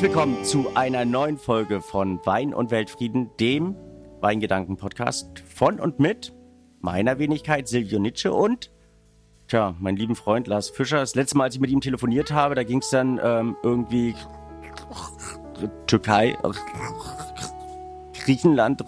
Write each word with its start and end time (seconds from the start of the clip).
Herzlich 0.00 0.16
willkommen 0.16 0.44
zu 0.44 0.74
einer 0.76 1.04
neuen 1.04 1.36
Folge 1.36 1.82
von 1.82 2.24
Wein 2.24 2.54
und 2.54 2.70
Weltfrieden, 2.70 3.28
dem 3.38 3.76
Weingedanken-Podcast 4.22 5.40
von 5.40 5.78
und 5.78 6.00
mit 6.00 6.32
meiner 6.80 7.18
Wenigkeit 7.18 7.68
Silvio 7.68 7.98
Nitsche 7.98 8.32
und 8.32 8.70
tja, 9.46 9.74
mein 9.78 9.96
lieben 9.96 10.16
Freund 10.16 10.46
Lars 10.46 10.70
Fischer. 10.70 11.00
Das 11.00 11.16
letzte 11.16 11.36
Mal, 11.36 11.44
als 11.44 11.56
ich 11.56 11.60
mit 11.60 11.68
ihm 11.68 11.82
telefoniert 11.82 12.32
habe, 12.32 12.54
da 12.54 12.62
ging 12.64 12.78
es 12.78 12.88
dann 12.88 13.20
ähm, 13.22 13.58
irgendwie 13.62 14.14
Türkei, 15.86 16.34
Griechenland, 18.24 18.82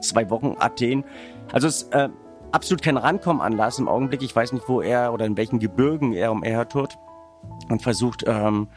zwei 0.00 0.30
Wochen 0.30 0.56
Athen. 0.58 1.04
Also 1.52 1.68
es 1.68 1.82
ist 1.82 1.92
äh, 1.92 2.08
absolut 2.52 2.80
kein 2.80 2.96
Rankommen 2.96 3.42
an 3.42 3.52
Lars 3.52 3.78
im 3.78 3.88
Augenblick. 3.88 4.22
Ich 4.22 4.34
weiß 4.34 4.54
nicht, 4.54 4.66
wo 4.70 4.80
er 4.80 5.12
oder 5.12 5.26
in 5.26 5.36
welchen 5.36 5.58
Gebirgen 5.58 6.14
er 6.14 6.32
umhertut 6.32 6.96
und 7.68 7.82
versucht, 7.82 8.24
ähm, 8.26 8.68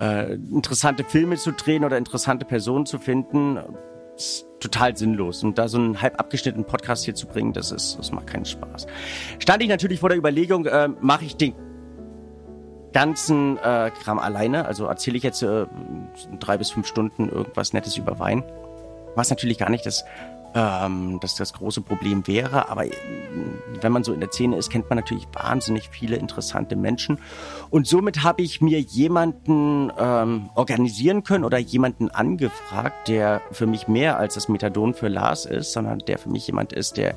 äh, 0.00 0.34
interessante 0.34 1.04
Filme 1.04 1.36
zu 1.36 1.52
drehen 1.52 1.84
oder 1.84 1.98
interessante 1.98 2.44
Personen 2.44 2.86
zu 2.86 2.98
finden. 2.98 3.58
Ist 4.16 4.46
total 4.60 4.96
sinnlos. 4.96 5.42
Und 5.42 5.58
da 5.58 5.68
so 5.68 5.78
einen 5.78 6.00
halb 6.00 6.18
abgeschnittenen 6.18 6.66
Podcast 6.66 7.04
hier 7.04 7.14
zu 7.14 7.26
bringen, 7.26 7.52
das 7.52 7.72
ist, 7.72 7.98
das 7.98 8.12
macht 8.12 8.26
keinen 8.26 8.44
Spaß. 8.44 8.86
Stand 9.38 9.62
ich 9.62 9.68
natürlich 9.68 10.00
vor 10.00 10.08
der 10.08 10.18
Überlegung, 10.18 10.66
äh, 10.66 10.88
mache 11.00 11.24
ich 11.24 11.36
den 11.36 11.54
ganzen 12.92 13.56
äh, 13.58 13.90
Kram 14.02 14.18
alleine? 14.18 14.66
Also 14.66 14.86
erzähle 14.86 15.16
ich 15.16 15.22
jetzt 15.22 15.42
äh, 15.42 15.66
drei 16.38 16.58
bis 16.58 16.70
fünf 16.70 16.86
Stunden 16.86 17.28
irgendwas 17.28 17.72
Nettes 17.72 17.96
über 17.96 18.18
Wein? 18.18 18.42
Was 19.14 19.30
natürlich 19.30 19.58
gar 19.58 19.70
nicht 19.70 19.86
das 19.86 20.04
ähm, 20.54 21.18
dass 21.20 21.34
das 21.34 21.52
große 21.52 21.80
Problem 21.80 22.26
wäre. 22.26 22.68
Aber 22.68 22.86
äh, 22.86 22.90
wenn 23.80 23.92
man 23.92 24.04
so 24.04 24.12
in 24.12 24.20
der 24.20 24.30
Szene 24.30 24.56
ist, 24.56 24.70
kennt 24.70 24.88
man 24.88 24.98
natürlich 24.98 25.26
wahnsinnig 25.32 25.88
viele 25.90 26.16
interessante 26.16 26.76
Menschen. 26.76 27.18
Und 27.70 27.86
somit 27.86 28.22
habe 28.22 28.42
ich 28.42 28.60
mir 28.60 28.80
jemanden 28.80 29.92
ähm, 29.98 30.50
organisieren 30.54 31.22
können 31.22 31.44
oder 31.44 31.58
jemanden 31.58 32.10
angefragt, 32.10 33.08
der 33.08 33.42
für 33.52 33.66
mich 33.66 33.88
mehr 33.88 34.18
als 34.18 34.34
das 34.34 34.48
Methadon 34.48 34.94
für 34.94 35.08
Lars 35.08 35.46
ist, 35.46 35.72
sondern 35.72 35.98
der 36.00 36.18
für 36.18 36.28
mich 36.28 36.46
jemand 36.46 36.72
ist, 36.72 36.96
der 36.96 37.14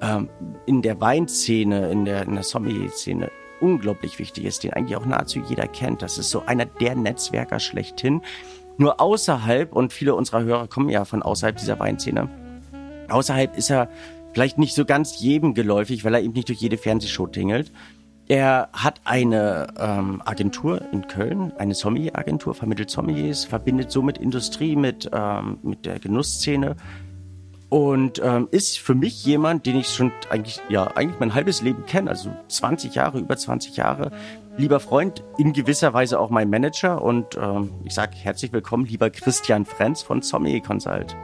ähm, 0.00 0.28
in 0.66 0.82
der 0.82 1.00
Weinszene, 1.00 1.90
in 1.90 2.04
der, 2.04 2.22
in 2.22 2.34
der 2.34 2.44
Sommelier-Szene 2.44 3.30
unglaublich 3.60 4.18
wichtig 4.18 4.44
ist, 4.44 4.62
den 4.62 4.72
eigentlich 4.72 4.96
auch 4.96 5.06
nahezu 5.06 5.40
jeder 5.40 5.66
kennt. 5.66 6.02
Das 6.02 6.18
ist 6.18 6.30
so 6.30 6.44
einer 6.46 6.64
der 6.64 6.94
Netzwerker 6.94 7.58
schlechthin. 7.58 8.22
Nur 8.76 9.00
außerhalb, 9.00 9.72
und 9.72 9.92
viele 9.92 10.14
unserer 10.14 10.44
Hörer 10.44 10.68
kommen 10.68 10.88
ja 10.88 11.04
von 11.04 11.22
außerhalb 11.22 11.56
dieser 11.56 11.80
Weinszene, 11.80 12.28
Außerhalb 13.08 13.56
ist 13.56 13.70
er 13.70 13.88
vielleicht 14.32 14.58
nicht 14.58 14.74
so 14.74 14.84
ganz 14.84 15.18
jedem 15.20 15.54
geläufig, 15.54 16.04
weil 16.04 16.14
er 16.14 16.22
eben 16.22 16.34
nicht 16.34 16.48
durch 16.48 16.60
jede 16.60 16.78
Fernsehshow 16.78 17.26
tingelt. 17.26 17.72
Er 18.28 18.68
hat 18.74 19.00
eine 19.04 19.68
ähm, 19.78 20.22
Agentur 20.24 20.82
in 20.92 21.08
Köln, 21.08 21.52
eine 21.56 21.74
Sommelier-Agentur, 21.74 22.54
vermittelt 22.54 22.90
Sommeliers, 22.90 23.46
verbindet 23.46 23.90
somit 23.90 24.18
Industrie 24.18 24.76
mit, 24.76 25.08
ähm, 25.14 25.58
mit 25.62 25.86
der 25.86 25.98
Genussszene 25.98 26.76
und 27.70 28.20
ähm, 28.22 28.48
ist 28.50 28.78
für 28.80 28.94
mich 28.94 29.24
jemand, 29.24 29.64
den 29.64 29.78
ich 29.78 29.88
schon 29.88 30.12
eigentlich, 30.28 30.60
ja, 30.68 30.94
eigentlich 30.94 31.18
mein 31.20 31.34
halbes 31.34 31.62
Leben 31.62 31.86
kenne, 31.86 32.10
also 32.10 32.30
20 32.48 32.94
Jahre, 32.94 33.18
über 33.18 33.36
20 33.36 33.76
Jahre. 33.76 34.10
Lieber 34.58 34.80
Freund, 34.80 35.22
in 35.38 35.54
gewisser 35.54 35.94
Weise 35.94 36.20
auch 36.20 36.28
mein 36.28 36.50
Manager 36.50 37.00
und 37.00 37.38
ähm, 37.40 37.70
ich 37.84 37.94
sage 37.94 38.14
herzlich 38.14 38.52
willkommen, 38.52 38.84
lieber 38.84 39.08
Christian 39.08 39.64
Frenz 39.64 40.02
von 40.02 40.20
Sommelier 40.20 40.60
Consult 40.60 41.16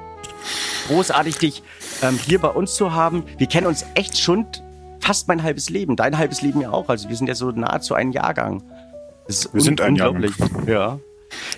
großartig, 0.89 1.39
dich 1.39 1.63
ähm, 2.03 2.19
hier 2.27 2.41
bei 2.41 2.49
uns 2.49 2.75
zu 2.75 2.93
haben. 2.93 3.25
Wir 3.39 3.47
kennen 3.47 3.67
uns 3.67 3.85
echt 3.95 4.19
schon 4.19 4.47
fast 5.01 5.29
mein 5.29 5.43
halbes 5.43 5.71
Leben. 5.71 5.97
Dein 5.97 6.17
halbes 6.17 6.43
Leben 6.43 6.61
ja 6.61 6.71
auch. 6.71 6.89
Also 6.89 7.09
wir 7.09 7.17
sind 7.17 7.27
ja 7.27 7.35
so 7.35 7.51
nahezu 7.51 7.95
ein 7.95 8.13
Jahrgang. 8.13 8.63
wir 9.27 9.61
sind 9.61 9.81
ein 9.81 9.97
Jahrgang. 9.97 10.33
Ja. 10.67 10.99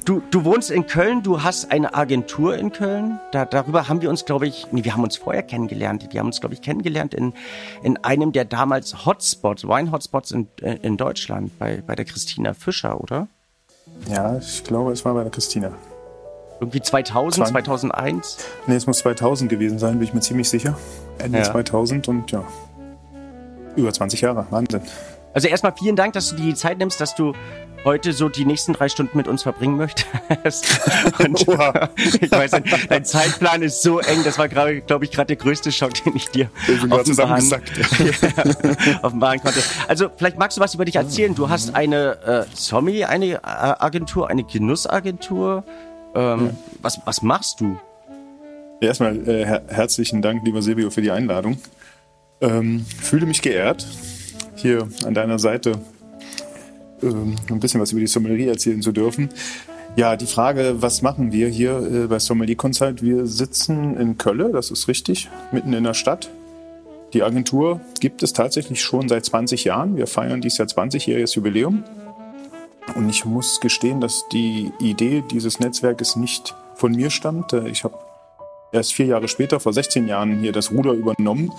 Du, 0.05 0.23
du 0.31 0.45
wohnst 0.45 0.71
in 0.71 0.87
Köln, 0.87 1.23
du 1.23 1.43
hast 1.43 1.71
eine 1.71 1.95
Agentur 1.95 2.57
in 2.57 2.73
Köln. 2.73 3.21
Da, 3.33 3.45
darüber 3.45 3.89
haben 3.89 4.01
wir 4.01 4.11
uns, 4.11 4.25
glaube 4.25 4.47
ich, 4.47 4.67
nee, 4.73 4.85
wir 4.85 4.95
haben 4.95 5.03
uns 5.03 5.17
vorher 5.17 5.43
kennengelernt. 5.43 6.07
Wir 6.11 6.21
haben 6.21 6.27
uns, 6.27 6.41
glaube 6.41 6.55
ich, 6.55 6.63
kennengelernt 6.63 7.15
in, 7.15 7.35
in 7.83 7.97
einem 7.99 8.33
der 8.33 8.45
damals 8.45 9.05
Hotspots, 9.05 9.65
Wine-Hotspots 9.65 10.31
in, 10.31 10.49
in 10.61 10.97
Deutschland, 10.97 11.59
bei, 11.59 11.83
bei 11.87 11.95
der 11.95 12.05
Christina 12.05 12.55
Fischer, 12.55 13.01
oder? 13.01 13.29
Ja, 14.09 14.39
ich 14.39 14.65
glaube, 14.65 14.93
es 14.93 15.05
war 15.05 15.15
bei 15.15 15.23
der 15.23 15.33
Christina. 15.33 15.73
Irgendwie 16.61 16.81
2000, 16.81 17.49
2001? 17.49 18.39
Nee, 18.67 18.77
es 18.77 18.87
muss 18.87 18.99
2000 18.99 19.51
gewesen 19.51 19.79
sein, 19.79 19.95
bin 19.95 20.03
ich 20.03 20.15
mir 20.15 20.21
ziemlich 20.21 20.49
sicher. 20.49 20.77
Ende 21.19 21.39
ja. 21.39 21.45
2000 21.45 22.09
und 22.09 22.31
ja, 22.31 22.45
über 23.77 23.93
20 23.93 24.21
Jahre. 24.21 24.47
Wahnsinn. 24.51 24.81
Also 25.35 25.49
erstmal 25.49 25.75
vielen 25.79 25.97
Dank, 25.97 26.15
dass 26.15 26.31
du 26.31 26.37
dir 26.37 26.45
die 26.47 26.55
Zeit 26.55 26.79
nimmst, 26.79 26.99
dass 26.99 27.15
du 27.15 27.35
heute 27.85 28.15
so 28.15 28.31
die 28.31 28.47
nächsten 28.47 28.73
drei 28.73 28.89
Stunden 28.89 29.17
mit 29.19 29.29
uns 29.29 29.43
verbringen 29.43 29.77
möchtest. 29.77 30.07
Und 31.19 31.43
ich 31.43 31.47
weiß, 32.31 32.51
dein, 32.51 32.65
dein, 32.89 33.05
Zeitplan 33.05 33.63
ist 33.63 33.83
so 33.83 34.01
eng, 34.01 34.25
das 34.25 34.39
war 34.39 34.49
gerade, 34.49 34.81
glaube 34.81 35.05
ich, 35.05 35.11
gerade 35.13 35.29
der 35.29 35.37
größte 35.37 35.71
Schock, 35.71 35.93
den 36.05 36.17
ich 36.17 36.29
dir 36.31 36.51
offenbaren, 36.91 37.49
ja, 37.51 37.59
offenbaren 39.03 39.41
konnte. 39.41 39.61
Also 39.87 40.09
vielleicht 40.17 40.39
magst 40.39 40.57
du 40.57 40.63
was 40.63 40.75
über 40.75 40.85
dich 40.85 40.97
erzählen. 40.97 41.35
Du 41.35 41.49
hast 41.49 41.75
eine 41.75 42.47
äh, 42.49 42.57
Sommie, 42.57 43.05
eine 43.05 43.35
äh, 43.35 43.39
Agentur, 43.45 44.29
eine 44.29 44.43
Genussagentur. 44.43 45.65
Ähm, 46.17 46.47
ja. 46.47 46.51
was, 46.83 47.01
was 47.05 47.23
machst 47.23 47.61
du? 47.61 47.79
Erstmal 48.81 49.17
äh, 49.29 49.45
her 49.45 49.63
herzlichen 49.69 50.23
Dank, 50.23 50.45
lieber 50.45 50.63
Silvio, 50.63 50.91
für 50.91 51.03
die 51.03 51.11
Einladung. 51.11 51.59
Ähm, 52.41 52.85
fühle 53.01 53.27
mich 53.27 53.43
geehrt, 53.43 53.87
hier 54.55 54.89
an 55.05 55.15
deiner 55.15 55.39
Seite 55.39 55.79
ähm, 57.03 57.37
ein 57.51 57.61
bisschen 57.61 57.81
was 57.81 57.93
über 57.93 58.01
die 58.01 58.07
Sommelerie 58.07 58.49
erzählen 58.49 58.83
zu 58.83 58.93
dürfen. 58.93 59.29
Ja, 59.97 60.17
die 60.17 60.27
Frage, 60.27 60.77
was 60.83 61.01
machen 61.01 61.33
wir 61.33 61.49
hier 61.49 61.79
äh, 61.79 62.07
bei 62.07 62.19
Sommelier 62.19 62.57
Consult? 62.57 63.03
Wir 63.03 63.27
sitzen 63.27 63.97
in 63.97 64.19
Kölle, 64.19 64.51
das 64.53 64.71
ist 64.71 64.89
richtig, 64.89 65.31
mitten 65.53 65.73
in 65.73 65.85
der 65.85 65.95
Stadt. 65.95 66.31
Die 67.13 67.23
Agentur 67.23 67.81
gibt 68.01 68.23
es 68.23 68.33
tatsächlich 68.33 68.83
schon 68.83 69.09
seit 69.09 69.25
20 69.25 69.65
Jahren. 69.65 69.97
Wir 69.97 70.07
feiern 70.07 70.41
dieses 70.41 70.59
Jahr 70.59 70.69
20-jähriges 70.69 71.35
Jubiläum. 71.35 71.85
Und 72.95 73.09
ich 73.09 73.25
muss 73.25 73.61
gestehen, 73.61 74.01
dass 74.01 74.29
die 74.29 74.73
Idee 74.79 75.23
dieses 75.31 75.61
Netzwerkes 75.61 76.17
nicht 76.17 76.55
von 76.75 76.93
mir 76.93 77.11
stammt. 77.11 77.53
Äh, 77.53 77.69
ich 77.69 77.85
habe 77.85 77.99
erst 78.73 78.95
vier 78.95 79.07
Jahre 79.07 79.29
später, 79.29 79.61
vor 79.61 79.73
16 79.73 80.09
Jahren, 80.09 80.41
hier 80.41 80.53
das 80.53 80.71
Ruder 80.71 80.93
übernommen. 80.93 81.53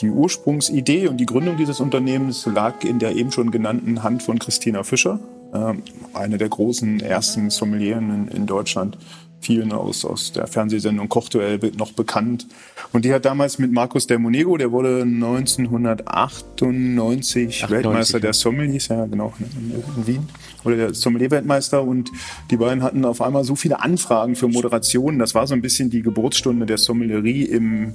Die 0.00 0.10
Ursprungsidee 0.10 1.08
und 1.08 1.18
die 1.18 1.26
Gründung 1.26 1.56
dieses 1.56 1.80
Unternehmens 1.80 2.46
lag 2.46 2.84
in 2.84 2.98
der 2.98 3.14
eben 3.14 3.32
schon 3.32 3.50
genannten 3.50 4.02
Hand 4.02 4.22
von 4.22 4.38
Christina 4.38 4.82
Fischer, 4.82 5.18
äh, 5.52 5.74
eine 6.14 6.38
der 6.38 6.48
großen 6.48 7.00
ersten 7.00 7.50
Sommelieren 7.50 8.28
in 8.28 8.46
Deutschland 8.46 8.98
vielen 9.42 9.72
aus, 9.72 10.04
aus 10.04 10.32
der 10.32 10.46
Fernsehsendung 10.46 11.08
Kochduell 11.08 11.58
noch 11.76 11.92
bekannt. 11.92 12.46
Und 12.92 13.04
die 13.04 13.12
hat 13.12 13.24
damals 13.24 13.58
mit 13.58 13.72
Markus 13.72 14.06
Del 14.06 14.18
Monego, 14.18 14.56
der 14.56 14.70
wurde 14.72 15.02
1998 15.02 17.64
98, 17.64 17.70
Weltmeister 17.70 18.18
ja. 18.18 18.22
der 18.22 18.32
Sommeliers, 18.32 18.88
ja 18.88 19.04
genau, 19.06 19.32
in 19.40 20.06
Wien, 20.06 20.28
oder 20.64 20.76
der 20.76 20.94
Sommelier-Weltmeister. 20.94 21.82
Und 21.82 22.10
die 22.50 22.56
beiden 22.56 22.82
hatten 22.82 23.04
auf 23.04 23.20
einmal 23.20 23.44
so 23.44 23.56
viele 23.56 23.80
Anfragen 23.80 24.36
für 24.36 24.48
Moderationen. 24.48 25.18
Das 25.18 25.34
war 25.34 25.46
so 25.46 25.54
ein 25.54 25.62
bisschen 25.62 25.90
die 25.90 26.02
Geburtsstunde 26.02 26.66
der 26.66 26.78
Sommelierie 26.78 27.44
im 27.44 27.94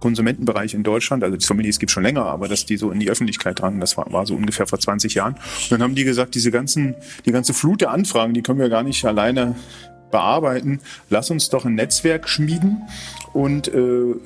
Konsumentenbereich 0.00 0.74
in 0.74 0.82
Deutschland, 0.82 1.24
also 1.24 1.36
die 1.36 1.44
Sommeliers 1.44 1.78
gibt 1.78 1.90
schon 1.90 2.02
länger, 2.02 2.26
aber 2.26 2.48
dass 2.48 2.66
die 2.66 2.76
so 2.76 2.90
in 2.90 3.00
die 3.00 3.10
Öffentlichkeit 3.10 3.58
drangen, 3.58 3.80
das 3.80 3.96
war, 3.96 4.12
war 4.12 4.26
so 4.26 4.34
ungefähr 4.34 4.66
vor 4.66 4.78
20 4.78 5.14
Jahren. 5.14 5.34
Und 5.34 5.72
dann 5.72 5.82
haben 5.82 5.94
die 5.94 6.04
gesagt, 6.04 6.34
diese 6.34 6.50
ganzen, 6.50 6.94
die 7.24 7.32
ganze 7.32 7.54
Flut 7.54 7.80
der 7.80 7.90
Anfragen, 7.90 8.34
die 8.34 8.42
können 8.42 8.58
wir 8.58 8.68
gar 8.68 8.82
nicht 8.82 9.04
alleine 9.04 9.56
bearbeiten. 10.10 10.80
Lass 11.10 11.30
uns 11.30 11.48
doch 11.48 11.64
ein 11.64 11.74
Netzwerk 11.74 12.28
schmieden 12.28 12.82
und 13.32 13.68
äh, 13.68 13.78
äh, 13.78 14.16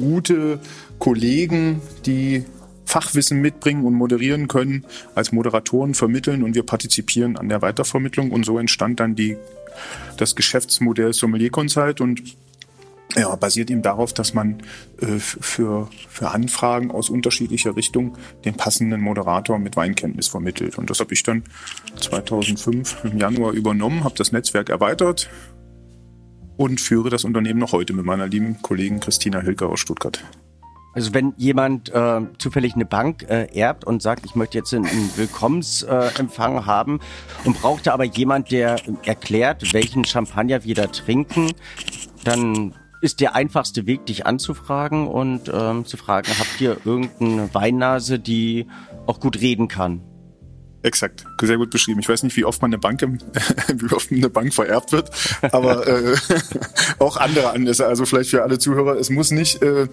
gute 0.00 0.58
Kollegen, 0.98 1.80
die 2.06 2.44
Fachwissen 2.88 3.42
mitbringen 3.42 3.84
und 3.84 3.92
moderieren 3.92 4.48
können, 4.48 4.86
als 5.14 5.30
Moderatoren 5.30 5.92
vermitteln 5.92 6.42
und 6.42 6.54
wir 6.54 6.64
partizipieren 6.64 7.36
an 7.36 7.50
der 7.50 7.60
Weitervermittlung 7.60 8.30
und 8.30 8.46
so 8.46 8.58
entstand 8.58 8.98
dann 8.98 9.14
die, 9.14 9.36
das 10.16 10.34
Geschäftsmodell 10.34 11.12
Sommelier 11.12 11.50
Consult 11.50 12.00
und 12.00 12.22
ja, 13.14 13.34
basiert 13.36 13.70
eben 13.70 13.82
darauf, 13.82 14.14
dass 14.14 14.32
man 14.32 14.62
äh, 15.00 15.18
für, 15.18 15.88
für 16.08 16.30
Anfragen 16.30 16.90
aus 16.90 17.10
unterschiedlicher 17.10 17.76
Richtung 17.76 18.16
den 18.44 18.54
passenden 18.54 19.02
Moderator 19.02 19.58
mit 19.58 19.76
Weinkenntnis 19.76 20.28
vermittelt. 20.28 20.78
Und 20.78 20.88
das 20.88 21.00
habe 21.00 21.12
ich 21.12 21.22
dann 21.22 21.42
2005 22.00 23.04
im 23.04 23.18
Januar 23.18 23.52
übernommen, 23.52 24.04
habe 24.04 24.14
das 24.16 24.32
Netzwerk 24.32 24.70
erweitert 24.70 25.28
und 26.56 26.80
führe 26.80 27.10
das 27.10 27.24
Unternehmen 27.24 27.60
noch 27.60 27.72
heute 27.72 27.92
mit 27.92 28.04
meiner 28.04 28.26
lieben 28.26 28.62
Kollegin 28.62 29.00
Christina 29.00 29.40
Hilger 29.40 29.68
aus 29.68 29.80
Stuttgart. 29.80 30.22
Also 30.94 31.14
wenn 31.14 31.34
jemand 31.36 31.90
äh, 31.90 32.20
zufällig 32.38 32.74
eine 32.74 32.86
Bank 32.86 33.24
äh, 33.28 33.46
erbt 33.56 33.84
und 33.84 34.02
sagt, 34.02 34.24
ich 34.24 34.34
möchte 34.34 34.58
jetzt 34.58 34.72
einen, 34.74 34.86
Willkommensempfang 35.16 36.56
äh, 36.56 36.62
haben 36.62 37.00
und 37.44 37.60
brauchte 37.60 37.92
aber 37.92 38.04
jemand, 38.04 38.50
der 38.50 38.76
erklärt, 39.04 39.72
welchen 39.72 40.04
Champagner 40.04 40.64
wir 40.64 40.74
da 40.74 40.86
trinken, 40.86 41.52
dann 42.24 42.74
ist 43.00 43.20
der 43.20 43.34
einfachste 43.34 43.86
Weg, 43.86 44.06
dich 44.06 44.26
anzufragen 44.26 45.06
und 45.06 45.50
ähm, 45.52 45.84
zu 45.84 45.96
fragen, 45.96 46.28
habt 46.38 46.60
ihr 46.60 46.78
irgendeine 46.84 47.52
Weinnase, 47.54 48.18
die 48.18 48.66
auch 49.06 49.20
gut 49.20 49.40
reden 49.40 49.68
kann? 49.68 50.02
Exakt, 50.82 51.24
sehr 51.40 51.56
gut 51.56 51.70
beschrieben. 51.70 51.98
Ich 51.98 52.08
weiß 52.08 52.22
nicht, 52.22 52.36
wie 52.36 52.44
oft 52.44 52.62
man 52.62 52.70
eine 52.70 52.78
Bank, 52.78 53.02
im, 53.02 53.18
wie 53.74 53.92
oft 53.92 54.12
eine 54.12 54.30
Bank 54.30 54.54
vererbt 54.54 54.92
wird, 54.92 55.10
aber 55.52 55.86
äh, 55.88 56.16
auch 57.00 57.16
andere 57.16 57.50
Anlässe. 57.50 57.86
Also 57.86 58.04
vielleicht 58.04 58.30
für 58.30 58.42
alle 58.42 58.58
Zuhörer, 58.58 58.96
es 58.96 59.10
muss 59.10 59.32
nicht 59.32 59.60
äh, 59.62 59.88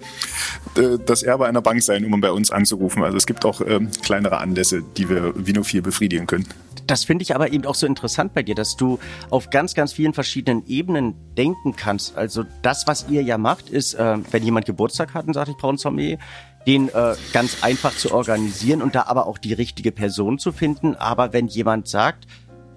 das 1.04 1.24
Erbe 1.24 1.46
einer 1.46 1.60
Bank 1.60 1.82
sein, 1.82 2.04
um 2.04 2.20
bei 2.20 2.30
uns 2.30 2.52
anzurufen. 2.52 3.02
Also 3.02 3.16
es 3.16 3.26
gibt 3.26 3.44
auch 3.44 3.60
ähm, 3.66 3.90
kleinere 4.02 4.38
Anlässe, 4.38 4.82
die 4.96 5.08
wir 5.08 5.34
Vino4 5.34 5.82
befriedigen 5.82 6.26
können. 6.26 6.46
Das 6.86 7.02
finde 7.02 7.22
ich 7.22 7.34
aber 7.34 7.52
eben 7.52 7.64
auch 7.66 7.74
so 7.74 7.86
interessant 7.86 8.32
bei 8.32 8.44
dir, 8.44 8.54
dass 8.54 8.76
du 8.76 9.00
auf 9.30 9.50
ganz, 9.50 9.74
ganz 9.74 9.92
vielen 9.92 10.12
verschiedenen 10.12 10.64
Ebenen 10.68 11.14
denken 11.36 11.74
kannst. 11.74 12.16
Also 12.16 12.44
das, 12.62 12.86
was 12.86 13.06
ihr 13.08 13.22
ja 13.22 13.38
macht, 13.38 13.70
ist, 13.70 13.94
äh, 13.94 14.18
wenn 14.30 14.44
jemand 14.44 14.66
Geburtstag 14.66 15.14
hat 15.14 15.26
und 15.26 15.34
sagt, 15.34 15.48
ich 15.48 15.56
brauche 15.56 15.74
ein 15.74 15.78
Sommelier, 15.78 16.18
den 16.66 16.88
äh, 16.88 17.14
ganz 17.32 17.62
einfach 17.62 17.96
zu 17.96 18.12
organisieren 18.12 18.82
und 18.82 18.94
da 18.94 19.04
aber 19.06 19.26
auch 19.26 19.38
die 19.38 19.52
richtige 19.52 19.92
Person 19.92 20.38
zu 20.38 20.52
finden. 20.52 20.94
Aber 20.96 21.32
wenn 21.32 21.46
jemand 21.46 21.88
sagt, 21.88 22.26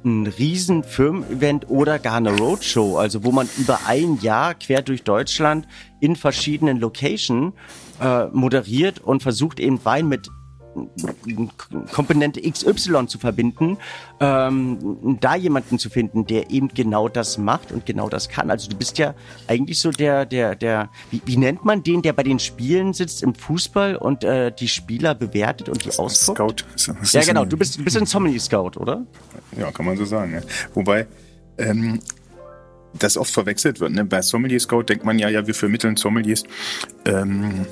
ein 0.06 0.28
riesen 0.28 0.84
Firmen-Event 0.84 1.70
oder 1.70 2.00
gar 2.00 2.16
eine 2.16 2.38
Roadshow, 2.38 2.98
also 2.98 3.24
wo 3.24 3.32
man 3.32 3.50
über 3.58 3.80
ein 3.86 4.20
Jahr 4.22 4.54
quer 4.54 4.82
durch 4.82 5.04
Deutschland 5.04 5.68
in 6.00 6.16
verschiedenen 6.16 6.78
Locations 6.78 7.54
äh, 8.02 8.28
moderiert 8.28 9.00
und 9.00 9.22
versucht 9.22 9.60
eben 9.60 9.84
Wein 9.84 10.08
mit 10.08 10.30
Komponente 11.92 12.42
XY 12.42 13.08
zu 13.08 13.18
verbinden, 13.18 13.78
ähm, 14.20 15.18
da 15.20 15.36
jemanden 15.36 15.80
zu 15.80 15.90
finden, 15.90 16.26
der 16.26 16.52
eben 16.52 16.70
genau 16.70 17.08
das 17.10 17.38
macht 17.38 17.72
und 17.72 17.86
genau 17.86 18.10
das 18.10 18.30
kann. 18.30 18.50
Also 18.52 18.70
du 18.70 18.78
bist 18.78 18.98
ja 18.98 19.16
eigentlich 19.48 19.80
so 19.80 19.92
der, 19.92 20.26
der, 20.26 20.56
der, 20.56 20.90
wie, 21.12 21.22
wie 21.26 21.38
nennt 21.38 21.66
man 21.66 21.84
den, 21.84 22.02
der 22.02 22.14
bei 22.14 22.24
den 22.24 22.40
Spielen 22.40 22.94
sitzt 22.94 23.24
im 23.24 23.36
Fußball 23.36 23.96
und 23.96 24.24
äh, 24.24 24.52
die 24.52 24.68
Spieler 24.68 25.16
bewertet 25.16 25.70
und 25.70 25.86
die 25.86 25.92
ausguckt? 25.98 26.66
Scout. 26.78 26.96
Ja, 27.12 27.24
genau. 27.24 27.46
Du 27.46 27.58
bist, 27.58 27.78
du 27.78 27.84
bist 27.84 27.98
ein 27.98 28.06
Sommelier-Scout, 28.06 28.78
oder? 28.78 29.06
Ja, 29.58 29.72
kann 29.72 29.86
man 29.86 29.98
so 29.98 30.06
sagen. 30.06 30.34
Ja. 30.34 30.42
Wobei, 30.74 31.08
ähm, 31.58 32.00
das 32.98 33.18
oft 33.18 33.34
verwechselt 33.34 33.80
wird. 33.80 33.92
Ne? 33.92 34.06
Bei 34.06 34.22
Sommelier 34.22 34.60
Scout 34.60 34.84
denkt 34.84 35.06
man 35.06 35.20
ja, 35.20 35.30
ja, 35.30 35.46
wir 35.46 35.56
vermitteln 35.56 35.96
Sommeliers. 35.96 36.44
Ähm, 37.06 37.66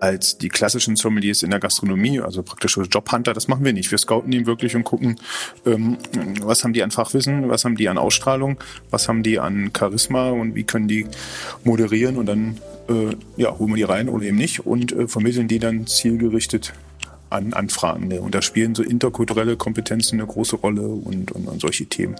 als 0.00 0.38
die 0.38 0.48
klassischen 0.48 0.96
Sommeliers 0.96 1.42
in 1.42 1.50
der 1.50 1.60
Gastronomie, 1.60 2.20
also 2.20 2.42
praktische 2.42 2.82
Jobhunter. 2.82 3.34
Das 3.34 3.48
machen 3.48 3.64
wir 3.64 3.72
nicht. 3.72 3.90
Wir 3.90 3.98
scouten 3.98 4.32
ihn 4.32 4.46
wirklich 4.46 4.74
und 4.74 4.84
gucken, 4.84 5.20
ähm, 5.66 5.98
was 6.40 6.64
haben 6.64 6.72
die 6.72 6.82
an 6.82 6.90
Fachwissen, 6.90 7.48
was 7.48 7.64
haben 7.64 7.76
die 7.76 7.88
an 7.88 7.98
Ausstrahlung, 7.98 8.58
was 8.90 9.08
haben 9.08 9.22
die 9.22 9.38
an 9.38 9.70
Charisma 9.76 10.30
und 10.30 10.54
wie 10.54 10.64
können 10.64 10.88
die 10.88 11.06
moderieren 11.64 12.16
und 12.16 12.26
dann 12.26 12.58
äh, 12.88 13.14
ja, 13.36 13.56
holen 13.58 13.70
wir 13.70 13.76
die 13.76 13.82
rein 13.82 14.08
oder 14.08 14.24
eben 14.24 14.36
nicht 14.36 14.66
und 14.66 14.92
äh, 14.92 15.06
vermitteln 15.06 15.48
die 15.48 15.58
dann 15.58 15.86
zielgerichtet 15.86 16.72
an 17.28 17.52
Anfragende. 17.52 18.20
Und 18.20 18.34
da 18.34 18.42
spielen 18.42 18.74
so 18.74 18.82
interkulturelle 18.82 19.56
Kompetenzen 19.56 20.18
eine 20.18 20.26
große 20.26 20.56
Rolle 20.56 20.82
und, 20.82 21.30
und, 21.30 21.46
und 21.46 21.60
solche 21.60 21.86
Themen. 21.86 22.16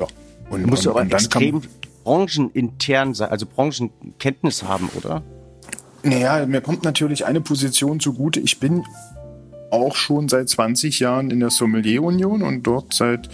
Ja. 0.00 0.06
Und, 0.48 0.62
du 0.62 0.68
musst 0.68 0.86
und, 0.86 0.92
aber 0.92 1.02
und 1.02 1.12
extrem 1.12 1.62
branchenintern 2.04 3.14
sein, 3.14 3.30
also 3.30 3.46
Branchenkenntnis 3.46 4.62
haben, 4.62 4.88
oder? 4.96 5.22
Naja, 6.02 6.46
mir 6.46 6.60
kommt 6.60 6.82
natürlich 6.82 7.26
eine 7.26 7.40
Position 7.40 8.00
zugute. 8.00 8.40
Ich 8.40 8.58
bin 8.58 8.84
auch 9.70 9.94
schon 9.94 10.28
seit 10.28 10.48
20 10.48 10.98
Jahren 11.00 11.30
in 11.30 11.40
der 11.40 11.50
Sommelier-Union 11.50 12.42
und 12.42 12.62
dort 12.62 12.94
seit, 12.94 13.28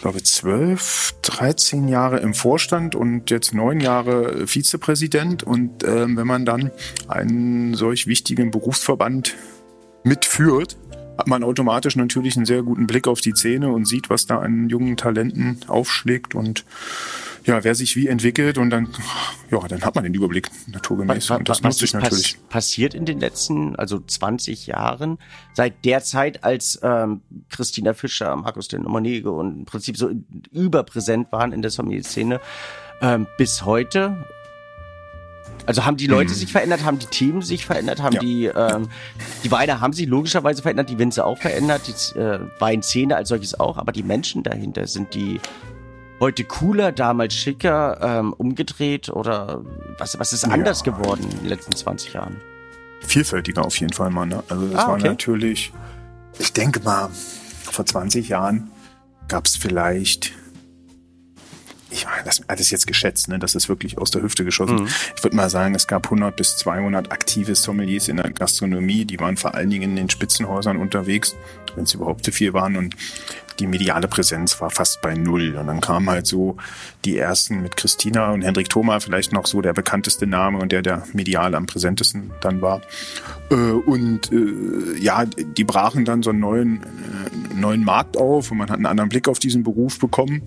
glaube 0.00 0.22
12, 0.22 1.14
13 1.22 1.88
Jahre 1.88 2.18
im 2.18 2.34
Vorstand 2.34 2.94
und 2.94 3.30
jetzt 3.30 3.54
neun 3.54 3.80
Jahre 3.80 4.46
Vizepräsident. 4.46 5.42
Und 5.42 5.84
äh, 5.84 6.06
wenn 6.08 6.26
man 6.26 6.46
dann 6.46 6.70
einen 7.06 7.74
solch 7.74 8.06
wichtigen 8.06 8.50
Berufsverband 8.50 9.36
mitführt, 10.04 10.76
hat 11.18 11.26
man 11.26 11.42
automatisch 11.42 11.96
natürlich 11.96 12.36
einen 12.36 12.46
sehr 12.46 12.62
guten 12.62 12.86
Blick 12.86 13.08
auf 13.08 13.20
die 13.20 13.32
Szene 13.32 13.72
und 13.72 13.86
sieht, 13.86 14.08
was 14.08 14.26
da 14.26 14.38
an 14.38 14.68
jungen 14.68 14.96
Talenten 14.96 15.60
aufschlägt 15.66 16.34
und 16.34 16.64
ja, 17.48 17.64
wer 17.64 17.74
sich 17.74 17.96
wie 17.96 18.06
entwickelt 18.06 18.58
und 18.58 18.70
dann, 18.70 18.88
ja, 19.50 19.58
dann 19.66 19.82
hat 19.82 19.94
man 19.94 20.04
den 20.04 20.14
Überblick 20.14 20.50
naturgemäß. 20.66 21.30
Was, 21.30 21.38
und 21.38 21.48
das 21.48 21.62
nutzt 21.62 21.78
sich 21.78 21.94
natürlich. 21.94 22.34
Was 22.34 22.48
passiert 22.48 22.94
in 22.94 23.06
den 23.06 23.18
letzten, 23.18 23.74
also 23.74 23.98
20 23.98 24.66
Jahren, 24.66 25.18
seit 25.54 25.84
der 25.84 26.02
Zeit, 26.02 26.44
als 26.44 26.78
ähm, 26.82 27.22
Christina 27.48 27.94
Fischer, 27.94 28.36
Markus 28.36 28.68
den 28.68 28.82
Monege 28.82 29.30
und 29.30 29.60
im 29.60 29.64
Prinzip 29.64 29.96
so 29.96 30.10
überpräsent 30.52 31.32
waren 31.32 31.52
in 31.52 31.62
der 31.62 31.70
Sommelier-Szene, 31.70 32.40
ähm, 33.00 33.26
bis 33.38 33.64
heute? 33.64 34.24
Also 35.64 35.84
haben 35.84 35.96
die 35.96 36.06
Leute 36.06 36.30
mhm. 36.30 36.36
sich 36.36 36.52
verändert, 36.52 36.84
haben 36.84 36.98
die 36.98 37.06
Themen 37.06 37.42
sich 37.42 37.66
verändert, 37.66 38.02
haben 38.02 38.14
ja. 38.14 38.20
die 38.20 38.46
ähm, 38.46 38.88
die 39.44 39.50
Weine 39.50 39.80
haben 39.80 39.92
sich 39.92 40.06
logischerweise 40.06 40.62
verändert, 40.62 40.88
die 40.88 40.98
Winzer 40.98 41.26
auch 41.26 41.38
verändert, 41.38 41.82
die 41.86 42.18
äh, 42.18 42.40
Weinszene 42.58 43.16
als 43.16 43.28
solches 43.28 43.58
auch, 43.58 43.76
aber 43.76 43.92
die 43.92 44.02
Menschen 44.02 44.42
dahinter 44.42 44.86
sind 44.86 45.14
die 45.14 45.40
heute 46.20 46.44
cooler, 46.44 46.92
damals 46.92 47.34
schicker, 47.34 47.98
ähm, 48.00 48.32
umgedreht 48.32 49.08
oder 49.08 49.64
was, 49.98 50.18
was 50.18 50.32
ist 50.32 50.44
anders 50.44 50.82
ja. 50.84 50.92
geworden 50.92 51.24
in 51.30 51.38
den 51.38 51.48
letzten 51.48 51.74
20 51.74 52.14
Jahren? 52.14 52.36
Vielfältiger 53.00 53.64
auf 53.64 53.78
jeden 53.78 53.92
Fall, 53.92 54.10
Mann. 54.10 54.30
Ne? 54.30 54.42
Also 54.48 54.66
das 54.68 54.80
ah, 54.80 54.92
okay. 54.92 55.02
war 55.02 55.10
natürlich, 55.10 55.72
ich 56.38 56.52
denke 56.52 56.80
mal, 56.80 57.08
vor 57.10 57.86
20 57.86 58.28
Jahren 58.28 58.70
gab 59.28 59.46
es 59.46 59.56
vielleicht 59.56 60.32
ich 61.90 62.04
meine, 62.04 62.22
das, 62.24 62.60
ist 62.60 62.70
jetzt 62.70 62.86
geschätzt, 62.86 63.28
ne? 63.28 63.38
das 63.38 63.54
ist 63.54 63.68
wirklich 63.68 63.98
aus 63.98 64.10
der 64.10 64.22
Hüfte 64.22 64.44
geschossen. 64.44 64.82
Mhm. 64.82 64.88
Ich 65.16 65.24
würde 65.24 65.36
mal 65.36 65.48
sagen, 65.48 65.74
es 65.74 65.86
gab 65.86 66.04
100 66.06 66.36
bis 66.36 66.56
200 66.58 67.10
aktive 67.10 67.54
Sommeliers 67.54 68.08
in 68.08 68.18
der 68.18 68.30
Gastronomie, 68.30 69.04
die 69.04 69.18
waren 69.18 69.36
vor 69.36 69.54
allen 69.54 69.70
Dingen 69.70 69.90
in 69.90 69.96
den 69.96 70.10
Spitzenhäusern 70.10 70.76
unterwegs, 70.76 71.34
wenn 71.78 71.84
es 71.84 71.94
überhaupt 71.94 72.24
zu 72.24 72.32
viel 72.32 72.52
waren 72.52 72.76
und 72.76 72.94
die 73.58 73.66
mediale 73.66 74.08
Präsenz 74.08 74.60
war 74.60 74.70
fast 74.70 75.00
bei 75.00 75.14
null. 75.14 75.56
Und 75.56 75.66
dann 75.66 75.80
kamen 75.80 76.08
halt 76.08 76.26
so 76.26 76.56
die 77.04 77.16
ersten 77.16 77.62
mit 77.62 77.76
Christina 77.76 78.30
und 78.30 78.42
Hendrik 78.42 78.68
Thoma, 78.68 79.00
vielleicht 79.00 79.32
noch 79.32 79.46
so 79.46 79.60
der 79.60 79.72
bekannteste 79.72 80.26
Name 80.26 80.58
und 80.58 80.72
der, 80.72 80.82
der 80.82 81.04
medial 81.12 81.54
am 81.54 81.66
präsentesten 81.66 82.30
dann 82.40 82.60
war. 82.60 82.82
Äh, 83.50 83.54
und 83.54 84.30
äh, 84.32 84.98
ja, 84.98 85.24
die 85.24 85.64
brachen 85.64 86.04
dann 86.04 86.22
so 86.22 86.30
einen 86.30 86.40
neuen, 86.40 86.82
äh, 86.82 87.54
neuen 87.54 87.84
Markt 87.84 88.16
auf 88.16 88.50
und 88.50 88.58
man 88.58 88.68
hat 88.68 88.76
einen 88.76 88.86
anderen 88.86 89.08
Blick 89.08 89.28
auf 89.28 89.38
diesen 89.38 89.62
Beruf 89.62 89.98
bekommen. 89.98 90.42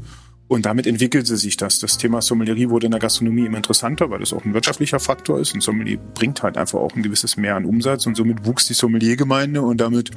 Und 0.52 0.66
damit 0.66 0.86
entwickelte 0.86 1.38
sich 1.38 1.56
das. 1.56 1.80
Das 1.80 1.98
Thema 1.98 2.22
Sommelerie 2.22 2.68
wurde 2.68 2.88
in 2.88 2.92
der 2.92 3.00
Gastronomie 3.00 3.46
immer 3.46 3.56
interessanter, 3.56 4.10
weil 4.10 4.22
es 4.22 4.34
auch 4.34 4.44
ein 4.44 4.54
wirtschaftlicher 4.54 5.00
Faktor 5.00 5.40
ist. 5.40 5.54
Und 5.54 5.62
Sommelier 5.62 5.98
bringt 5.98 6.44
halt 6.44 6.58
einfach 6.58 6.78
auch 6.78 6.94
ein 6.94 7.04
gewisses 7.04 7.38
Mehr 7.38 7.56
an 7.56 7.64
Umsatz. 7.64 8.06
Und 8.06 8.18
somit 8.18 8.46
wuchs 8.46 8.68
die 8.68 8.74
Sommeliergemeinde 8.74 9.62
und 9.62 9.80
damit 9.80 10.12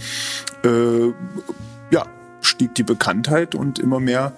äh, 0.65 1.13
ja, 1.93 2.07
stieg 2.41 2.75
die 2.75 2.83
Bekanntheit 2.83 3.55
und 3.55 3.79
immer 3.79 4.01
mehr 4.01 4.37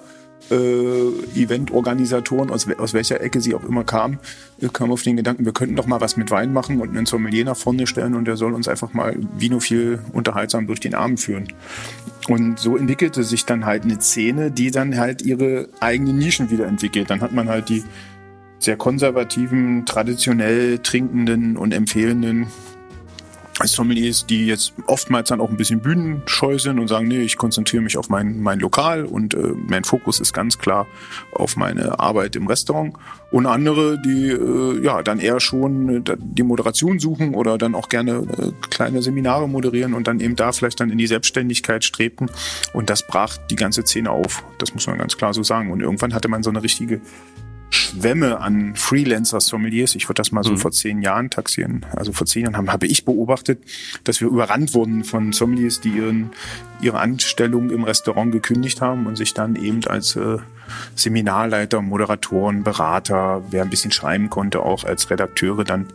äh, 0.50 1.40
Eventorganisatoren, 1.40 2.50
aus, 2.50 2.68
aus 2.78 2.94
welcher 2.94 3.20
Ecke 3.20 3.40
sie 3.40 3.54
auch 3.54 3.64
immer 3.64 3.84
kamen, 3.84 4.18
äh, 4.60 4.68
kamen 4.68 4.92
auf 4.92 5.02
den 5.02 5.16
Gedanken, 5.16 5.44
wir 5.44 5.52
könnten 5.52 5.76
doch 5.76 5.86
mal 5.86 6.00
was 6.00 6.16
mit 6.16 6.30
Wein 6.30 6.52
machen 6.52 6.80
und 6.80 6.90
einen 6.90 7.06
Sommelier 7.06 7.44
nach 7.44 7.56
vorne 7.56 7.86
stellen 7.86 8.14
und 8.14 8.26
der 8.26 8.36
soll 8.36 8.54
uns 8.54 8.68
einfach 8.68 8.92
mal 8.92 9.16
Vino 9.36 9.60
viel 9.60 10.00
unterhaltsam 10.12 10.66
durch 10.66 10.80
den 10.80 10.94
Abend 10.94 11.20
führen. 11.20 11.48
Und 12.28 12.58
so 12.58 12.76
entwickelte 12.76 13.22
sich 13.22 13.44
dann 13.44 13.66
halt 13.66 13.84
eine 13.84 14.00
Szene, 14.00 14.50
die 14.50 14.70
dann 14.70 14.96
halt 14.98 15.22
ihre 15.22 15.68
eigenen 15.80 16.18
Nischen 16.18 16.50
wieder 16.50 16.66
entwickelt. 16.66 17.10
Dann 17.10 17.20
hat 17.20 17.32
man 17.32 17.48
halt 17.48 17.68
die 17.68 17.84
sehr 18.58 18.76
konservativen, 18.76 19.84
traditionell 19.86 20.78
trinkenden 20.78 21.56
und 21.56 21.72
empfehlenden 21.72 22.48
Sommeliers, 23.64 24.26
die 24.26 24.46
jetzt 24.46 24.74
oftmals 24.86 25.30
dann 25.30 25.40
auch 25.40 25.48
ein 25.48 25.56
bisschen 25.56 25.80
bühnenscheu 25.80 26.58
sind 26.58 26.78
und 26.78 26.88
sagen, 26.88 27.08
nee, 27.08 27.20
ich 27.20 27.36
konzentriere 27.36 27.82
mich 27.82 27.96
auf 27.96 28.08
mein, 28.08 28.40
mein 28.40 28.60
Lokal 28.60 29.04
und 29.04 29.34
äh, 29.34 29.52
mein 29.68 29.84
Fokus 29.84 30.20
ist 30.20 30.32
ganz 30.32 30.58
klar 30.58 30.86
auf 31.32 31.56
meine 31.56 31.98
Arbeit 31.98 32.36
im 32.36 32.46
Restaurant. 32.46 32.94
Und 33.30 33.46
andere, 33.46 34.00
die 34.00 34.28
äh, 34.30 34.84
ja 34.84 35.02
dann 35.02 35.18
eher 35.18 35.40
schon 35.40 36.06
äh, 36.06 36.16
die 36.18 36.42
Moderation 36.42 36.98
suchen 36.98 37.34
oder 37.34 37.58
dann 37.58 37.74
auch 37.74 37.88
gerne 37.88 38.26
äh, 38.38 38.52
kleine 38.68 39.02
Seminare 39.02 39.48
moderieren 39.48 39.94
und 39.94 40.06
dann 40.06 40.20
eben 40.20 40.36
da 40.36 40.52
vielleicht 40.52 40.80
dann 40.80 40.90
in 40.90 40.98
die 40.98 41.06
Selbstständigkeit 41.06 41.84
strebten. 41.84 42.30
Und 42.72 42.90
das 42.90 43.06
brach 43.06 43.36
die 43.50 43.56
ganze 43.56 43.82
Szene 43.82 44.10
auf. 44.10 44.44
Das 44.58 44.74
muss 44.74 44.86
man 44.86 44.98
ganz 44.98 45.16
klar 45.16 45.32
so 45.32 45.42
sagen. 45.42 45.70
Und 45.70 45.80
irgendwann 45.80 46.14
hatte 46.14 46.28
man 46.28 46.42
so 46.42 46.50
eine 46.50 46.62
richtige 46.62 47.00
Schwämme 47.70 48.40
an 48.40 48.76
Freelancer-Sommeliers. 48.76 49.94
Ich 49.94 50.08
würde 50.08 50.20
das 50.20 50.32
mal 50.32 50.44
so 50.44 50.52
mhm. 50.52 50.58
vor 50.58 50.70
zehn 50.70 51.02
Jahren 51.02 51.30
taxieren. 51.30 51.84
Also 51.94 52.12
vor 52.12 52.26
zehn 52.26 52.42
Jahren 52.42 52.56
haben, 52.56 52.72
habe 52.72 52.86
ich 52.86 53.04
beobachtet, 53.04 53.60
dass 54.04 54.20
wir 54.20 54.28
überrannt 54.28 54.74
wurden 54.74 55.04
von 55.04 55.32
Sommeliers, 55.32 55.80
die 55.80 55.90
ihren, 55.90 56.30
ihre 56.80 56.98
Anstellung 56.98 57.70
im 57.70 57.84
Restaurant 57.84 58.32
gekündigt 58.32 58.80
haben 58.80 59.06
und 59.06 59.16
sich 59.16 59.34
dann 59.34 59.56
eben 59.56 59.84
als 59.86 60.16
äh, 60.16 60.38
Seminarleiter, 60.94 61.82
Moderatoren, 61.82 62.62
Berater, 62.62 63.42
wer 63.50 63.62
ein 63.62 63.70
bisschen 63.70 63.92
schreiben 63.92 64.30
konnte, 64.30 64.60
auch 64.60 64.84
als 64.84 65.10
Redakteure 65.10 65.64
dann 65.64 65.86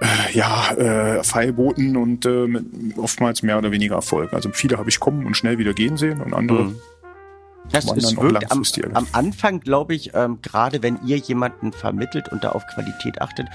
äh, 0.00 0.36
ja, 0.36 0.72
äh, 0.72 1.22
feilboten 1.22 1.96
und 1.96 2.26
äh, 2.26 2.48
oftmals 2.96 3.42
mehr 3.42 3.58
oder 3.58 3.70
weniger 3.70 3.96
Erfolg. 3.96 4.32
Also 4.32 4.50
viele 4.52 4.78
habe 4.78 4.88
ich 4.88 4.98
kommen 4.98 5.26
und 5.26 5.36
schnell 5.36 5.58
wieder 5.58 5.74
gehen 5.74 5.96
sehen 5.96 6.20
und 6.20 6.34
andere 6.34 6.64
mhm 6.64 6.76
Das 7.72 7.84
es 7.84 8.16
wirkt 8.16 8.50
am, 8.50 8.62
am, 8.94 9.06
Anfang, 9.12 9.60
glaube 9.60 9.94
ich, 9.94 10.12
ähm, 10.14 10.38
gerade 10.42 10.82
wenn 10.82 10.98
ihr 11.06 11.16
jemanden 11.18 11.72
vermittelt 11.72 12.30
und 12.30 12.42
da 12.42 12.50
auf 12.50 12.66
Qualität 12.66 13.20
achtet, 13.20 13.48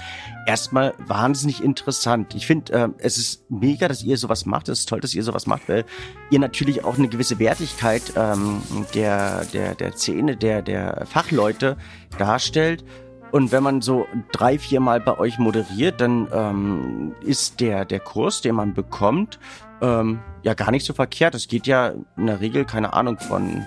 erstmal 0.46 0.94
wahnsinnig 1.06 1.62
interessant. 1.62 2.34
Ich 2.34 2.46
finde, 2.46 2.72
ähm, 2.72 2.94
es 2.98 3.18
ist 3.18 3.50
mega, 3.50 3.88
dass 3.88 4.02
ihr 4.02 4.16
sowas 4.16 4.46
macht. 4.46 4.68
Es 4.68 4.80
ist 4.80 4.88
toll, 4.88 5.00
dass 5.00 5.14
ihr 5.14 5.22
sowas 5.22 5.46
macht, 5.46 5.68
weil 5.68 5.84
ihr 6.30 6.38
natürlich 6.38 6.84
auch 6.84 6.96
eine 6.96 7.08
gewisse 7.08 7.38
Wertigkeit 7.38 8.02
ähm, 8.16 8.62
der, 8.94 9.44
der, 9.52 9.74
der 9.74 9.92
Szene, 9.92 10.36
der, 10.36 10.62
der 10.62 11.06
Fachleute 11.06 11.76
darstellt. 12.18 12.84
Und 13.32 13.52
wenn 13.52 13.62
man 13.62 13.82
so 13.82 14.06
drei, 14.32 14.58
vier 14.58 14.80
Mal 14.80 15.00
bei 15.00 15.18
euch 15.18 15.38
moderiert, 15.38 16.00
dann 16.00 16.28
ähm, 16.32 17.14
ist 17.22 17.60
der, 17.60 17.84
der 17.84 18.00
Kurs, 18.00 18.40
den 18.40 18.54
man 18.54 18.72
bekommt, 18.72 19.38
ähm, 19.82 20.20
ja 20.42 20.54
gar 20.54 20.70
nicht 20.70 20.86
so 20.86 20.94
verkehrt. 20.94 21.34
Es 21.34 21.48
geht 21.48 21.66
ja 21.66 21.92
in 22.16 22.26
der 22.26 22.40
Regel, 22.40 22.64
keine 22.64 22.92
Ahnung, 22.94 23.18
von 23.18 23.64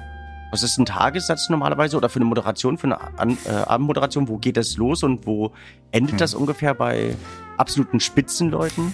was 0.51 0.63
ist 0.63 0.77
ein 0.77 0.85
Tagessatz 0.85 1.49
normalerweise 1.49 1.97
oder 1.97 2.09
für 2.09 2.17
eine 2.17 2.25
Moderation, 2.25 2.77
für 2.77 2.87
eine 2.87 3.19
An 3.19 3.37
äh, 3.45 3.49
Abendmoderation? 3.49 4.27
Wo 4.27 4.37
geht 4.37 4.57
das 4.57 4.77
los 4.77 5.03
und 5.03 5.25
wo 5.25 5.51
endet 5.91 6.13
hm. 6.13 6.17
das 6.17 6.33
ungefähr 6.33 6.73
bei 6.73 7.15
absoluten 7.57 7.99
Spitzenleuten? 7.99 8.93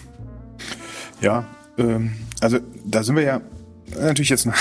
Ja, 1.22 1.46
ähm, 1.78 2.14
also 2.42 2.60
da 2.86 3.04
sind 3.04 3.16
wir 3.16 3.24
ja 3.24 3.42
natürlich 4.00 4.30
jetzt 4.30 4.48
ein 4.48 4.54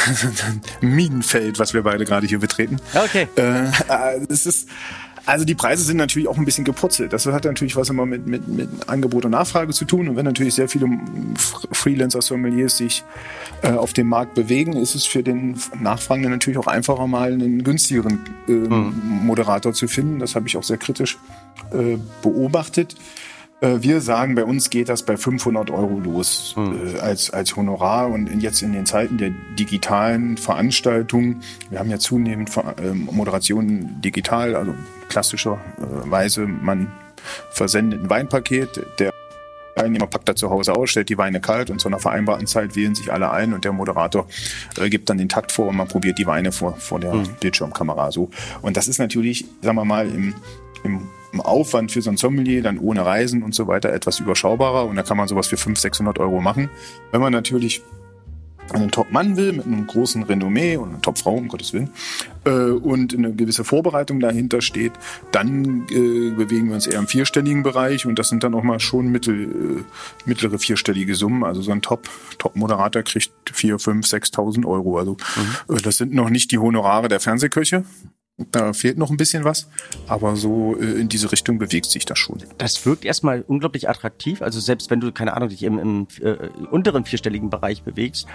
Minenfeld, 0.80 1.58
was 1.58 1.74
wir 1.74 1.82
beide 1.82 2.04
gerade 2.04 2.26
hier 2.26 2.38
betreten. 2.38 2.76
Okay. 2.94 3.28
Äh, 3.36 3.66
es 4.28 4.46
ist 4.46 4.68
also 5.26 5.44
die 5.44 5.54
Preise 5.54 5.84
sind 5.84 5.96
natürlich 5.96 6.28
auch 6.28 6.36
ein 6.36 6.44
bisschen 6.44 6.64
geputzelt. 6.64 7.12
Das 7.12 7.26
hat 7.26 7.44
natürlich 7.44 7.76
was 7.76 7.88
immer 7.88 8.06
mit, 8.06 8.26
mit, 8.26 8.46
mit 8.48 8.68
Angebot 8.86 9.24
und 9.24 9.30
Nachfrage 9.30 9.72
zu 9.72 9.84
tun. 9.84 10.08
Und 10.08 10.16
wenn 10.16 10.24
natürlich 10.24 10.54
sehr 10.54 10.68
viele 10.68 10.88
Freelancer-Sommeliers 11.72 12.76
sich 12.76 13.04
äh, 13.62 13.70
auf 13.70 13.92
dem 13.92 14.08
Markt 14.08 14.34
bewegen, 14.34 14.74
ist 14.74 14.94
es 14.94 15.06
für 15.06 15.22
den 15.22 15.58
Nachfragenden 15.80 16.32
natürlich 16.32 16.58
auch 16.58 16.66
einfacher, 16.66 17.06
mal 17.06 17.32
einen 17.32 17.64
günstigeren 17.64 18.20
äh. 18.48 18.52
Moderator 18.52 19.72
zu 19.72 19.88
finden. 19.88 20.18
Das 20.18 20.34
habe 20.34 20.46
ich 20.46 20.56
auch 20.56 20.62
sehr 20.62 20.78
kritisch 20.78 21.18
äh, 21.72 21.96
beobachtet. 22.22 22.94
Äh, 23.64 23.82
wir 23.82 24.00
sagen, 24.00 24.34
bei 24.34 24.44
uns 24.44 24.70
geht 24.70 24.88
das 24.88 25.02
bei 25.02 25.16
500 25.16 25.70
Euro 25.70 25.98
los 25.98 26.52
hm. 26.56 26.96
äh, 26.96 26.98
als, 26.98 27.30
als 27.30 27.56
Honorar. 27.56 28.10
Und 28.10 28.28
jetzt 28.42 28.62
in 28.62 28.72
den 28.72 28.86
Zeiten 28.86 29.16
der 29.18 29.30
digitalen 29.58 30.36
Veranstaltungen, 30.36 31.42
wir 31.70 31.78
haben 31.78 31.90
ja 31.90 31.98
zunehmend 31.98 32.50
äh, 32.56 32.92
Moderationen 32.92 34.00
digital, 34.02 34.54
also 34.54 34.74
klassischerweise, 35.08 36.46
man 36.46 36.92
versendet 37.50 38.02
ein 38.02 38.10
Weinpaket, 38.10 38.84
der 38.98 39.10
Teilnehmer 39.76 40.06
packt 40.06 40.28
da 40.28 40.36
zu 40.36 40.50
Hause 40.50 40.76
aus, 40.76 40.90
stellt 40.90 41.08
die 41.08 41.18
Weine 41.18 41.40
kalt 41.40 41.68
und 41.70 41.80
zu 41.80 41.88
einer 41.88 41.98
vereinbarten 41.98 42.46
Zeit 42.46 42.76
wählen 42.76 42.94
sich 42.94 43.12
alle 43.12 43.30
ein 43.32 43.54
und 43.54 43.64
der 43.64 43.72
Moderator 43.72 44.26
äh, 44.78 44.88
gibt 44.88 45.10
dann 45.10 45.18
den 45.18 45.28
Takt 45.28 45.50
vor 45.50 45.68
und 45.68 45.76
man 45.76 45.88
probiert 45.88 46.18
die 46.18 46.26
Weine 46.26 46.52
vor, 46.52 46.76
vor 46.76 47.00
der 47.00 47.14
mhm. 47.14 47.28
Bildschirmkamera 47.40 48.12
so. 48.12 48.30
Und 48.62 48.76
das 48.76 48.88
ist 48.88 48.98
natürlich, 48.98 49.46
sagen 49.62 49.76
wir 49.76 49.84
mal, 49.84 50.06
im, 50.06 50.34
im 50.84 51.08
Aufwand 51.40 51.92
für 51.92 52.02
so 52.02 52.10
ein 52.10 52.16
Sommelier, 52.16 52.62
dann 52.62 52.78
ohne 52.78 53.04
Reisen 53.04 53.42
und 53.42 53.54
so 53.54 53.66
weiter, 53.66 53.92
etwas 53.92 54.20
überschaubarer 54.20 54.86
und 54.86 54.96
da 54.96 55.02
kann 55.02 55.16
man 55.16 55.28
sowas 55.28 55.46
für 55.46 55.56
500, 55.56 55.82
600 55.82 56.18
Euro 56.18 56.40
machen. 56.40 56.70
Wenn 57.10 57.20
man 57.20 57.32
natürlich 57.32 57.82
einen 58.72 58.90
Top-Mann 58.90 59.36
will 59.36 59.52
mit 59.52 59.66
einem 59.66 59.86
großen 59.86 60.22
Renommee 60.22 60.76
und 60.76 60.90
eine 60.90 61.00
Top-Frau, 61.00 61.34
um 61.34 61.48
Gottes 61.48 61.72
Willen, 61.72 61.90
äh, 62.44 62.50
und 62.50 63.14
eine 63.14 63.32
gewisse 63.32 63.64
Vorbereitung 63.64 64.20
dahinter 64.20 64.62
steht, 64.62 64.92
dann 65.32 65.86
äh, 65.90 66.30
bewegen 66.30 66.68
wir 66.68 66.74
uns 66.74 66.86
eher 66.86 66.98
im 66.98 67.06
vierstelligen 67.06 67.62
Bereich 67.62 68.06
und 68.06 68.18
das 68.18 68.28
sind 68.28 68.42
dann 68.42 68.54
auch 68.54 68.62
mal 68.62 68.80
schon 68.80 69.08
mittel, 69.08 69.44
äh, 69.44 69.82
mittlere 70.24 70.58
vierstellige 70.58 71.14
Summen. 71.14 71.44
Also 71.44 71.62
so 71.62 71.72
ein 71.72 71.82
Top-Moderator 71.82 73.02
Top 73.02 73.12
kriegt 73.12 73.32
4, 73.52 73.78
5, 73.78 74.06
6.000 74.06 74.66
Euro. 74.66 74.98
Also 74.98 75.16
mhm. 75.68 75.76
äh, 75.76 75.82
das 75.82 75.98
sind 75.98 76.14
noch 76.14 76.30
nicht 76.30 76.50
die 76.50 76.58
Honorare 76.58 77.08
der 77.08 77.20
Fernsehköche, 77.20 77.84
da 78.36 78.72
fehlt 78.72 78.98
noch 78.98 79.10
ein 79.10 79.16
bisschen 79.16 79.44
was, 79.44 79.68
aber 80.08 80.34
so 80.36 80.76
äh, 80.76 81.00
in 81.00 81.08
diese 81.08 81.30
Richtung 81.30 81.58
bewegt 81.58 81.86
sich 81.86 82.04
das 82.04 82.18
schon. 82.18 82.42
Das 82.58 82.84
wirkt 82.84 83.04
erstmal 83.04 83.42
unglaublich 83.42 83.88
attraktiv. 83.88 84.42
Also 84.42 84.58
selbst 84.60 84.90
wenn 84.90 85.00
du, 85.00 85.12
keine 85.12 85.34
Ahnung, 85.34 85.50
dich 85.50 85.62
im, 85.62 85.78
im 85.78 86.06
äh, 86.20 86.48
unteren 86.70 87.04
vierstelligen 87.04 87.48
Bereich 87.48 87.82
bewegst, 87.84 88.26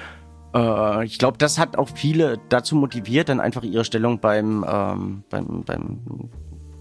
äh, 0.56 1.06
ich 1.06 1.18
glaube, 1.18 1.38
das 1.38 1.58
hat 1.58 1.78
auch 1.78 1.90
viele 1.94 2.40
dazu 2.48 2.76
motiviert, 2.76 3.28
dann 3.28 3.42
einfach 3.42 3.64
ihre 3.64 3.84
Stellung 3.84 4.20
beim, 4.20 4.66
ähm, 4.68 5.24
beim, 5.30 5.64
beim 5.66 6.30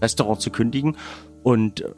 Restaurant 0.01 0.39
zu 0.39 0.49
kündigen 0.49 0.95
und 1.43 1.81
äh, 1.81 1.89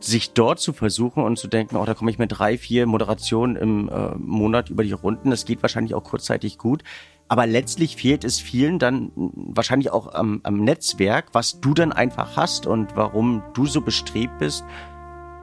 sich 0.00 0.32
dort 0.32 0.60
zu 0.60 0.72
versuchen 0.72 1.22
und 1.22 1.38
zu 1.38 1.48
denken, 1.48 1.76
oh, 1.76 1.84
da 1.84 1.94
komme 1.94 2.10
ich 2.10 2.18
mit 2.18 2.38
drei, 2.38 2.58
vier 2.58 2.86
Moderationen 2.86 3.56
im 3.56 3.88
äh, 3.88 4.14
Monat 4.16 4.70
über 4.70 4.84
die 4.84 4.92
Runden. 4.92 5.30
Das 5.30 5.44
geht 5.44 5.62
wahrscheinlich 5.62 5.94
auch 5.94 6.04
kurzzeitig 6.04 6.58
gut. 6.58 6.82
Aber 7.28 7.46
letztlich 7.46 7.96
fehlt 7.96 8.24
es 8.24 8.38
vielen 8.38 8.78
dann 8.78 9.10
wahrscheinlich 9.14 9.90
auch 9.90 10.12
am, 10.12 10.40
am 10.42 10.58
Netzwerk, 10.58 11.26
was 11.32 11.60
du 11.60 11.74
dann 11.74 11.92
einfach 11.92 12.36
hast 12.36 12.66
und 12.66 12.96
warum 12.96 13.42
du 13.54 13.66
so 13.66 13.80
bestrebt 13.80 14.38
bist, 14.38 14.64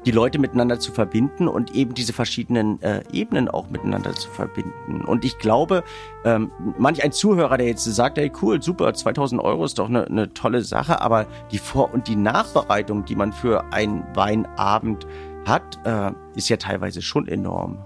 die 0.05 0.11
Leute 0.11 0.39
miteinander 0.39 0.79
zu 0.79 0.91
verbinden 0.91 1.47
und 1.47 1.75
eben 1.75 1.93
diese 1.93 2.13
verschiedenen 2.13 2.81
äh, 2.81 3.03
Ebenen 3.11 3.47
auch 3.47 3.69
miteinander 3.69 4.13
zu 4.13 4.29
verbinden. 4.29 5.03
Und 5.05 5.23
ich 5.25 5.37
glaube, 5.37 5.83
ähm, 6.25 6.51
manch 6.77 7.03
ein 7.03 7.11
Zuhörer, 7.11 7.57
der 7.57 7.67
jetzt 7.67 7.83
sagt, 7.83 8.17
hey 8.17 8.31
cool, 8.41 8.61
super, 8.61 8.93
2000 8.93 9.41
Euro 9.41 9.63
ist 9.63 9.77
doch 9.77 9.89
eine, 9.89 10.05
eine 10.05 10.33
tolle 10.33 10.61
Sache, 10.63 11.01
aber 11.01 11.27
die 11.51 11.59
Vor- 11.59 11.93
und 11.93 12.07
die 12.07 12.15
Nachbereitung, 12.15 13.05
die 13.05 13.15
man 13.15 13.31
für 13.31 13.71
einen 13.71 14.03
Weinabend 14.15 15.05
hat, 15.45 15.79
äh, 15.85 16.11
ist 16.35 16.49
ja 16.49 16.57
teilweise 16.57 17.01
schon 17.01 17.27
enorm. 17.27 17.77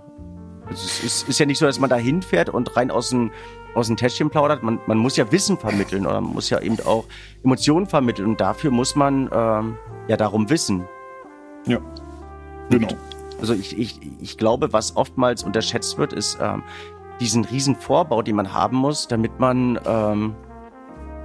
Also 0.68 0.86
es 0.86 1.04
ist, 1.04 1.30
ist 1.30 1.40
ja 1.40 1.46
nicht 1.46 1.60
so, 1.60 1.66
dass 1.66 1.80
man 1.80 1.90
da 1.90 1.98
hinfährt 1.98 2.50
und 2.50 2.76
rein 2.76 2.92
aus 2.92 3.10
dem 3.10 3.32
aus 3.76 3.88
dem 3.88 3.98
Täschchen 3.98 4.30
plaudert. 4.30 4.64
Man, 4.64 4.80
man 4.88 4.98
muss 4.98 5.18
ja 5.18 5.32
Wissen 5.32 5.58
vermitteln 5.58 6.06
oder 6.06 6.22
man 6.22 6.34
muss 6.34 6.50
ja 6.50 6.60
eben 6.60 6.80
auch 6.86 7.06
Emotionen 7.44 7.86
vermitteln 7.86 8.30
und 8.30 8.42
dafür 8.42 8.72
muss 8.72 8.96
man 8.96 9.30
ähm, 9.32 9.78
ja 10.08 10.18
darum 10.18 10.50
wissen. 10.50 10.86
Ja, 11.68 11.80
genau. 12.70 12.88
also 13.40 13.54
ich, 13.54 13.78
ich, 13.78 14.00
ich 14.22 14.38
glaube, 14.38 14.74
was 14.74 14.96
oftmals 14.96 15.44
unterschätzt 15.44 15.98
wird, 15.98 16.14
ist 16.14 16.38
ähm, 16.42 16.64
diesen 17.20 17.46
riesen 17.46 17.76
Vorbau, 17.76 18.22
den 18.22 18.36
man 18.36 18.54
haben 18.54 18.78
muss, 18.78 19.08
damit 19.08 19.40
man 19.40 19.80
ähm, 19.86 20.36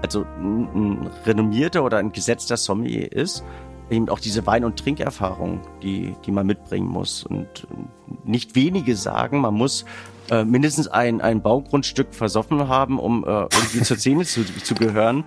also 0.02 0.24
ein, 0.38 0.68
ein 0.74 1.10
renommierter 1.26 1.84
oder 1.84 1.98
ein 1.98 2.12
gesetzter 2.12 2.56
Sommelier 2.56 3.12
ist, 3.12 3.44
eben 3.90 4.08
auch 4.08 4.20
diese 4.20 4.46
Wein- 4.46 4.64
und 4.64 4.78
Trinkerfahrung, 4.78 5.60
die, 5.82 6.14
die 6.24 6.30
man 6.30 6.46
mitbringen 6.46 6.88
muss. 6.88 7.24
Und 7.24 7.66
nicht 8.24 8.54
wenige 8.54 8.96
sagen, 8.96 9.40
man 9.40 9.54
muss 9.54 9.84
äh, 10.30 10.44
mindestens 10.44 10.88
ein, 10.88 11.20
ein 11.20 11.42
Baugrundstück 11.42 12.14
versoffen 12.14 12.68
haben, 12.68 12.98
um 12.98 13.24
äh, 13.24 13.28
irgendwie 13.28 13.82
zur 13.82 13.96
Szene 13.96 14.24
zu, 14.24 14.44
zu 14.44 14.74
gehören. 14.74 15.24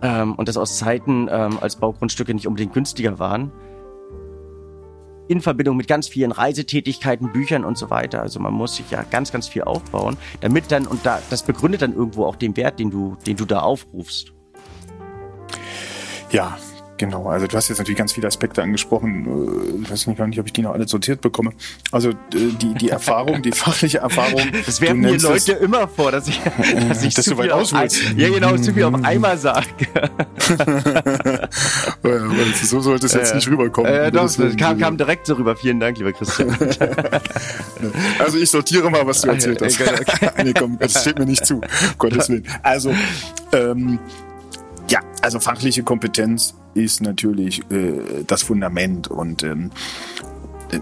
Ähm, 0.00 0.34
und 0.34 0.48
das 0.48 0.56
aus 0.56 0.78
Zeiten, 0.78 1.28
ähm, 1.30 1.58
als 1.60 1.76
Baugrundstücke 1.76 2.32
nicht 2.32 2.46
unbedingt 2.46 2.72
günstiger 2.72 3.18
waren. 3.18 3.52
In 5.26 5.40
Verbindung 5.40 5.76
mit 5.76 5.88
ganz 5.88 6.08
vielen 6.08 6.32
Reisetätigkeiten, 6.32 7.32
Büchern 7.32 7.64
und 7.64 7.76
so 7.76 7.90
weiter. 7.90 8.22
Also 8.22 8.40
man 8.40 8.54
muss 8.54 8.76
sich 8.76 8.90
ja 8.90 9.02
ganz, 9.02 9.32
ganz 9.32 9.48
viel 9.48 9.62
aufbauen, 9.62 10.16
damit 10.40 10.70
dann, 10.72 10.86
und 10.86 11.04
da, 11.04 11.20
das 11.30 11.42
begründet 11.42 11.82
dann 11.82 11.92
irgendwo 11.92 12.24
auch 12.24 12.36
den 12.36 12.56
Wert, 12.56 12.78
den 12.78 12.90
du, 12.90 13.16
den 13.26 13.36
du 13.36 13.44
da 13.44 13.60
aufrufst. 13.60 14.32
Ja, 16.30 16.56
Genau, 16.98 17.28
also 17.28 17.46
du 17.46 17.56
hast 17.56 17.68
jetzt 17.68 17.78
natürlich 17.78 17.96
ganz 17.96 18.12
viele 18.12 18.26
Aspekte 18.26 18.60
angesprochen. 18.60 19.24
Äh, 19.26 19.82
ich 19.82 19.90
weiß 19.90 20.08
nicht 20.08 20.18
gar 20.18 20.26
nicht, 20.26 20.40
ob 20.40 20.46
ich 20.46 20.52
die 20.52 20.62
noch 20.62 20.72
alle 20.72 20.86
sortiert 20.88 21.20
bekomme. 21.20 21.52
Also 21.92 22.10
äh, 22.10 22.14
die, 22.60 22.74
die 22.74 22.88
Erfahrung, 22.90 23.40
die 23.40 23.52
fachliche 23.52 23.98
Erfahrung. 23.98 24.42
Das 24.66 24.80
werfen 24.80 25.00
mir 25.00 25.16
Leute 25.16 25.52
es, 25.52 25.60
immer 25.60 25.86
vor, 25.86 26.10
dass 26.10 26.26
ich, 26.26 26.40
dass 26.88 27.04
ich 27.04 27.14
dass 27.14 27.24
zu, 27.24 27.36
viel 27.36 27.52
auf 27.52 27.72
ein, 27.72 27.88
ja, 28.16 28.28
genau, 28.28 28.56
zu 28.56 28.74
viel 28.74 28.82
auf 28.82 28.94
einmal 29.04 29.38
sage. 29.38 29.68
so 32.64 32.80
sollte 32.80 33.06
es 33.06 33.14
jetzt 33.14 33.32
äh, 33.32 33.36
nicht 33.36 33.48
rüberkommen. 33.48 33.92
Äh, 33.92 34.10
doch, 34.10 34.22
das 34.22 34.56
kam, 34.56 34.78
kam 34.78 34.96
direkt 34.96 35.26
so 35.26 35.34
rüber. 35.34 35.54
Vielen 35.54 35.78
Dank, 35.78 35.98
lieber 35.98 36.12
Christian. 36.12 36.56
also 38.18 38.38
ich 38.38 38.50
sortiere 38.50 38.90
mal, 38.90 39.06
was 39.06 39.20
du 39.20 39.28
erzählt 39.28 39.62
hast. 39.62 39.78
nee, 40.42 40.52
komm, 40.52 40.78
das 40.80 41.00
steht 41.00 41.18
mir 41.18 41.26
nicht 41.26 41.46
zu. 41.46 41.60
Gottes 41.96 42.28
Willen. 42.28 42.44
Also, 42.64 42.92
ähm, 43.52 44.00
ja, 44.90 45.00
also 45.22 45.40
fachliche 45.40 45.82
Kompetenz 45.82 46.54
ist 46.74 47.00
natürlich 47.00 47.62
äh, 47.70 48.24
das 48.26 48.42
Fundament 48.42 49.08
und 49.08 49.42
ähm, 49.42 49.70
äh, 50.70 50.80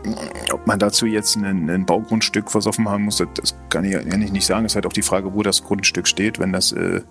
ob 0.53 0.67
man 0.67 0.79
dazu 0.79 1.07
jetzt 1.07 1.37
ein, 1.37 1.87
Baugrundstück 1.87 2.51
versoffen 2.51 2.89
haben 2.89 3.05
muss, 3.05 3.23
das, 3.35 3.57
kann, 3.69 3.85
ich, 3.85 3.93
kann 4.09 4.23
ich 4.23 4.33
nicht 4.33 4.47
sagen. 4.47 4.65
Es 4.65 4.73
ist 4.73 4.77
halt 4.77 4.87
auch 4.87 4.93
die 4.93 5.03
Frage, 5.03 5.35
wo 5.35 5.43
das 5.43 5.63
Grundstück 5.63 6.07
steht. 6.07 6.39
Wenn 6.39 6.53
das 6.53 6.73
äh, 6.73 7.03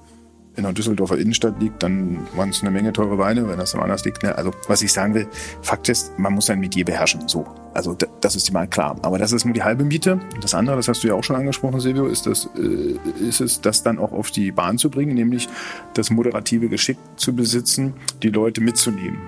in 0.55 0.63
der 0.63 0.73
Düsseldorfer 0.73 1.17
Innenstadt 1.17 1.59
liegt, 1.59 1.83
dann 1.83 2.27
waren 2.35 2.49
es 2.49 2.61
eine 2.61 2.71
Menge 2.71 2.93
teure 2.93 3.17
Weine. 3.17 3.47
Wenn 3.47 3.57
das 3.57 3.75
woanders 3.75 4.05
liegt, 4.05 4.23
ne? 4.23 4.37
also 4.37 4.51
was 4.67 4.81
ich 4.81 4.93
sagen 4.93 5.13
will, 5.13 5.27
Fakt 5.61 5.89
ist, 5.89 6.17
man 6.17 6.33
muss 6.33 6.45
sein 6.47 6.59
Metier 6.59 6.85
beherrschen. 6.85 7.27
So, 7.27 7.45
also 7.73 7.95
das 8.21 8.35
ist 8.35 8.51
mal 8.51 8.67
klar. 8.67 8.95
Aber 9.01 9.17
das 9.17 9.31
ist 9.31 9.45
nur 9.45 9.53
die 9.53 9.63
halbe 9.63 9.83
Miete. 9.83 10.19
Das 10.41 10.53
andere, 10.53 10.75
das 10.75 10.87
hast 10.87 11.03
du 11.03 11.07
ja 11.07 11.13
auch 11.13 11.23
schon 11.23 11.35
angesprochen, 11.35 11.79
Silvio, 11.79 12.05
ist, 12.07 12.25
das, 12.25 12.49
äh, 12.57 12.97
ist 13.27 13.41
es, 13.41 13.61
das 13.61 13.83
dann 13.83 13.99
auch 13.99 14.11
auf 14.11 14.31
die 14.31 14.51
Bahn 14.51 14.77
zu 14.77 14.89
bringen, 14.89 15.13
nämlich 15.13 15.49
das 15.93 16.09
moderative 16.09 16.69
Geschick 16.69 16.97
zu 17.17 17.35
besitzen, 17.35 17.93
die 18.23 18.29
Leute 18.29 18.61
mitzunehmen. 18.61 19.19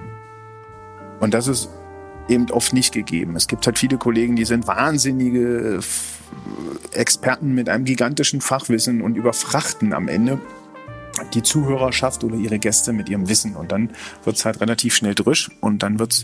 Und 1.19 1.33
das 1.33 1.47
ist 1.47 1.69
eben 2.29 2.49
oft 2.51 2.73
nicht 2.73 2.93
gegeben. 2.93 3.35
Es 3.35 3.47
gibt 3.47 3.65
halt 3.65 3.79
viele 3.79 3.97
Kollegen, 3.97 4.35
die 4.35 4.45
sind 4.45 4.67
wahnsinnige 4.67 5.79
Experten 6.91 7.53
mit 7.53 7.69
einem 7.69 7.85
gigantischen 7.85 8.41
Fachwissen 8.41 9.01
und 9.01 9.15
überfrachten 9.15 9.93
am 9.93 10.07
Ende 10.07 10.39
die 11.33 11.43
Zuhörerschaft 11.43 12.23
oder 12.23 12.35
ihre 12.35 12.59
Gäste 12.59 12.93
mit 12.93 13.09
ihrem 13.09 13.29
Wissen. 13.29 13.55
Und 13.55 13.71
dann 13.71 13.91
wird's 14.23 14.45
halt 14.45 14.61
relativ 14.61 14.95
schnell 14.95 15.15
drisch 15.15 15.49
und 15.61 15.83
dann 15.83 15.99
wird's 15.99 16.23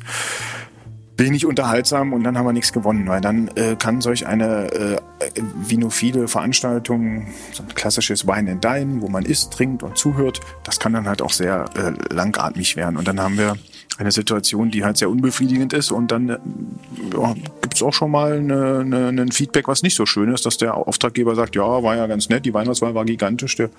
wenig 1.18 1.46
unterhaltsam 1.46 2.14
und 2.14 2.24
dann 2.24 2.38
haben 2.38 2.46
wir 2.46 2.54
nichts 2.54 2.74
gewonnen, 2.74 3.08
weil 3.08 3.22
dann 3.22 3.50
äh, 3.50 3.76
kann 3.76 4.02
solch 4.02 4.26
eine 4.26 4.72
äh, 4.72 4.98
viele 5.90 6.28
Veranstaltungen, 6.28 7.28
so 7.52 7.64
ein 7.64 7.70
klassisches 7.76 8.28
Wine 8.28 8.52
and 8.52 8.64
Dine, 8.64 9.02
wo 9.02 9.10
man 9.10 9.24
isst, 9.24 9.54
trinkt 9.54 9.84
und 9.84 9.98
zuhört, 9.98 10.40
das 10.64 10.80
kann 10.80 10.94
dann 10.94 11.08
halt 11.08 11.22
auch 11.22 11.32
sehr 11.32 11.66
äh, 11.76 12.14
langatmig 12.14 12.76
werden. 12.76 12.98
Und 12.98 13.08
dann 13.08 13.20
haben 13.20 13.38
wir 13.38 13.58
eine 14.00 14.12
Situation, 14.12 14.72
die 14.72 14.84
halt 14.84 14.98
sehr 14.98 15.10
unbefriedigend 15.10 15.74
ist 15.74 15.92
und 15.92 16.12
dann 16.12 16.30
äh, 16.30 16.38
ja, 17.14 17.36
gibt 17.62 17.76
es 17.76 17.84
auch 17.84 17.94
schon 17.94 18.10
mal 18.10 18.34
eine, 18.34 18.80
eine, 18.80 19.22
ein 19.22 19.32
Feedback, 19.32 19.68
was 19.68 19.84
nicht 19.84 19.96
so 19.96 20.06
schön 20.06 20.34
ist, 20.34 20.46
dass 20.46 20.58
der 20.58 20.76
Auftraggeber 20.76 21.36
sagt, 21.36 21.56
ja, 21.56 21.84
war 21.84 21.96
ja 21.96 22.08
ganz 22.08 22.30
nett, 22.30 22.46
die 22.46 22.54
Weihnachtswahl 22.54 22.96
war 22.96 23.06
gigantisch, 23.06 23.56
der, 23.56 23.70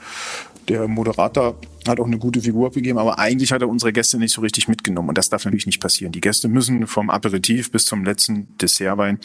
der 0.68 0.88
Moderator 0.88 1.58
hat 1.86 2.00
auch 2.00 2.06
eine 2.06 2.18
gute 2.18 2.40
Figur 2.40 2.68
abgegeben, 2.68 2.98
aber 2.98 3.18
eigentlich 3.18 3.52
hat 3.52 3.62
er 3.62 3.68
unsere 3.68 3.92
Gäste 3.92 4.18
nicht 4.18 4.32
so 4.32 4.40
richtig 4.40 4.68
mitgenommen 4.68 5.10
und 5.10 5.18
das 5.18 5.28
darf 5.28 5.44
natürlich 5.44 5.66
nicht 5.66 5.80
passieren. 5.80 6.12
Die 6.12 6.20
Gäste 6.20 6.48
müssen 6.48 6.86
vom 6.86 7.10
Aperitif 7.10 7.70
bis 7.70 7.84
zum 7.84 8.04
letzten 8.04 8.56
Dessertwein 8.58 9.18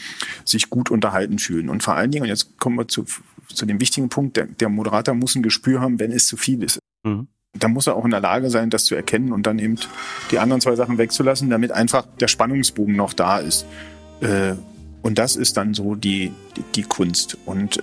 sich 0.44 0.68
gut 0.70 0.90
unterhalten 0.90 1.38
fühlen 1.38 1.68
und 1.68 1.82
vor 1.82 1.94
allen 1.94 2.10
Dingen, 2.10 2.24
und 2.24 2.28
jetzt 2.28 2.58
kommen 2.58 2.76
wir 2.76 2.88
zu, 2.88 3.06
zu 3.48 3.66
dem 3.66 3.80
wichtigen 3.80 4.08
Punkt, 4.08 4.36
der, 4.36 4.46
der 4.46 4.68
Moderator 4.68 5.14
muss 5.14 5.34
ein 5.34 5.42
Gespür 5.42 5.80
haben, 5.80 5.98
wenn 5.98 6.12
es 6.12 6.26
zu 6.26 6.36
viel 6.36 6.62
ist. 6.62 6.78
Mhm 7.04 7.28
da 7.58 7.68
muss 7.68 7.86
er 7.86 7.96
auch 7.96 8.04
in 8.04 8.10
der 8.10 8.20
Lage 8.20 8.50
sein, 8.50 8.70
das 8.70 8.84
zu 8.84 8.94
erkennen 8.94 9.32
und 9.32 9.46
dann 9.46 9.58
eben 9.58 9.76
die 10.30 10.38
anderen 10.38 10.60
zwei 10.60 10.76
Sachen 10.76 10.98
wegzulassen, 10.98 11.50
damit 11.50 11.72
einfach 11.72 12.06
der 12.20 12.28
Spannungsbogen 12.28 12.94
noch 12.94 13.12
da 13.12 13.38
ist. 13.38 13.66
Äh, 14.20 14.54
und 15.02 15.18
das 15.18 15.36
ist 15.36 15.56
dann 15.56 15.74
so 15.74 15.94
die, 15.94 16.32
die, 16.56 16.62
die 16.76 16.82
Kunst. 16.82 17.38
Und 17.46 17.78
äh, 17.78 17.82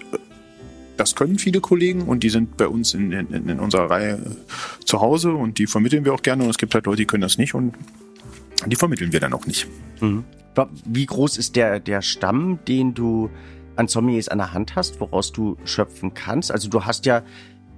das 0.98 1.16
können 1.16 1.38
viele 1.38 1.62
Kollegen 1.62 2.04
und 2.04 2.24
die 2.24 2.30
sind 2.30 2.58
bei 2.58 2.68
uns 2.68 2.94
in, 2.94 3.12
in, 3.12 3.50
in 3.50 3.60
unserer 3.60 3.90
Reihe 3.90 4.14
äh, 4.14 4.86
zu 4.86 5.00
Hause 5.00 5.32
und 5.32 5.60
die 5.60 5.68
vermitteln 5.68 6.06
wir 6.06 6.14
auch 6.14 6.22
gerne. 6.22 6.44
Und 6.44 6.50
es 6.50 6.58
gibt 6.58 6.74
halt 6.74 6.86
Leute, 6.86 6.98
die 6.98 7.06
können 7.06 7.22
das 7.22 7.38
nicht 7.38 7.54
und 7.54 7.74
die 8.66 8.76
vermitteln 8.76 9.14
wir 9.14 9.20
dann 9.20 9.34
auch 9.34 9.46
nicht. 9.46 9.68
Mhm. 10.02 10.24
Wie 10.86 11.06
groß 11.06 11.38
ist 11.38 11.56
der, 11.56 11.80
der 11.80 12.02
Stamm, 12.02 12.60
den 12.68 12.96
du 12.96 13.30
an 13.76 13.88
Sommeliers 13.88 14.28
an 14.28 14.40
der 14.40 14.54
Hand 14.54 14.76
hast, 14.76 15.00
woraus 15.00 15.32
du 15.32 15.56
schöpfen 15.66 16.16
kannst? 16.16 16.52
Also 16.52 16.68
du 16.68 16.86
hast 16.86 17.06
ja 17.06 17.24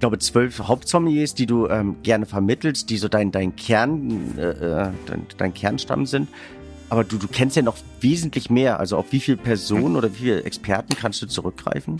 glaube, 0.00 0.18
zwölf 0.18 0.60
Hauptsommeliers, 0.60 1.34
die 1.34 1.44
du 1.44 1.68
ähm, 1.68 1.96
gerne 2.02 2.24
vermittelst, 2.24 2.88
die 2.88 2.96
so 2.96 3.08
dein, 3.08 3.32
dein 3.32 3.54
Kern, 3.54 4.38
äh, 4.38 4.48
äh, 4.48 4.90
dein, 5.04 5.26
dein 5.36 5.52
Kernstamm 5.52 6.06
sind. 6.06 6.30
Aber 6.88 7.04
du, 7.04 7.18
du 7.18 7.28
kennst 7.28 7.54
ja 7.54 7.60
noch 7.60 7.76
wesentlich 8.00 8.48
mehr. 8.48 8.80
Also 8.80 8.96
auf 8.96 9.12
wie 9.12 9.20
viele 9.20 9.36
Personen 9.36 9.96
oder 9.96 10.10
wie 10.14 10.16
viele 10.16 10.44
Experten 10.44 10.96
kannst 10.96 11.20
du 11.20 11.26
zurückgreifen? 11.26 11.98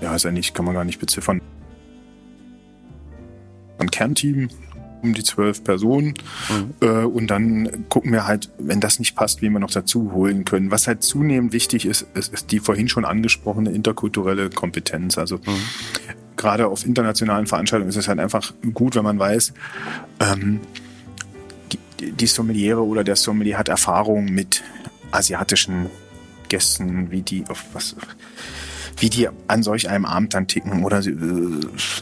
Ja, 0.00 0.14
ist 0.14 0.26
eigentlich, 0.26 0.54
kann 0.54 0.64
man 0.64 0.74
gar 0.74 0.84
nicht 0.84 0.98
beziffern. 0.98 1.40
Ein 3.78 3.90
Kernteam, 3.90 4.48
um 5.02 5.14
die 5.14 5.22
zwölf 5.22 5.62
Personen. 5.62 6.14
Mhm. 6.48 6.74
Äh, 6.80 7.04
und 7.04 7.28
dann 7.28 7.88
gucken 7.88 8.12
wir 8.12 8.26
halt, 8.26 8.50
wenn 8.58 8.80
das 8.80 8.98
nicht 8.98 9.14
passt, 9.14 9.42
wie 9.42 9.50
wir 9.50 9.58
noch 9.60 9.70
dazu 9.70 10.12
holen 10.12 10.44
können. 10.44 10.70
Was 10.70 10.86
halt 10.86 11.02
zunehmend 11.02 11.52
wichtig 11.52 11.86
ist, 11.86 12.06
ist, 12.14 12.32
ist 12.32 12.50
die 12.50 12.58
vorhin 12.58 12.88
schon 12.88 13.04
angesprochene 13.04 13.70
interkulturelle 13.70 14.50
Kompetenz. 14.50 15.18
Also 15.18 15.36
mhm 15.36 15.62
gerade 16.38 16.68
auf 16.68 16.86
internationalen 16.86 17.46
Veranstaltungen 17.46 17.90
ist 17.90 17.96
es 17.96 18.08
halt 18.08 18.18
einfach 18.18 18.54
gut, 18.72 18.96
wenn 18.96 19.04
man 19.04 19.18
weiß, 19.18 19.52
ähm, 20.20 20.60
die, 22.00 22.12
die 22.12 22.26
Sommeliere 22.26 22.82
oder 22.82 23.04
der 23.04 23.16
Sommelier 23.16 23.58
hat 23.58 23.68
Erfahrung 23.68 24.26
mit 24.26 24.62
asiatischen 25.10 25.90
Gästen, 26.48 27.10
wie 27.10 27.20
die 27.20 27.44
auf 27.48 27.66
was 27.74 27.94
wie 29.00 29.10
die 29.10 29.28
an 29.46 29.62
solch 29.62 29.88
einem 29.88 30.04
Abend 30.04 30.34
dann 30.34 30.46
ticken. 30.46 30.84
Oder 30.84 30.98
äh, 30.98 31.12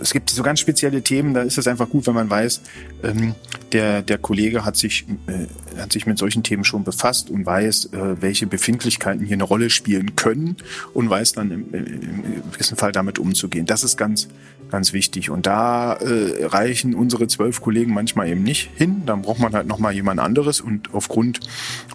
es 0.01 0.13
gibt 0.13 0.31
so 0.31 0.43
ganz 0.43 0.61
spezielle 0.61 1.03
Themen, 1.03 1.35
da 1.35 1.43
ist 1.43 1.59
es 1.59 1.67
einfach 1.67 1.89
gut, 1.89 2.07
wenn 2.07 2.15
man 2.15 2.31
weiß, 2.31 2.63
ähm, 3.03 3.35
der, 3.73 4.03
der 4.03 4.19
Kollege 4.19 4.65
hat 4.65 4.77
sich, 4.77 5.07
äh, 5.27 5.81
hat 5.81 5.93
sich 5.93 6.07
mit 6.07 6.19
solchen 6.19 6.43
Themen 6.43 6.65
schon 6.65 6.85
befasst 6.85 7.31
und 7.31 7.45
weiß, 7.45 7.87
äh, 7.93 8.23
welche 8.23 8.47
Befindlichkeiten 8.47 9.25
hier 9.25 9.35
eine 9.35 9.45
Rolle 9.45 9.71
spielen 9.71 10.17
können 10.17 10.57
und 10.95 11.11
weiß 11.11 11.33
dann 11.33 11.51
im, 11.51 11.75
im 11.75 12.53
gewissen 12.53 12.77
Fall 12.77 12.93
damit 12.93 13.19
umzugehen. 13.19 13.67
Das 13.67 13.85
ist 13.85 13.97
ganz, 13.97 14.29
ganz 14.71 14.93
wichtig. 14.93 15.31
Und 15.31 15.47
da 15.47 15.95
äh, 15.95 16.45
reichen 16.45 16.95
unsere 16.95 17.27
zwölf 17.29 17.61
Kollegen 17.61 17.93
manchmal 17.93 18.29
eben 18.29 18.43
nicht 18.43 18.71
hin. 18.77 19.03
Dann 19.07 19.23
braucht 19.23 19.41
man 19.41 19.53
halt 19.55 19.67
nochmal 19.67 19.93
jemand 19.93 20.21
anderes. 20.21 20.61
Und 20.61 20.95
aufgrund 20.95 21.41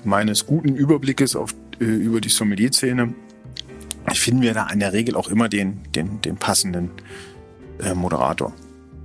meines 0.03 0.45
guten 0.45 0.75
Überblickes 0.75 1.35
auf, 1.35 1.53
äh, 1.79 1.85
über 1.85 2.21
die 2.21 2.29
Sommelier-Szene 2.29 3.13
finden 4.13 4.41
wir 4.41 4.53
da 4.53 4.67
in 4.69 4.79
der 4.79 4.93
Regel 4.93 5.15
auch 5.15 5.29
immer 5.29 5.49
den, 5.49 5.81
den, 5.93 6.21
den 6.21 6.37
passenden 6.37 6.91
äh, 7.81 7.93
Moderator. 7.93 8.53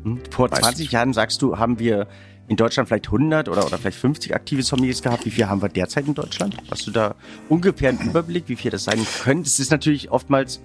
Hm? 0.05 0.21
Vor 0.31 0.51
weißt 0.51 0.63
20 0.63 0.93
Jahren, 0.93 1.13
sagst 1.13 1.43
du, 1.43 1.59
haben 1.59 1.79
wir 1.79 2.07
in 2.49 2.57
Deutschland 2.57 2.89
vielleicht 2.89 3.07
100 3.07 3.49
oder, 3.49 3.67
oder 3.67 3.79
vielleicht 3.79 3.99
50 3.99 4.35
aktive 4.35 4.63
Sommeliers 4.63 5.03
gehabt. 5.03 5.27
Wie 5.27 5.31
viel 5.31 5.49
haben 5.49 5.63
wir 5.63 5.69
derzeit 5.69 6.07
in 6.07 6.15
Deutschland? 6.15 6.57
Hast 6.71 6.87
du 6.87 6.91
da 6.91 7.15
ungefähr 7.49 7.91
einen 7.91 8.01
Überblick, 8.01 8.45
wie 8.49 8.57
viel 8.57 8.71
das 8.71 8.85
sein 8.85 9.05
können? 9.23 9.43
Es 9.43 9.59
ist 9.59 9.71
natürlich 9.71 10.11
oftmals 10.11 10.61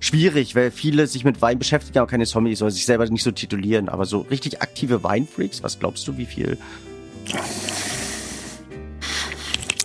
schwierig, 0.00 0.54
weil 0.54 0.70
viele 0.70 1.06
sich 1.06 1.24
mit 1.24 1.42
Wein 1.42 1.58
beschäftigen, 1.58 1.98
aber 1.98 2.06
keine 2.06 2.24
Sommeliers 2.24 2.62
oder 2.62 2.70
sich 2.70 2.86
selber 2.86 3.08
nicht 3.08 3.22
so 3.22 3.30
titulieren. 3.30 3.88
Aber 3.88 4.06
so 4.06 4.20
richtig 4.20 4.62
aktive 4.62 5.02
Weinfreaks, 5.02 5.62
was 5.62 5.78
glaubst 5.78 6.06
du, 6.08 6.16
wie 6.16 6.26
viel? 6.26 6.56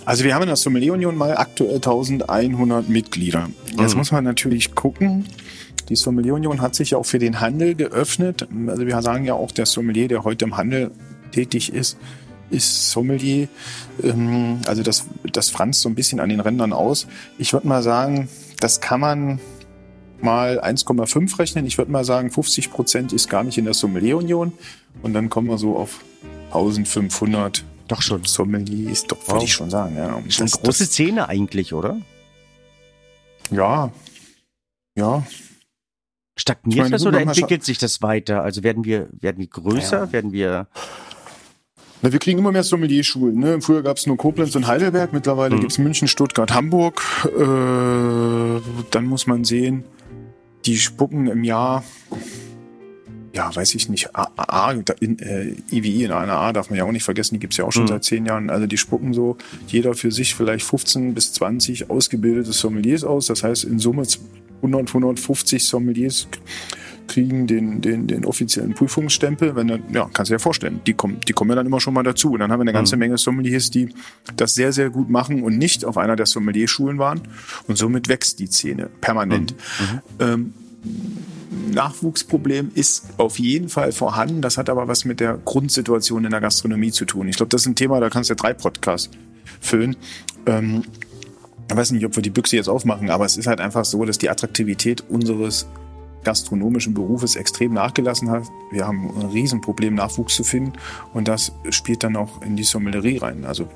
Also 0.04 0.24
wir 0.24 0.34
haben 0.34 0.42
in 0.42 0.48
der 0.48 0.56
Sommelier 0.56 0.92
Union 0.92 1.16
mal 1.16 1.36
aktuell 1.36 1.76
1100 1.76 2.88
Mitglieder. 2.88 3.48
Jetzt 3.78 3.92
mhm. 3.92 3.98
muss 3.98 4.12
man 4.12 4.24
natürlich 4.24 4.74
gucken. 4.74 5.24
Die 5.88 5.96
Sommelier 5.96 6.34
Union 6.34 6.60
hat 6.60 6.74
sich 6.74 6.90
ja 6.90 6.98
auch 6.98 7.06
für 7.06 7.18
den 7.18 7.40
Handel 7.40 7.74
geöffnet. 7.74 8.46
Also 8.66 8.86
wir 8.86 9.02
sagen 9.02 9.24
ja 9.24 9.34
auch, 9.34 9.50
der 9.50 9.66
Sommelier, 9.66 10.08
der 10.08 10.24
heute 10.24 10.44
im 10.44 10.56
Handel 10.56 10.90
tätig 11.32 11.72
ist, 11.72 11.98
ist 12.50 12.90
Sommelier. 12.90 13.48
Ähm, 14.02 14.60
also 14.66 14.82
das, 14.82 15.06
das 15.32 15.50
franzt 15.50 15.80
so 15.80 15.88
ein 15.88 15.94
bisschen 15.94 16.20
an 16.20 16.28
den 16.28 16.40
Rändern 16.40 16.72
aus. 16.72 17.06
Ich 17.38 17.52
würde 17.52 17.66
mal 17.66 17.82
sagen, 17.82 18.28
das 18.60 18.80
kann 18.80 19.00
man 19.00 19.40
mal 20.20 20.60
1,5 20.60 21.38
rechnen. 21.38 21.66
Ich 21.66 21.78
würde 21.78 21.90
mal 21.90 22.04
sagen, 22.04 22.30
50 22.30 22.70
Prozent 22.70 23.12
ist 23.12 23.28
gar 23.28 23.42
nicht 23.42 23.58
in 23.58 23.64
der 23.64 23.74
Sommelier 23.74 24.18
Union. 24.18 24.52
Und 25.02 25.14
dann 25.14 25.30
kommen 25.30 25.48
wir 25.48 25.58
so 25.58 25.76
auf 25.76 26.00
1500 26.46 27.64
doch 27.88 28.02
schon. 28.02 28.24
Sommelier 28.24 28.90
ist 28.90 29.10
doch, 29.10 29.18
würde 29.26 29.40
wow. 29.40 29.44
ich 29.44 29.52
schon 29.52 29.70
sagen, 29.70 29.96
ja. 29.96 30.18
Ist 30.26 30.40
eine 30.40 30.50
große 30.50 30.84
das, 30.84 30.92
Szene 30.92 31.28
eigentlich, 31.28 31.72
oder? 31.72 32.00
Ja. 33.50 33.90
Ja. 34.96 35.24
Stagniert 36.36 36.84
meine, 36.84 36.90
das 36.90 37.06
oder 37.06 37.20
entwickelt 37.20 37.64
sich 37.64 37.78
das 37.78 38.02
weiter? 38.02 38.42
Also 38.42 38.62
werden 38.62 38.84
wir, 38.84 39.08
werden 39.12 39.38
wir 39.38 39.46
größer? 39.46 40.06
Ja. 40.06 40.12
Werden 40.12 40.32
wir. 40.32 40.66
Na, 42.02 42.12
wir 42.12 42.18
kriegen 42.18 42.38
immer 42.38 42.52
mehr 42.52 42.64
Sommelier-Schulen. 42.64 43.38
Ne? 43.38 43.60
Früher 43.60 43.82
gab 43.82 43.96
es 43.96 44.06
nur 44.06 44.16
Koblenz 44.16 44.54
und 44.56 44.66
Heidelberg, 44.66 45.12
mittlerweile 45.12 45.56
mhm. 45.56 45.60
gibt 45.60 45.72
es 45.72 45.78
München, 45.78 46.08
Stuttgart, 46.08 46.52
Hamburg. 46.52 47.02
Äh, 47.24 48.60
dann 48.90 49.06
muss 49.06 49.26
man 49.26 49.44
sehen, 49.44 49.84
die 50.66 50.78
spucken 50.78 51.28
im 51.28 51.44
Jahr 51.44 51.84
ja, 53.34 53.54
weiß 53.54 53.74
ich 53.74 53.88
nicht, 53.88 54.14
A, 54.14 54.28
A 54.36 54.70
in, 55.00 55.18
äh, 55.18 55.54
IWI 55.70 56.04
in 56.04 56.12
einer 56.12 56.34
A 56.34 56.52
darf 56.52 56.70
man 56.70 56.78
ja 56.78 56.84
auch 56.84 56.92
nicht 56.92 57.02
vergessen, 57.02 57.34
die 57.34 57.40
gibt's 57.40 57.56
ja 57.56 57.64
auch 57.64 57.72
schon 57.72 57.82
mhm. 57.84 57.88
seit 57.88 58.04
zehn 58.04 58.26
Jahren. 58.26 58.48
Also 58.48 58.66
die 58.66 58.78
spucken 58.78 59.12
so 59.12 59.36
jeder 59.66 59.94
für 59.94 60.12
sich 60.12 60.34
vielleicht 60.34 60.64
15 60.64 61.14
bis 61.14 61.32
20 61.32 61.90
ausgebildete 61.90 62.52
Sommeliers 62.52 63.02
aus. 63.02 63.26
Das 63.26 63.42
heißt 63.42 63.64
in 63.64 63.80
Summe 63.80 64.06
100, 64.62 64.88
150 64.88 65.64
Sommeliers 65.64 66.28
kriegen 67.06 67.46
den, 67.46 67.80
den, 67.80 68.06
den 68.06 68.24
offiziellen 68.24 68.72
Prüfungsstempel. 68.72 69.56
Wenn 69.56 69.68
dann, 69.68 69.82
ja, 69.92 70.08
kannst 70.12 70.30
du 70.30 70.32
dir 70.32 70.36
ja 70.36 70.38
vorstellen, 70.38 70.80
die 70.86 70.94
kommen, 70.94 71.18
die 71.26 71.32
kommen 71.32 71.50
ja 71.50 71.56
dann 71.56 71.66
immer 71.66 71.80
schon 71.80 71.92
mal 71.92 72.04
dazu. 72.04 72.32
Und 72.32 72.40
dann 72.40 72.52
haben 72.52 72.60
wir 72.60 72.64
eine 72.64 72.72
ganze 72.72 72.96
mhm. 72.96 73.00
Menge 73.00 73.18
Sommeliers, 73.18 73.70
die 73.70 73.88
das 74.36 74.54
sehr, 74.54 74.72
sehr 74.72 74.90
gut 74.90 75.10
machen 75.10 75.42
und 75.42 75.58
nicht 75.58 75.84
auf 75.84 75.98
einer 75.98 76.16
der 76.16 76.26
Sommelierschulen 76.26 76.98
waren. 76.98 77.22
Und 77.66 77.76
somit 77.76 78.08
wächst 78.08 78.38
die 78.38 78.46
Szene 78.46 78.88
permanent. 79.00 79.54
Mhm. 79.80 80.00
Ähm, 80.20 80.54
Nachwuchsproblem 81.72 82.70
ist 82.74 83.06
auf 83.16 83.38
jeden 83.38 83.68
Fall 83.68 83.92
vorhanden. 83.92 84.42
Das 84.42 84.58
hat 84.58 84.68
aber 84.68 84.88
was 84.88 85.04
mit 85.04 85.20
der 85.20 85.38
Grundsituation 85.44 86.24
in 86.24 86.30
der 86.30 86.40
Gastronomie 86.40 86.92
zu 86.92 87.04
tun. 87.04 87.28
Ich 87.28 87.36
glaube, 87.36 87.50
das 87.50 87.62
ist 87.62 87.66
ein 87.66 87.76
Thema, 87.76 88.00
da 88.00 88.10
kannst 88.10 88.30
du 88.30 88.32
ja 88.32 88.36
drei 88.36 88.54
Podcasts 88.54 89.10
füllen. 89.60 89.96
Ähm, 90.46 90.84
ich 91.70 91.76
weiß 91.76 91.92
nicht, 91.92 92.04
ob 92.04 92.14
wir 92.16 92.22
die 92.22 92.30
Büchse 92.30 92.56
jetzt 92.56 92.68
aufmachen, 92.68 93.10
aber 93.10 93.24
es 93.24 93.36
ist 93.36 93.46
halt 93.46 93.60
einfach 93.60 93.84
so, 93.84 94.04
dass 94.04 94.18
die 94.18 94.28
Attraktivität 94.28 95.04
unseres 95.08 95.66
gastronomischen 96.24 96.94
Berufes 96.94 97.36
extrem 97.36 97.74
nachgelassen 97.74 98.30
hat. 98.30 98.44
Wir 98.70 98.86
haben 98.86 99.10
ein 99.18 99.26
Riesenproblem, 99.26 99.94
Nachwuchs 99.94 100.34
zu 100.34 100.44
finden 100.44 100.72
und 101.12 101.28
das 101.28 101.52
spielt 101.70 102.02
dann 102.02 102.16
auch 102.16 102.42
in 102.42 102.56
die 102.56 102.64
Sommelerie 102.64 103.18
rein. 103.18 103.44
Also 103.44 103.68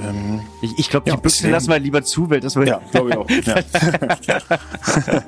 ähm, 0.00 0.40
ich 0.62 0.78
ich 0.78 0.90
glaube, 0.90 1.04
die 1.04 1.10
ja, 1.10 1.16
Büchse 1.16 1.50
lassen 1.50 1.70
wir 1.70 1.78
lieber 1.78 2.02
zu, 2.02 2.30
weil 2.30 2.40
das 2.40 2.56
wird. 2.56 2.68
Ja, 2.68 2.80
glaube 2.90 3.10
ich 3.10 3.16
auch. 3.16 3.28
Ja. 3.28 3.56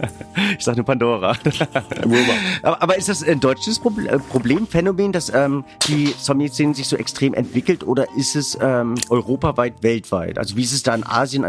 ich 0.58 0.64
sage 0.64 0.78
nur 0.78 0.86
Pandora. 0.86 1.36
aber, 2.62 2.82
aber 2.82 2.96
ist 2.96 3.08
das 3.08 3.22
ein 3.22 3.40
deutsches 3.40 3.78
äh, 3.78 4.18
Problem, 4.18 4.66
Phänomen, 4.66 5.12
dass 5.12 5.32
ähm, 5.34 5.64
die 5.88 6.14
Zombie-Szene 6.16 6.74
sich 6.74 6.88
so 6.88 6.96
extrem 6.96 7.34
entwickelt 7.34 7.84
oder 7.84 8.06
ist 8.16 8.36
es 8.36 8.58
ähm, 8.60 8.94
europaweit, 9.08 9.82
weltweit? 9.82 10.38
Also 10.38 10.56
wie 10.56 10.62
ist 10.62 10.72
es 10.72 10.82
da 10.82 10.94
in 10.94 11.04
Asien, 11.04 11.44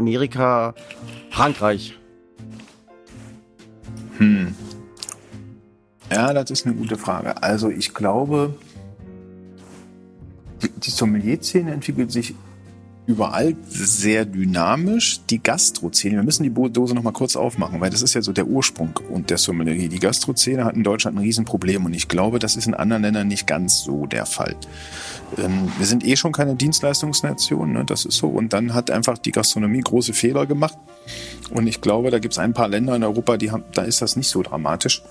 Ja, 6.11 6.33
das 6.33 6.51
ist 6.51 6.65
eine 6.65 6.75
gute 6.75 6.97
Frage. 6.97 7.41
Also 7.41 7.69
ich 7.69 7.93
glaube, 7.93 8.55
die, 10.61 10.69
die 10.69 10.89
Sommelier-Szene 10.91 11.71
entwickelt 11.71 12.11
sich 12.11 12.35
überall 13.05 13.55
sehr 13.67 14.25
dynamisch. 14.25 15.21
Die 15.29 15.41
Gastrozene, 15.41 16.15
wir 16.15 16.23
müssen 16.23 16.43
die 16.43 16.71
Dose 16.71 16.95
noch 16.95 17.03
mal 17.03 17.11
kurz 17.11 17.35
aufmachen, 17.35 17.81
weil 17.81 17.89
das 17.89 18.01
ist 18.01 18.13
ja 18.13 18.21
so 18.21 18.31
der 18.31 18.47
Ursprung 18.47 18.99
und 19.09 19.29
der 19.29 19.37
Sommelier. 19.37 19.89
Die 19.89 19.99
Gastrozene 19.99 20.63
hat 20.63 20.75
in 20.75 20.83
Deutschland 20.83 21.17
ein 21.17 21.23
Riesenproblem 21.23 21.85
und 21.85 21.93
ich 21.93 22.07
glaube, 22.07 22.39
das 22.39 22.55
ist 22.55 22.65
in 22.65 22.73
anderen 22.73 23.03
Ländern 23.03 23.27
nicht 23.27 23.45
ganz 23.45 23.83
so 23.83 24.05
der 24.05 24.25
Fall. 24.25 24.55
Ähm, 25.37 25.71
wir 25.77 25.85
sind 25.85 26.05
eh 26.05 26.15
schon 26.15 26.31
keine 26.31 26.55
Dienstleistungsnation, 26.55 27.73
ne? 27.73 27.85
das 27.85 28.05
ist 28.05 28.17
so. 28.17 28.27
Und 28.27 28.53
dann 28.53 28.73
hat 28.73 28.89
einfach 28.89 29.17
die 29.17 29.31
Gastronomie 29.31 29.81
große 29.81 30.13
Fehler 30.13 30.45
gemacht. 30.45 30.77
Und 31.51 31.67
ich 31.67 31.81
glaube, 31.81 32.09
da 32.09 32.19
gibt 32.19 32.33
es 32.33 32.39
ein 32.39 32.53
paar 32.53 32.69
Länder 32.69 32.95
in 32.95 33.03
Europa, 33.03 33.37
die 33.37 33.51
haben, 33.51 33.63
da 33.73 33.81
ist 33.81 34.01
das 34.01 34.15
nicht 34.15 34.29
so 34.29 34.43
dramatisch. 34.43 35.03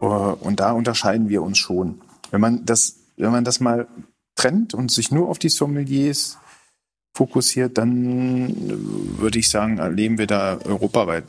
Äh, 0.00 0.04
und 0.04 0.60
da 0.60 0.72
unterscheiden 0.72 1.28
wir 1.28 1.42
uns 1.42 1.58
schon. 1.58 2.02
Wenn 2.30 2.42
man 2.42 2.66
das, 2.66 2.96
wenn 3.16 3.32
man 3.32 3.44
das 3.44 3.60
mal 3.60 3.88
trennt 4.36 4.74
und 4.74 4.90
sich 4.90 5.10
nur 5.10 5.28
auf 5.28 5.38
die 5.38 5.48
Sommeliers 5.48 6.38
fokussiert, 7.18 7.76
dann 7.78 8.48
äh, 8.48 9.20
würde 9.20 9.40
ich 9.40 9.50
sagen, 9.50 9.78
erleben 9.78 10.18
wir 10.18 10.28
da 10.28 10.58
europaweit 10.64 11.24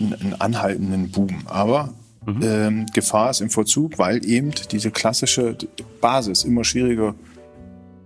einen 0.00 0.34
anhaltenden 0.38 1.10
Boom. 1.10 1.42
Aber 1.44 1.92
mhm. 2.24 2.40
ähm, 2.42 2.86
Gefahr 2.94 3.30
ist 3.30 3.42
im 3.42 3.50
Vollzug, 3.50 3.98
weil 3.98 4.24
eben 4.24 4.52
diese 4.72 4.90
klassische 4.90 5.56
Basis 6.00 6.44
immer 6.44 6.64
schwieriger 6.64 7.14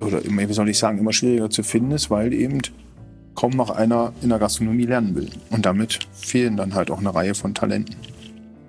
oder 0.00 0.24
immer, 0.24 0.48
wie 0.48 0.52
soll 0.52 0.68
ich 0.68 0.78
sagen, 0.78 0.98
immer 0.98 1.12
schwieriger 1.12 1.50
zu 1.50 1.62
finden 1.62 1.92
ist, 1.92 2.10
weil 2.10 2.32
eben 2.32 2.60
kaum 3.36 3.52
noch 3.52 3.70
einer 3.70 4.12
in 4.22 4.30
der 4.30 4.40
Gastronomie 4.40 4.86
lernen 4.86 5.14
will. 5.14 5.30
Und 5.50 5.64
damit 5.64 6.00
fehlen 6.12 6.56
dann 6.56 6.74
halt 6.74 6.90
auch 6.90 6.98
eine 6.98 7.14
Reihe 7.14 7.34
von 7.34 7.54
Talenten. 7.54 7.94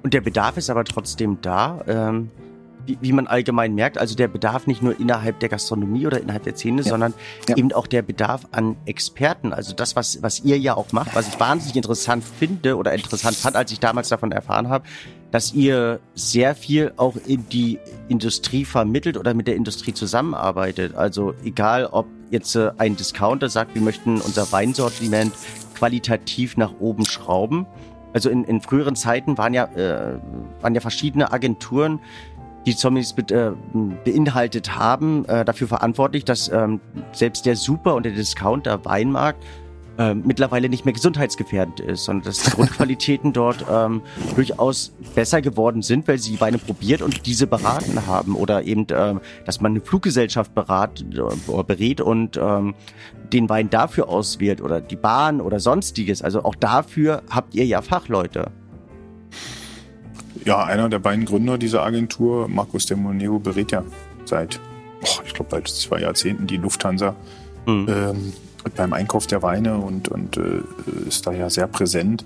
Und 0.04 0.14
der 0.14 0.22
Bedarf 0.22 0.58
ist 0.58 0.70
aber 0.70 0.84
trotzdem 0.84 1.40
da. 1.42 1.84
Ähm, 1.88 2.30
wie, 2.86 2.98
wie 3.02 3.12
man 3.12 3.28
allgemein 3.28 3.76
merkt, 3.76 3.98
also 3.98 4.16
der 4.16 4.28
Bedarf 4.28 4.68
nicht 4.68 4.82
nur 4.82 5.00
innerhalb 5.00 5.40
der 5.40 5.50
Gastronomie 5.50 6.08
oder 6.08 6.20
innerhalb 6.20 6.44
der 6.44 6.56
Szene, 6.56 6.82
ja. 6.82 6.90
sondern 6.90 7.14
ja. 7.48 7.58
eben 7.58 7.72
auch 7.74 7.88
der 7.88 8.02
Bedarf 8.02 8.48
an 8.52 8.76
Experten. 8.86 9.54
Also 9.54 9.74
das, 9.74 9.96
was, 9.96 10.22
was 10.22 10.42
ihr 10.42 10.58
ja 10.58 10.76
auch 10.76 10.92
macht, 10.92 11.16
was 11.16 11.28
ich 11.28 11.40
wahnsinnig 11.40 11.76
interessant 11.76 12.24
finde 12.24 12.78
oder 12.78 12.94
interessant 12.94 13.36
fand, 13.36 13.56
als 13.56 13.72
ich 13.72 13.80
damals 13.80 14.10
davon 14.10 14.32
erfahren 14.32 14.70
habe, 14.70 14.86
dass 15.32 15.54
ihr 15.54 16.00
sehr 16.14 16.56
viel 16.56 16.92
auch 16.98 17.16
in 17.26 17.48
die 17.50 17.80
Industrie 18.10 18.66
vermittelt 18.66 19.18
oder 19.18 19.34
mit 19.34 19.48
der 19.48 19.56
Industrie 19.56 19.94
zusammenarbeitet. 19.94 20.96
Also 20.96 21.34
egal, 21.44 21.86
ob 21.86 22.06
jetzt 22.30 22.56
äh, 22.56 22.72
ein 22.78 22.98
Discounter 22.98 23.50
sagt, 23.50 23.76
wir 23.76 23.82
möchten 23.82 24.20
unser 24.20 24.52
Weinsortiment 24.52 25.34
qualitativ 25.76 26.58
nach 26.58 26.74
oben 26.80 27.06
schrauben. 27.06 27.66
Also 28.14 28.30
in, 28.30 28.44
in 28.44 28.62
früheren 28.62 28.96
Zeiten 28.96 29.38
waren 29.38 29.54
ja, 29.54 29.66
äh, 29.66 30.20
waren 30.62 30.76
ja 30.76 30.82
verschiedene 30.82 31.32
Agenturen, 31.32 32.00
die 32.66 32.76
Zombies 32.76 33.14
be 33.14 33.24
äh, 33.34 33.52
beinhaltet 34.06 34.76
haben, 34.76 35.26
äh, 35.26 35.46
dafür 35.46 35.68
verantwortlich, 35.68 36.26
dass 36.26 36.50
ähm, 36.50 36.80
selbst 37.12 37.46
der 37.46 37.56
Super- 37.56 37.96
und 37.96 38.06
der 38.06 38.14
Discounter-Weinmarkt 38.14 39.44
äh, 39.98 40.14
mittlerweile 40.14 40.70
nicht 40.70 40.86
mehr 40.86 40.94
gesundheitsgefährdend 40.94 41.80
ist, 41.80 42.06
sondern 42.06 42.26
dass 42.26 42.44
die 42.44 42.52
Grundqualitäten 42.56 43.34
dort 43.34 43.66
ähm, 43.70 44.02
durchaus 44.36 44.94
besser 45.16 45.42
geworden 45.42 45.82
sind, 45.82 46.08
weil 46.08 46.18
sie 46.18 46.40
Weine 46.40 46.58
probiert 46.58 47.02
und 47.02 47.26
diese 47.26 47.46
beraten 47.48 48.08
haben 48.08 48.36
oder 48.36 48.64
eben, 48.64 48.88
äh, 48.90 49.16
dass 49.46 49.62
man 49.62 49.74
eine 49.74 49.82
Fluggesellschaft 49.82 50.56
berat, 50.56 51.02
äh, 51.02 51.64
berät 51.64 52.02
und 52.02 52.38
ähm, 52.38 52.74
den 53.34 53.50
Wein 53.50 53.70
dafür 53.70 54.10
auswählt 54.10 54.62
oder 54.62 54.82
die 54.82 54.96
Bahn 54.96 55.42
oder 55.42 55.60
sonstiges. 55.60 56.22
Also 56.22 56.44
auch 56.44 56.56
dafür 56.56 57.24
habt 57.30 57.56
ihr 57.56 57.66
ja 57.66 57.82
Fachleute. 57.82 58.52
Ja, 60.44 60.64
einer 60.64 60.90
der 60.90 61.00
beiden 61.00 61.26
Gründer 61.26 61.58
dieser 61.58 61.84
Agentur, 61.84 62.48
Markus 62.48 62.86
de 62.86 62.98
Moneo, 62.98 63.40
berät 63.40 63.72
ja 63.72 63.84
seit, 64.26 64.60
oh, 65.04 65.22
ich 65.26 65.34
glaube, 65.34 65.52
seit 65.52 65.68
zwei 65.68 66.00
Jahrzehnten 66.00 66.48
die 66.48 66.58
Lufthansa 66.58 67.16
mhm. 67.66 67.88
ähm, 67.90 68.34
beim 68.76 68.94
Einkauf 68.94 69.28
der 69.28 69.42
Weine 69.42 69.78
und, 69.78 70.10
und 70.10 70.38
äh, 70.38 70.62
ist 71.08 71.28
da 71.28 71.32
ja 71.32 71.50
sehr 71.50 71.68
präsent 71.68 72.26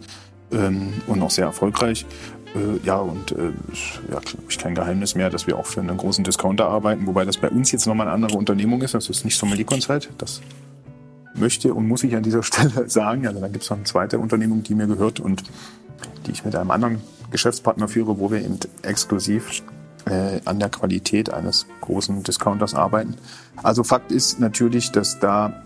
ähm, 0.52 0.94
und 1.08 1.22
auch 1.22 1.32
sehr 1.32 1.46
erfolgreich. 1.46 2.06
Äh, 2.56 2.86
ja, 2.86 2.98
und 2.98 3.34
äh, 3.34 3.52
ja, 4.12 4.20
glaube 4.20 4.46
ich, 4.48 4.58
kein 4.58 4.76
Geheimnis 4.76 5.16
mehr, 5.16 5.30
dass 5.30 5.46
wir 5.48 5.58
auch 5.58 5.66
für 5.66 5.82
einen 5.82 5.98
großen 5.98 6.24
Discounter 6.24 6.68
arbeiten, 6.68 7.08
wobei 7.08 7.26
das 7.26 7.38
bei 7.38 7.50
uns 7.50 7.72
jetzt 7.72 7.86
nochmal 7.86 8.08
eine 8.08 8.16
andere 8.16 8.38
Unternehmung 8.38 8.82
ist. 8.82 8.94
Das 8.94 9.10
ist 9.10 9.26
nicht 9.26 9.38
Sommelier 9.38 9.66
Consult. 9.66 10.10
Das 10.18 10.42
möchte 11.34 11.74
und 11.74 11.88
muss 11.88 12.04
ich 12.04 12.16
an 12.16 12.24
dieser 12.24 12.44
Stelle 12.44 12.90
sagen. 12.90 13.28
Also 13.28 13.42
da 13.42 13.50
gibt 13.50 13.64
es 13.64 13.70
noch 13.70 13.78
eine 13.78 13.86
zweite 13.86 14.20
Unternehmung, 14.20 14.64
die 14.64 14.76
mir 14.76 14.88
gehört 14.88 15.20
und 15.20 15.44
die 16.26 16.32
ich 16.32 16.46
mit 16.46 16.56
einem 16.56 16.72
anderen 16.72 17.02
Geschäftspartner 17.36 17.90
führe, 17.90 18.18
wo 18.18 18.32
wir 18.32 18.40
eben 18.40 18.58
exklusiv 18.82 19.62
äh, 20.06 20.40
an 20.46 20.60
der 20.60 20.70
Qualität 20.70 21.34
eines 21.34 21.66
großen 21.82 22.24
Discounters 22.24 22.74
arbeiten. 22.74 23.16
Also 23.62 23.84
Fakt 23.84 24.12
ist 24.12 24.40
natürlich, 24.40 24.92
dass 24.92 25.20
da 25.20 25.62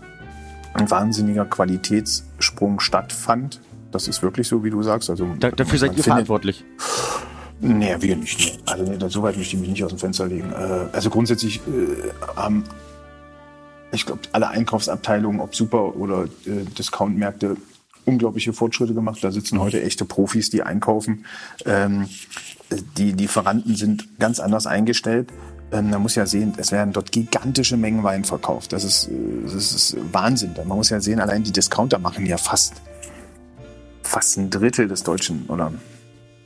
ein 0.74 0.90
wahnsinniger 0.90 1.44
Qualitätssprung 1.44 2.80
stattfand. 2.80 3.60
Das 3.92 4.08
ist 4.08 4.20
wirklich 4.22 4.48
so, 4.48 4.64
wie 4.64 4.70
du 4.70 4.82
sagst. 4.82 5.10
Also 5.10 5.28
da, 5.38 5.50
dafür 5.50 5.78
seid 5.78 5.96
ihr 5.96 6.02
verantwortlich. 6.02 6.64
Nee, 7.60 7.94
wir 8.00 8.16
nicht. 8.16 8.40
Nee. 8.40 8.58
Also 8.66 8.84
nee, 8.84 9.08
so 9.08 9.22
weit 9.22 9.36
möchte 9.36 9.54
ich 9.54 9.60
mich 9.60 9.70
nicht 9.70 9.84
aus 9.84 9.90
dem 9.90 9.98
Fenster 9.98 10.26
legen. 10.26 10.50
Äh, 10.52 10.86
also 10.92 11.08
grundsätzlich 11.10 11.58
äh, 11.58 12.10
haben, 12.34 12.64
ich 13.92 14.06
glaube, 14.06 14.22
alle 14.32 14.48
Einkaufsabteilungen, 14.48 15.40
ob 15.40 15.54
Super- 15.54 15.94
oder 15.94 16.24
äh, 16.46 16.64
Discountmärkte, 16.76 17.56
unglaubliche 18.10 18.52
Fortschritte 18.52 18.94
gemacht. 18.94 19.22
Da 19.22 19.30
sitzen 19.30 19.60
heute 19.60 19.82
echte 19.82 20.04
Profis, 20.04 20.50
die 20.50 20.62
einkaufen. 20.62 21.24
Ähm, 21.64 22.08
die 22.96 23.12
Lieferanten 23.12 23.74
sind 23.76 24.18
ganz 24.18 24.40
anders 24.40 24.66
eingestellt. 24.66 25.32
Ähm, 25.72 25.90
man 25.90 26.02
muss 26.02 26.16
ja 26.16 26.26
sehen, 26.26 26.54
es 26.56 26.72
werden 26.72 26.92
dort 26.92 27.12
gigantische 27.12 27.76
Mengen 27.76 28.02
Wein 28.02 28.24
verkauft. 28.24 28.72
Das 28.72 28.84
ist, 28.84 29.08
das 29.44 29.72
ist 29.72 29.96
Wahnsinn. 30.12 30.54
Man 30.56 30.76
muss 30.76 30.90
ja 30.90 31.00
sehen, 31.00 31.20
allein 31.20 31.44
die 31.44 31.52
Discounter 31.52 31.98
machen 31.98 32.26
ja 32.26 32.36
fast, 32.36 32.74
fast 34.02 34.36
ein 34.36 34.50
Drittel 34.50 34.88
des 34.88 35.02
deutschen 35.02 35.46
oder 35.48 35.72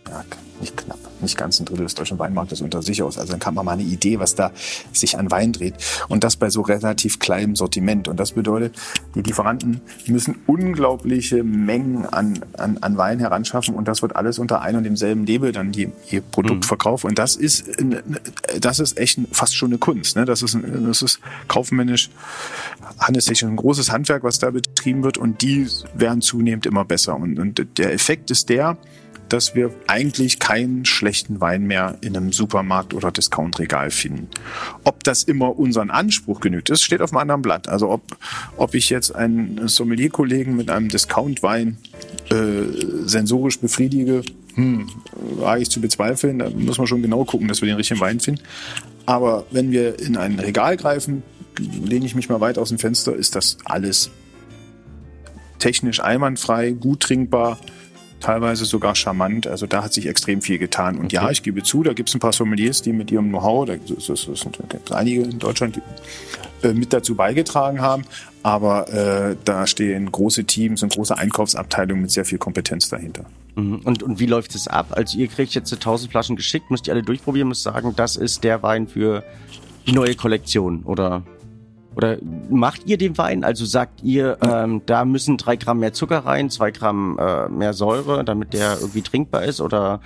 ja, 0.09 0.25
nicht 0.61 0.77
nicht 1.25 1.37
ganz 1.37 1.59
ein 1.59 1.65
Drittel 1.65 1.85
des 1.85 1.95
deutschen 1.95 2.19
Weinmarktes 2.19 2.61
unter 2.61 2.83
sich 2.83 3.03
aus. 3.03 3.19
Also 3.19 3.33
dann 3.33 3.41
kann 3.41 3.55
man 3.55 3.65
mal 3.65 3.73
eine 3.73 3.83
Idee, 3.83 4.21
was 4.21 4.35
da 4.35 4.53
sich 4.93 5.19
an 5.19 5.31
Wein 5.31 5.53
dreht. 5.53 5.75
Und 6.09 6.23
das 6.23 6.37
bei 6.37 6.51
so 6.51 6.63
relativ 6.63 7.19
kleinem 7.19 7.57
Sortiment. 7.57 8.07
Und 8.07 8.21
das 8.21 8.33
bedeutet, 8.33 8.77
die 9.15 9.23
Lieferanten 9.23 9.81
müssen 10.07 10.37
unglaubliche 10.47 11.43
Mengen 11.43 12.07
an, 12.07 12.45
an, 12.57 12.79
an 12.79 12.97
Wein 12.97 13.19
heranschaffen 13.19 13.75
und 13.75 13.89
das 13.89 14.03
wird 14.03 14.15
alles 14.15 14.39
unter 14.39 14.61
einem 14.61 14.79
und 14.79 14.85
demselben 14.85 15.27
Label 15.27 15.53
dann 15.53 15.73
je, 15.73 15.89
je 16.07 16.21
Produkt 16.21 16.71
mhm. 16.71 16.85
Und 16.85 17.19
das 17.19 17.37
ist, 17.37 17.67
das 18.61 18.79
ist 18.79 18.99
echt 18.99 19.19
fast 19.33 19.57
schon 19.57 19.71
eine 19.71 19.79
Kunst. 19.79 20.17
Ne? 20.17 20.25
Das, 20.25 20.43
ist, 20.43 20.57
das 20.63 21.03
ist 21.03 21.21
kaufmännisch, 21.49 22.11
handelstechnisch 22.99 23.51
ein 23.51 23.57
großes 23.57 23.91
Handwerk, 23.91 24.23
was 24.23 24.39
da 24.39 24.51
betrieben 24.51 25.03
wird 25.03 25.19
und 25.19 25.43
die 25.43 25.67
werden 25.95 26.21
zunehmend 26.21 26.67
immer 26.67 26.85
besser. 26.85 27.17
Und, 27.17 27.39
und 27.39 27.79
der 27.79 27.93
Effekt 27.93 28.31
ist 28.31 28.49
der, 28.49 28.77
dass 29.29 29.55
wir 29.55 29.71
eigentlich 29.87 30.39
keinen 30.39 30.85
schlechten 30.85 31.41
Wein 31.41 31.65
mehr 31.65 31.97
in 32.01 32.17
einem 32.17 32.33
Supermarkt 32.33 32.95
oder 32.95 33.11
Discountregal 33.11 33.91
finden. 33.91 34.29
Ob 34.85 35.03
das 35.05 35.23
immer 35.23 35.59
unseren 35.59 35.91
Anspruch 35.91 36.41
genügt, 36.41 36.71
das 36.71 36.83
steht 36.83 37.01
auf 37.01 37.13
einem 37.13 37.19
anderen 37.19 37.43
Blatt. 37.43 37.69
Also 37.69 37.91
ob, 37.91 38.17
ob 38.57 38.75
ich 38.75 38.91
jetzt 38.91 39.15
einen 39.15 39.67
Sommelier-Kollegen 39.67 40.57
mit 40.57 40.71
einem 40.71 40.89
Discount-Wein 40.89 41.79
äh, 42.31 43.07
sensorisch 43.07 43.59
befriedige, 43.59 44.23
hm, 44.55 44.89
wage 45.37 45.63
ich 45.63 45.71
zu 45.71 45.81
bezweifeln. 45.81 46.39
Da 46.39 46.51
muss 46.51 46.79
man 46.79 46.87
schon 46.87 47.03
genau 47.03 47.25
gucken, 47.25 47.49
dass 47.49 47.61
wir 47.61 47.67
den 47.67 47.77
richtigen 47.77 48.01
Wein 48.01 48.21
finden. 48.21 48.43
Aber 49.07 49.47
wenn 49.51 49.73
wir 49.73 49.99
in 49.99 50.17
ein 50.17 50.39
Regal 50.39 50.77
greifen, 50.77 51.23
lehne 51.59 52.07
ich 52.07 52.15
mich 52.15 52.29
mal 52.29 52.41
weit 52.41 52.59
aus 52.59 52.69
dem 52.69 52.79
Fenster, 52.79 53.15
ist 53.15 53.37
das 53.37 53.59
alles 53.65 54.11
technisch 55.59 56.01
einwandfrei, 56.01 56.73
gut 56.73 57.01
trinkbar 57.01 57.59
teilweise 58.25 58.65
sogar 58.65 58.95
charmant. 58.95 59.47
Also 59.47 59.67
da 59.67 59.85
hat 59.85 59.93
sich 59.93 60.07
extrem 60.07 60.41
viel 60.41 60.59
getan. 60.59 60.97
Und 60.97 61.07
okay. 61.07 61.17
ja, 61.17 61.31
ich 61.31 61.43
gebe 61.43 61.63
zu, 61.63 61.83
da 61.83 61.93
gibt 61.93 62.09
es 62.09 62.15
ein 62.15 62.21
paar 62.21 62.33
Sommeliers, 62.33 62.81
die 62.81 62.93
mit 62.93 63.11
ihrem 63.11 63.29
Know-how, 63.29 63.67
da 63.67 63.77
sind 63.77 64.93
einige 64.93 65.23
in 65.23 65.39
Deutschland, 65.39 65.77
die, 65.77 66.67
äh, 66.67 66.73
mit 66.73 66.93
dazu 66.93 67.15
beigetragen 67.15 67.83
haben. 67.83 68.05
Aber 68.43 68.89
äh, 68.93 69.37
da 69.45 69.67
stehen 69.67 70.11
große 70.11 70.45
Teams 70.45 70.83
und 70.83 70.93
große 70.93 71.17
Einkaufsabteilungen 71.17 72.03
mit 72.03 72.11
sehr 72.11 72.25
viel 72.25 72.39
Kompetenz 72.39 72.89
dahinter. 72.89 73.25
Mhm. 73.57 73.81
Und, 73.85 74.03
und 74.03 74.21
wie 74.21 74.27
läuft 74.27 74.55
es 74.55 74.69
ab? 74.69 74.89
Also 74.91 75.19
ihr 75.19 75.29
kriegt 75.29 75.55
jetzt 75.55 75.73
1000 75.73 76.11
Flaschen 76.11 76.37
geschickt, 76.37 76.71
müsst 76.71 76.87
ihr 76.87 76.95
alle 76.95 77.03
durchprobieren, 77.03 77.49
müsst 77.49 77.63
sagen, 77.63 77.93
das 77.95 78.17
ist 78.17 78.43
der 78.43 78.63
Wein 78.63 78.89
für 78.89 79.23
die 79.87 79.93
neue 79.93 80.15
Kollektion, 80.15 80.83
oder? 80.85 81.23
Oder 81.97 82.19
macht 82.51 82.87
ihr 82.87 82.99
den 82.99 83.17
Wein? 83.19 83.45
Also 83.45 83.65
sagt 83.65 84.03
ihr, 84.03 84.39
ähm, 84.43 84.83
da 84.87 85.05
müssen 85.05 85.37
drei 85.37 85.57
Gramm 85.57 85.81
mehr 85.81 85.93
Zucker 85.93 86.19
rein, 86.19 86.51
zwei 86.51 86.71
Gramm 86.71 87.19
äh, 87.19 87.49
mehr 87.49 87.73
Säure, 87.73 88.25
damit 88.25 88.53
der 88.53 88.79
irgendwie 88.81 89.03
trinkbar 89.03 89.45
ist? 89.45 89.61
Oder 89.61 90.01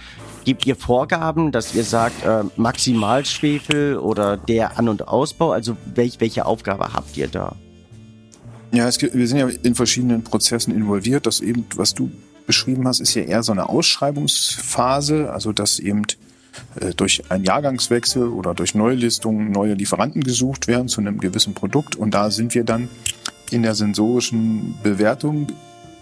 gebt 0.44 0.66
ihr 0.66 0.76
Vorgaben, 0.76 1.52
dass 1.52 1.74
ihr 1.74 1.84
sagt, 1.84 2.24
äh, 2.24 2.44
Maximalschwefel 2.56 3.96
oder 3.98 4.36
der 4.36 4.78
An- 4.78 4.88
und 4.88 5.08
Ausbau? 5.08 5.52
Also 5.52 5.76
welch, 5.94 6.20
welche 6.20 6.46
Aufgabe 6.46 6.92
habt 6.92 7.16
ihr 7.16 7.28
da? 7.28 7.56
Ja, 8.72 8.88
gibt, 8.90 9.14
wir 9.14 9.26
sind 9.26 9.38
ja 9.38 9.48
in 9.48 9.74
verschiedenen 9.74 10.24
Prozessen 10.24 10.74
involviert. 10.74 11.26
Das 11.26 11.40
eben, 11.40 11.64
was 11.76 11.94
du 11.94 12.10
beschrieben 12.46 12.86
hast, 12.86 13.00
ist 13.00 13.14
ja 13.14 13.22
eher 13.22 13.42
so 13.42 13.52
eine 13.52 13.68
Ausschreibungsphase, 13.68 15.32
also 15.32 15.52
dass 15.52 15.78
eben 15.78 16.02
durch 16.96 17.22
einen 17.30 17.44
Jahrgangswechsel 17.44 18.28
oder 18.28 18.54
durch 18.54 18.74
Neulistungen 18.74 19.50
neue 19.50 19.74
Lieferanten 19.74 20.22
gesucht 20.22 20.68
werden 20.68 20.88
zu 20.88 21.00
einem 21.00 21.18
gewissen 21.18 21.54
Produkt. 21.54 21.96
Und 21.96 22.12
da 22.12 22.30
sind 22.30 22.54
wir 22.54 22.64
dann 22.64 22.88
in 23.50 23.62
der 23.62 23.74
sensorischen 23.74 24.74
Bewertung 24.82 25.48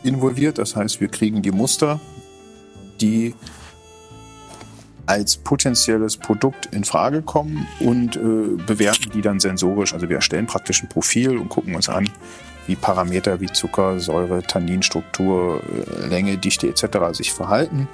involviert. 0.03 0.59
Das 0.59 0.77
heißt, 0.77 1.01
wir 1.01 1.09
kriegen 1.09 1.43
die 1.43 1.53
Muster, 1.53 2.01
die 3.01 3.35
als 5.07 5.37
potenzielles 5.37 6.17
Produkt 6.17 6.67
in 6.73 6.85
Frage 6.85 7.23
kommen 7.23 7.67
und 7.81 8.17
äh, 8.17 8.21
bewerten 8.67 9.13
die 9.15 9.23
dann 9.23 9.39
sensorisch. 9.39 9.95
Also 9.95 10.09
wir 10.09 10.17
erstellen 10.17 10.47
praktisch 10.47 10.83
ein 10.83 10.89
Profil 10.89 11.39
und 11.39 11.49
gucken 11.49 11.77
uns 11.77 11.89
an, 11.89 12.11
wie 12.67 12.75
Parameter 12.75 13.41
wie 13.41 13.47
Zucker, 13.47 14.01
Säure, 14.01 14.43
Tanninstruktur, 14.43 15.63
äh, 15.63 16.07
Länge, 16.09 16.37
Dichte 16.39 16.67
etc. 16.69 17.17
sich 17.17 17.33
verhalten. 17.33 17.89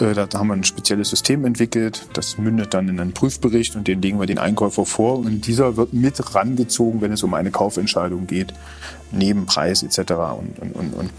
Äh, 0.00 0.14
da 0.14 0.26
haben 0.34 0.48
wir 0.48 0.54
ein 0.54 0.64
spezielles 0.64 1.10
System 1.10 1.44
entwickelt. 1.44 2.08
Das 2.14 2.38
mündet 2.38 2.74
dann 2.74 2.88
in 2.88 3.00
einen 3.00 3.12
Prüfbericht 3.12 3.76
und 3.76 3.86
den 3.86 4.02
legen 4.02 4.18
wir 4.18 4.26
den 4.26 4.38
Einkäufer 4.38 4.86
vor. 4.86 5.18
Und 5.18 5.46
dieser 5.46 5.76
wird 5.76 5.92
mit 5.92 6.34
rangezogen, 6.34 7.00
wenn 7.00 7.12
es 7.12 7.22
um 7.22 7.34
eine 7.34 7.50
Kaufentscheidung 7.50 8.26
geht, 8.26 8.54
neben 9.12 9.46
Preis 9.46 9.82
etc. 9.82 9.98
Und, 10.38 10.58
und, 10.58 10.72
und, 10.74 10.94
und 10.94 11.10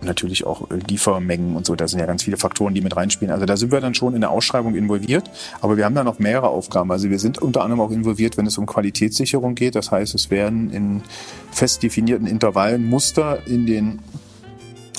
natürlich 0.00 0.46
auch 0.46 0.68
Liefermengen 0.88 1.56
und 1.56 1.66
so. 1.66 1.74
Da 1.74 1.88
sind 1.88 1.98
ja 1.98 2.06
ganz 2.06 2.22
viele 2.22 2.36
Faktoren, 2.36 2.74
die 2.74 2.80
mit 2.80 2.96
reinspielen. 2.96 3.32
Also 3.32 3.46
da 3.46 3.56
sind 3.56 3.72
wir 3.72 3.80
dann 3.80 3.94
schon 3.94 4.14
in 4.14 4.20
der 4.20 4.30
Ausschreibung 4.30 4.74
involviert. 4.74 5.28
Aber 5.60 5.76
wir 5.76 5.84
haben 5.84 5.94
da 5.94 6.04
noch 6.04 6.18
mehrere 6.18 6.48
Aufgaben. 6.48 6.90
Also 6.92 7.10
wir 7.10 7.18
sind 7.18 7.38
unter 7.38 7.62
anderem 7.62 7.80
auch 7.80 7.90
involviert, 7.90 8.36
wenn 8.36 8.46
es 8.46 8.58
um 8.58 8.66
Qualitätssicherung 8.66 9.54
geht. 9.54 9.74
Das 9.74 9.90
heißt, 9.90 10.14
es 10.14 10.30
werden 10.30 10.70
in 10.70 11.02
fest 11.50 11.82
definierten 11.82 12.26
Intervallen 12.26 12.88
Muster 12.88 13.46
in 13.46 13.66
den 13.66 14.00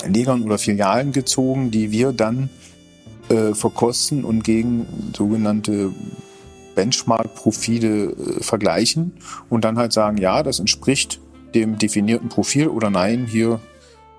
Legern 0.06 0.42
oder 0.42 0.58
Filialen 0.58 1.12
gezogen, 1.12 1.70
die 1.70 1.90
wir 1.90 2.12
dann 2.12 2.50
äh, 3.30 3.54
verkosten 3.54 4.24
und 4.24 4.44
gegen 4.44 4.86
sogenannte 5.16 5.92
Benchmark-Profile 6.74 8.10
äh, 8.10 8.42
vergleichen 8.42 9.12
und 9.48 9.64
dann 9.64 9.78
halt 9.78 9.92
sagen, 9.92 10.18
ja, 10.18 10.42
das 10.42 10.58
entspricht 10.58 11.20
dem 11.54 11.78
definierten 11.78 12.28
Profil 12.28 12.68
oder 12.68 12.90
nein, 12.90 13.26
hier 13.26 13.60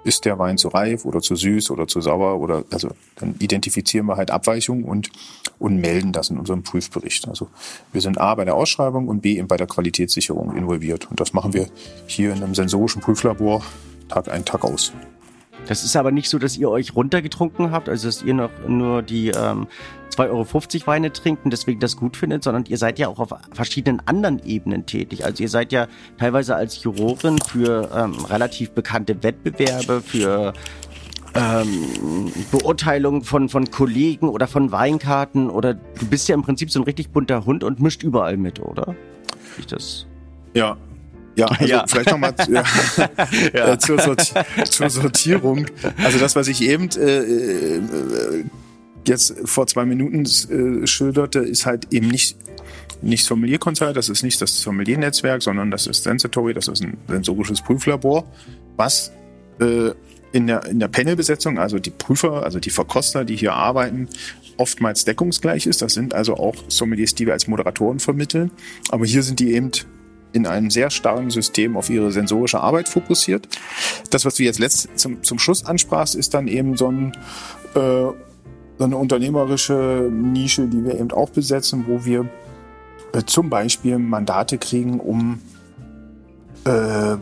ist 0.04 0.26
der 0.26 0.40
Wein 0.40 0.58
zu 0.58 0.70
reif 0.70 1.06
oder 1.06 1.22
zu 1.22 1.36
süß 1.36 1.70
oder 1.72 1.88
zu 1.88 2.02
sauer 2.02 2.40
oder 2.40 2.64
also 2.72 2.90
dann 3.18 3.36
identifizieren 3.38 4.08
wir 4.08 4.18
halt 4.18 4.32
Abweichungen 4.32 4.84
und 4.84 5.12
und 5.60 5.78
melden 5.78 6.12
das 6.12 6.32
in 6.32 6.40
unserem 6.40 6.64
Prüfbericht. 6.64 7.28
Also 7.28 7.50
wir 7.94 8.02
sind 8.02 8.20
A 8.20 8.34
bei 8.34 8.46
der 8.46 8.56
Ausschreibung 8.56 9.08
und 9.08 9.22
B 9.22 9.38
eben 9.38 9.48
bei 9.48 9.58
der 9.58 9.68
Qualitätssicherung 9.68 10.58
involviert 10.58 11.10
und 11.12 11.20
das 11.20 11.34
machen 11.34 11.54
wir 11.54 11.68
hier 12.08 12.34
in 12.34 12.44
einem 12.44 12.56
sensorischen 12.56 13.02
Prüflabor 13.02 13.64
Tag 14.08 14.28
ein 14.30 14.44
Tag 14.44 14.64
aus. 14.64 14.92
Das 15.68 15.84
ist 15.84 15.96
aber 15.96 16.12
nicht 16.12 16.30
so, 16.30 16.40
dass 16.40 16.58
ihr 16.58 16.70
euch 16.70 16.96
runtergetrunken 16.96 17.72
habt, 17.72 17.88
also 17.88 18.08
dass 18.08 18.24
ihr 18.24 18.34
noch 18.34 18.52
nur 18.68 19.02
die 19.02 19.30
ähm, 19.30 19.68
2,50 20.12 20.30
Euro 20.30 20.88
Weine 20.88 21.14
trinkt 21.14 21.46
und 21.46 21.52
deswegen 21.52 21.80
das 21.80 21.96
gut 21.96 22.18
findet, 22.18 22.44
sondern 22.44 22.66
ihr 22.66 22.78
seid 22.78 23.00
ja 23.00 23.08
auch 23.08 23.20
auf 23.20 23.34
verschiedenen 23.54 24.02
anderen 24.06 24.44
Ebenen 24.44 24.86
tätig. 24.86 25.26
Also 25.26 25.44
ihr 25.44 25.50
seid 25.50 25.72
ja 25.72 25.88
teilweise 26.18 26.56
als 26.56 26.84
Jurorin 26.84 27.40
für 27.40 27.90
ähm, 27.96 28.14
relativ 28.26 28.72
bekannte 28.72 29.24
Wettbewerbe, 29.24 30.02
für 30.02 30.54
ähm, 31.34 32.32
Beurteilung 32.52 33.24
von, 33.24 33.48
von 33.48 33.72
Kollegen 33.72 34.28
oder 34.28 34.48
von 34.48 34.72
Weinkarten 34.72 35.50
oder 35.50 35.76
du 35.76 36.06
bist 36.10 36.28
ja 36.28 36.36
im 36.36 36.42
Prinzip 36.42 36.72
so 36.72 36.80
ein 36.80 36.84
richtig 36.84 37.12
bunter 37.12 37.46
Hund 37.46 37.64
und 37.64 37.80
mischt 37.80 38.04
überall 38.04 38.36
mit, 38.38 38.60
oder? 38.60 38.96
Ich 39.58 39.68
das? 39.68 40.06
Ja, 40.54 40.76
ja, 41.36 41.46
also 41.60 41.66
ja. 41.66 41.86
vielleicht 41.88 42.12
nochmal 42.12 42.34
ja, 42.50 42.64
ja. 43.54 43.80
Zur, 43.80 44.00
Sorti 44.00 44.34
zur, 44.66 44.90
Sortierung. 44.90 45.68
Also 46.04 46.20
das, 46.20 46.36
was 46.36 46.48
ich 46.48 46.62
eben 46.62 46.90
äh, 46.98 47.20
äh, 47.20 48.44
jetzt 49.08 49.36
vor 49.46 49.68
zwei 49.68 49.86
Minuten 49.86 50.26
äh, 50.26 50.88
schilderte, 50.88 51.40
ist 51.40 51.66
halt 51.66 51.88
eben 51.92 52.08
nicht 52.08 52.38
nicht 53.04 53.26
Sommelier 53.26 53.58
Consult, 53.58 53.98
das 53.98 54.10
ist 54.10 54.22
nicht 54.22 54.40
das 54.44 54.62
Sommelier-Netzwerk, 54.62 55.42
sondern 55.42 55.72
das 55.72 55.88
ist 55.88 56.04
Sensatory, 56.04 56.54
das 56.54 56.68
ist 56.68 56.84
ein 56.84 56.98
sensorisches 57.08 57.60
Prüflabor, 57.60 58.32
was 58.78 59.12
äh, 59.60 59.90
in 60.32 60.48
der, 60.48 60.66
in 60.68 60.80
der 60.80 60.88
Panelbesetzung, 60.88 61.58
also 61.58 61.80
die 61.80 61.90
Prüfer, 61.90 62.44
also 62.44 62.60
die 62.60 62.70
Verkoster, 62.70 63.26
die 63.26 63.36
hier 63.36 63.54
arbeiten, 63.54 64.08
oftmals 64.58 65.04
deckungsgleich 65.06 65.66
ist. 65.66 65.82
Das 65.82 65.94
sind 65.94 66.14
also 66.14 66.36
auch 66.38 66.56
Sommeliers, 66.68 67.16
die 67.16 67.26
wir 67.26 67.34
als 67.34 67.48
Moderatoren 67.48 68.00
vermitteln. 68.00 68.52
Aber 68.90 69.06
hier 69.06 69.24
sind 69.24 69.40
die 69.40 69.54
eben 69.54 69.72
in 70.34 70.48
einem 70.48 70.70
sehr 70.70 70.90
starken 70.90 71.30
System 71.30 71.76
auf 71.78 71.90
ihre 71.90 72.12
sensorische 72.12 72.60
Arbeit 72.60 72.90
fokussiert. 72.90 73.48
Das, 74.10 74.26
was 74.26 74.36
du 74.36 74.44
jetzt 74.44 74.60
letzt, 74.60 74.90
zum, 74.98 75.24
zum 75.24 75.40
Schluss 75.40 75.66
ansprachst, 75.66 76.16
ist 76.16 76.34
dann 76.34 76.48
eben 76.48 76.78
so, 76.78 76.88
ein, 76.90 77.12
äh, 77.76 77.80
so 78.78 78.84
eine 78.84 78.98
unternehmerische 78.98 80.10
Nische, 80.12 80.68
die 80.68 80.84
wir 80.84 81.00
eben 81.00 81.12
auch 81.12 81.30
besetzen, 81.30 81.86
wo 81.88 82.06
wir 82.06 82.30
äh, 83.14 83.24
zum 83.26 83.50
Beispiel 83.50 83.98
Mandate 83.98 84.58
kriegen, 84.58 85.00
um 85.00 85.42
äh, 86.66 87.18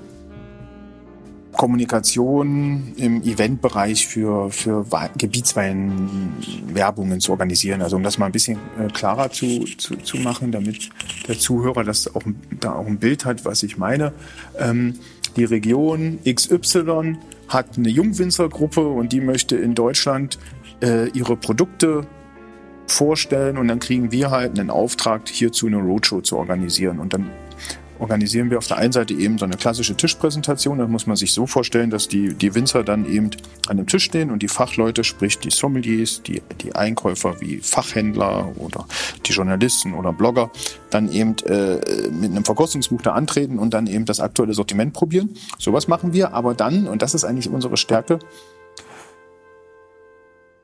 Kommunikation 1.60 2.94
im 2.96 3.22
Eventbereich 3.22 4.08
für, 4.08 4.50
für 4.50 4.86
Gebietsweinwerbungen 5.18 7.20
zu 7.20 7.34
organisieren. 7.34 7.82
Also 7.82 7.98
um 7.98 8.04
das 8.04 8.18
mal 8.18 8.28
ein 8.28 8.32
bisschen 8.32 8.58
äh, 8.80 8.88
klarer 8.88 9.30
zu, 9.30 9.66
zu, 9.78 9.98
zu 9.98 10.16
machen, 10.20 10.54
damit 10.54 10.90
der 11.28 11.38
Zuhörer 11.38 11.84
das 11.84 12.16
auch, 12.16 12.24
da 12.62 12.76
auch 12.76 12.88
ein 12.88 12.98
Bild 12.98 13.26
hat, 13.26 13.44
was 13.44 13.62
ich 13.64 13.78
meine. 13.78 14.14
Ähm, 14.58 14.94
die 15.36 15.44
Region 15.44 16.20
XY 16.24 17.18
hat 17.50 17.78
eine 17.78 17.90
Jungwinzergruppe 17.90 18.88
und 18.88 19.12
die 19.12 19.20
möchte 19.20 19.58
in 19.58 19.76
Deutschland 19.76 20.40
äh, 20.82 21.10
ihre 21.10 21.36
Produkte 21.36 22.08
vorstellen 22.88 23.58
und 23.58 23.68
dann 23.68 23.80
kriegen 23.80 24.14
wir 24.14 24.32
halt 24.32 24.58
einen 24.58 24.70
Auftrag, 24.70 25.28
hierzu 25.28 25.68
eine 25.68 25.80
Roadshow 25.80 26.22
zu 26.22 26.38
organisieren. 26.38 27.00
Und 27.00 27.14
dann 27.14 27.30
organisieren 28.00 28.50
wir 28.50 28.58
auf 28.58 28.68
der 28.68 28.78
einen 28.78 28.92
Seite 28.92 29.14
eben 29.14 29.38
so 29.38 29.46
eine 29.46 29.58
klassische 29.58 29.96
Tischpräsentation. 29.96 30.80
Da 30.80 30.88
muss 30.88 31.06
man 31.06 31.16
sich 31.16 31.34
so 31.34 31.46
vorstellen, 31.46 31.90
dass 31.90 32.08
die, 32.08 32.34
die 32.34 32.56
Winzer 32.56 32.84
dann 32.84 33.06
eben 33.06 33.32
an 33.68 33.78
dem 33.78 33.88
Tisch 33.88 34.06
stehen 34.06 34.32
und 34.32 34.42
die 34.42 34.48
Fachleute, 34.48 35.04
sprich 35.04 35.40
die 35.40 35.52
Sommeliers, 35.52 36.22
die, 36.24 36.42
die 36.62 36.76
Einkäufer 36.76 37.42
wie 37.42 37.58
Fachhändler 37.58 38.54
oder 38.58 38.86
die 39.26 39.32
Journalisten 39.32 39.94
oder 39.94 40.14
Blogger, 40.14 40.50
dann 40.90 41.12
eben 41.12 41.36
äh, 41.46 42.10
mit 42.10 42.32
einem 42.32 42.46
Verkostungsbuch 42.46 43.02
da 43.02 43.14
antreten 43.14 43.60
und 43.60 43.74
dann 43.74 43.88
eben 43.88 44.06
das 44.06 44.20
aktuelle 44.20 44.54
Sortiment 44.54 44.94
probieren. 44.94 45.30
Sowas 45.58 45.88
machen 45.88 46.14
wir, 46.14 46.34
aber 46.34 46.54
dann, 46.54 46.88
und 46.88 47.02
das 47.02 47.14
ist 47.14 47.26
eigentlich 47.26 47.50
unsere 47.50 47.78
Stärke, 47.78 48.20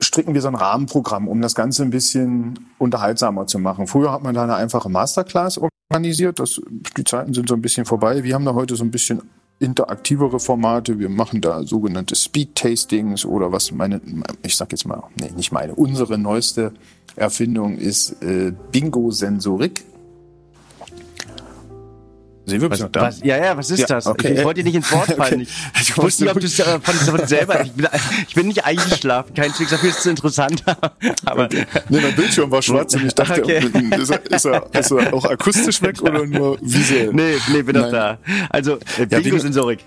stricken 0.01 0.33
wir 0.33 0.41
so 0.41 0.47
ein 0.47 0.55
Rahmenprogramm, 0.55 1.27
um 1.27 1.41
das 1.41 1.55
Ganze 1.55 1.83
ein 1.83 1.89
bisschen 1.89 2.57
unterhaltsamer 2.77 3.47
zu 3.47 3.59
machen. 3.59 3.87
Früher 3.87 4.11
hat 4.11 4.23
man 4.23 4.33
da 4.33 4.43
eine 4.43 4.55
einfache 4.55 4.89
Masterclass 4.89 5.57
organisiert. 5.89 6.39
Das, 6.39 6.61
die 6.97 7.03
Zeiten 7.03 7.33
sind 7.33 7.49
so 7.49 7.55
ein 7.55 7.61
bisschen 7.61 7.85
vorbei. 7.85 8.23
Wir 8.23 8.35
haben 8.35 8.45
da 8.45 8.53
heute 8.53 8.75
so 8.75 8.83
ein 8.83 8.91
bisschen 8.91 9.21
interaktivere 9.59 10.39
Formate. 10.39 10.99
Wir 10.99 11.09
machen 11.09 11.41
da 11.41 11.63
sogenannte 11.63 12.15
Speed-Tastings 12.15 13.25
oder 13.25 13.51
was 13.51 13.71
meine, 13.71 14.01
ich 14.43 14.55
sag 14.55 14.71
jetzt 14.71 14.85
mal, 14.85 15.03
nee, 15.19 15.31
nicht 15.35 15.51
meine, 15.51 15.75
unsere 15.75 16.17
neueste 16.17 16.73
Erfindung 17.15 17.77
ist 17.77 18.21
äh, 18.21 18.51
Bingo-Sensorik. 18.71 19.85
Sehen 22.45 22.61
wir 22.61 22.69
was, 22.69 22.79
noch 22.79 22.91
da? 22.91 23.01
Was, 23.01 23.23
ja, 23.23 23.37
ja, 23.37 23.57
was 23.57 23.71
ist 23.71 23.79
ja, 23.79 23.87
das? 23.87 24.05
Okay. 24.05 24.33
Ich, 24.33 24.39
ich 24.39 24.45
wollte 24.45 24.61
dir 24.61 24.65
nicht 24.65 24.75
ins 24.75 24.91
Wort 24.91 25.11
fallen. 25.17 25.41
Okay. 25.41 25.47
Ich, 25.81 25.89
ich 25.89 25.97
wusste 25.97 26.23
nicht, 26.23 26.35
ob 26.35 26.39
du 26.39 26.45
es 26.45 26.59
äh, 26.59 26.79
von, 26.79 27.27
selber. 27.27 27.61
Ich 27.63 27.71
bin, 27.71 27.87
ich 28.27 28.35
bin 28.35 28.47
nicht 28.47 28.65
eingeschlafen. 28.65 29.33
Kein 29.33 29.51
Trick, 29.51 29.69
dafür 29.69 29.89
ist 29.89 29.99
es 29.99 30.05
interessant. 30.05 30.63
Aber 31.25 31.45
okay. 31.45 31.65
Nee, 31.89 31.99
mein 32.01 32.15
Bildschirm 32.15 32.51
war 32.51 32.61
schwarz 32.61 32.93
und 32.95 33.05
ich 33.05 33.13
dachte, 33.13 33.43
okay. 33.43 33.59
ist, 33.99 34.09
er, 34.09 34.31
ist, 34.31 34.45
er, 34.45 34.67
ist 34.73 34.91
er 34.91 35.13
auch 35.13 35.25
akustisch 35.25 35.81
weg 35.81 36.01
oder 36.01 36.25
nur 36.25 36.57
visuell? 36.61 37.13
Nee, 37.13 37.37
nee, 37.51 37.61
bin 37.61 37.75
doch 37.75 37.91
da. 37.91 38.17
Also, 38.49 38.77
äh, 38.97 39.05
Bingo-Sensorik. 39.05 39.79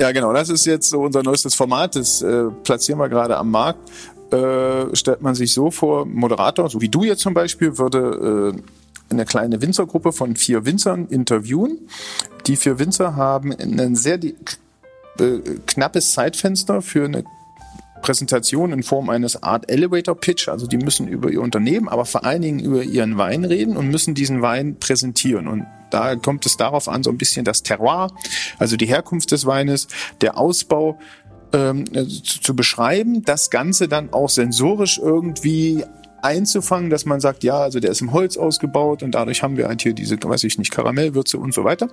Ja, 0.00 0.12
genau. 0.12 0.32
Das 0.32 0.48
ist 0.48 0.64
jetzt 0.66 0.90
so 0.90 1.00
unser 1.02 1.22
neuestes 1.22 1.54
Format. 1.54 1.96
Das 1.96 2.22
äh, 2.22 2.44
platzieren 2.64 2.98
wir 2.98 3.08
gerade 3.08 3.36
am 3.36 3.50
Markt. 3.50 3.90
Äh, 4.32 4.96
stellt 4.96 5.20
man 5.20 5.34
sich 5.34 5.52
so 5.52 5.70
vor, 5.70 6.06
Moderator, 6.06 6.70
so 6.70 6.80
wie 6.80 6.88
du 6.88 7.04
jetzt 7.04 7.20
zum 7.20 7.34
Beispiel, 7.34 7.76
würde 7.76 8.54
äh, 8.56 8.62
eine 9.12 9.24
kleine 9.24 9.62
Winzergruppe 9.62 10.12
von 10.12 10.36
vier 10.36 10.64
Winzern 10.64 11.06
interviewen. 11.08 11.88
Die 12.46 12.56
vier 12.56 12.78
Winzer 12.78 13.16
haben 13.16 13.52
ein 13.52 13.94
sehr 13.94 14.18
äh, 14.22 14.32
knappes 15.66 16.12
Zeitfenster 16.12 16.82
für 16.82 17.04
eine 17.04 17.24
Präsentation 18.02 18.72
in 18.72 18.82
Form 18.82 19.08
eines 19.08 19.42
Art 19.42 19.70
Elevator 19.70 20.16
Pitch. 20.16 20.48
Also 20.48 20.66
die 20.66 20.76
müssen 20.76 21.08
über 21.08 21.30
ihr 21.30 21.40
Unternehmen, 21.40 21.88
aber 21.88 22.04
vor 22.04 22.24
allen 22.24 22.42
Dingen 22.42 22.58
über 22.58 22.82
ihren 22.82 23.16
Wein 23.16 23.44
reden 23.44 23.76
und 23.76 23.88
müssen 23.88 24.14
diesen 24.14 24.42
Wein 24.42 24.76
präsentieren. 24.78 25.46
Und 25.46 25.66
da 25.90 26.16
kommt 26.16 26.44
es 26.44 26.56
darauf 26.56 26.88
an, 26.88 27.02
so 27.02 27.10
ein 27.10 27.18
bisschen 27.18 27.44
das 27.44 27.62
Terroir, 27.62 28.08
also 28.58 28.76
die 28.76 28.86
Herkunft 28.86 29.30
des 29.30 29.46
Weines, 29.46 29.88
der 30.20 30.36
Ausbau 30.36 30.98
ähm, 31.52 31.84
zu, 31.86 32.40
zu 32.40 32.56
beschreiben, 32.56 33.24
das 33.24 33.50
Ganze 33.50 33.88
dann 33.88 34.12
auch 34.12 34.28
sensorisch 34.28 34.98
irgendwie 34.98 35.84
einzufangen, 36.22 36.90
dass 36.90 37.04
man 37.04 37.20
sagt, 37.20 37.44
ja, 37.44 37.58
also 37.58 37.80
der 37.80 37.90
ist 37.90 38.00
im 38.00 38.12
Holz 38.12 38.36
ausgebaut 38.36 39.02
und 39.02 39.12
dadurch 39.12 39.42
haben 39.42 39.56
wir 39.56 39.68
halt 39.68 39.82
hier 39.82 39.92
diese, 39.92 40.16
weiß 40.22 40.44
ich 40.44 40.58
nicht, 40.58 40.70
Karamellwürze 40.70 41.38
und 41.38 41.52
so 41.52 41.64
weiter. 41.64 41.88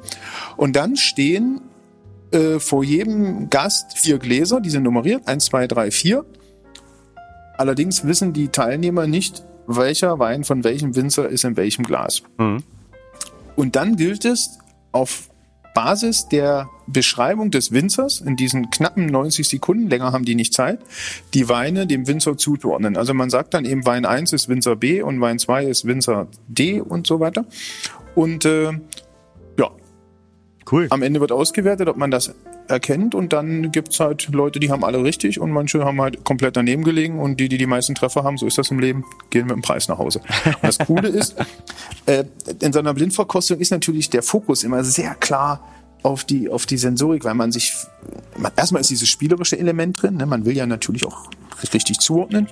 Und 0.58 0.76
dann 0.76 0.96
stehen 0.96 1.62
äh, 2.32 2.60
vor 2.60 2.84
jedem 2.84 3.50
Gast 3.50 3.98
vier 3.98 4.20
Gläser, 4.20 4.62
die 4.62 4.70
sind 4.70 4.84
nummeriert, 4.84 5.28
eins, 5.28 5.46
zwei, 5.46 5.68
drei, 5.68 5.92
vier. 5.92 6.26
Allerdings 7.58 8.06
wissen 8.06 8.34
die 8.34 8.50
Teilnehmer 8.50 9.08
nicht, 9.08 9.44
welcher 9.68 10.20
Wein 10.20 10.44
von 10.44 10.64
welchem 10.64 10.96
Winzer 10.96 11.28
ist 11.28 11.44
in 11.44 11.58
welchem 11.58 11.84
Glas. 11.84 12.24
Mhm. 12.38 12.64
Und 13.56 13.76
dann 13.76 13.98
gilt 13.98 14.26
es 14.26 14.60
auf 14.92 15.29
Basis 15.82 16.28
der 16.28 16.70
Beschreibung 16.88 17.52
des 17.52 17.72
Winzers 17.72 18.20
in 18.20 18.36
diesen 18.36 18.70
knappen 18.70 19.06
90 19.06 19.48
Sekunden, 19.48 19.90
länger 19.90 20.12
haben 20.12 20.26
die 20.26 20.36
nicht 20.36 20.54
Zeit, 20.54 20.80
die 21.34 21.48
Weine 21.48 21.88
dem 21.88 22.06
Winzer 22.06 22.36
zuzuordnen. 22.36 22.98
Also 22.98 23.14
man 23.14 23.30
sagt 23.30 23.54
dann 23.54 23.64
eben, 23.64 23.86
Wein 23.86 24.06
1 24.06 24.34
ist 24.34 24.50
Winzer 24.50 24.76
B 24.76 25.02
und 25.02 25.22
Wein 25.22 25.40
2 25.40 25.64
ist 25.64 25.86
Winzer 25.86 26.28
D 26.50 26.82
und 26.82 27.08
so 27.08 27.22
weiter. 27.22 27.46
Und 28.14 28.44
äh, 28.44 28.74
cool. 30.72 30.88
am 30.90 31.02
Ende 31.02 31.20
wird 31.20 31.32
ausgewertet, 31.32 31.88
ob 31.88 31.98
man 31.98 32.12
das 32.12 32.34
erkennt 32.68 33.16
und 33.16 33.34
dann 33.34 33.72
gibt's 33.72 34.00
halt 34.00 34.30
Leute, 34.32 34.60
die 34.60 34.72
haben 34.72 34.84
alle 34.84 35.04
richtig 35.04 35.40
und 35.40 35.52
manche 35.52 35.84
haben 35.84 36.02
halt 36.02 36.24
komplett 36.24 36.56
daneben 36.56 36.84
gelegen 36.84 37.20
und 37.20 37.40
die, 37.40 37.50
die 37.50 37.58
die 37.58 37.66
meisten 37.66 37.96
Treffer 37.96 38.24
haben, 38.24 38.38
so 38.38 38.46
ist 38.46 38.58
das 38.58 38.70
im 38.72 38.80
Leben, 38.80 39.06
gehen 39.30 39.48
mit 39.48 39.56
dem 39.56 39.62
Preis 39.62 39.88
nach 39.88 39.98
Hause. 39.98 40.22
Und 40.46 40.58
das 40.62 40.78
Coole 40.78 41.08
ist, 41.08 41.36
äh, 42.06 42.24
in 42.62 42.72
so 42.74 42.80
einer 42.80 42.94
Blindverkostung 42.94 43.60
ist 43.60 43.72
natürlich 43.72 44.10
der 44.10 44.24
Fokus 44.24 44.64
immer 44.64 44.84
sehr 44.84 45.16
klar 45.16 45.62
auf 46.04 46.24
die, 46.24 46.50
auf 46.50 46.66
die 46.66 46.78
Sensorik, 46.78 47.26
weil 47.26 47.34
man 47.34 47.52
sich, 47.52 47.74
man, 48.38 48.52
erstmal 48.56 48.82
ist 48.82 48.90
dieses 48.90 49.10
spielerische 49.10 49.58
Element 49.60 50.02
drin, 50.02 50.16
ne? 50.16 50.26
man 50.26 50.46
will 50.46 50.56
ja 50.56 50.66
natürlich 50.66 51.06
auch 51.06 51.30
richtig 51.74 52.00
zuordnen. 52.00 52.48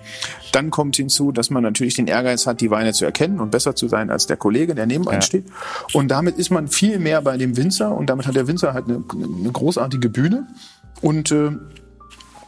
Dann 0.52 0.70
kommt 0.70 0.96
hinzu, 0.96 1.32
dass 1.32 1.50
man 1.50 1.64
natürlich 1.64 1.96
den 1.96 2.08
Ehrgeiz 2.08 2.48
hat, 2.48 2.62
die 2.62 2.72
Weine 2.72 2.94
zu 2.94 3.06
erkennen 3.06 3.40
und 3.40 3.52
besser 3.52 3.76
zu 3.76 3.88
sein 3.88 4.10
als 4.10 4.28
der 4.28 4.38
Kollege, 4.38 4.76
der 4.76 4.86
neben 4.86 5.08
einem 5.08 5.22
ja. 5.22 5.22
steht. 5.22 5.46
Und 5.94 6.10
damit 6.10 6.38
ist 6.38 6.50
man 6.50 6.68
viel 6.68 7.00
mehr 7.00 7.22
bei 7.22 7.38
dem 7.38 7.58
Winzer 7.58 7.96
und 7.96 8.10
damit 8.10 8.28
hat 8.28 8.36
der 8.36 8.48
Winzer 8.48 8.74
halt 8.74 8.86
eine, 8.86 9.04
eine 9.14 9.52
großartige 9.52 10.10
Bühne. 10.10 10.48
Und 11.02 11.32
äh, 11.32 11.52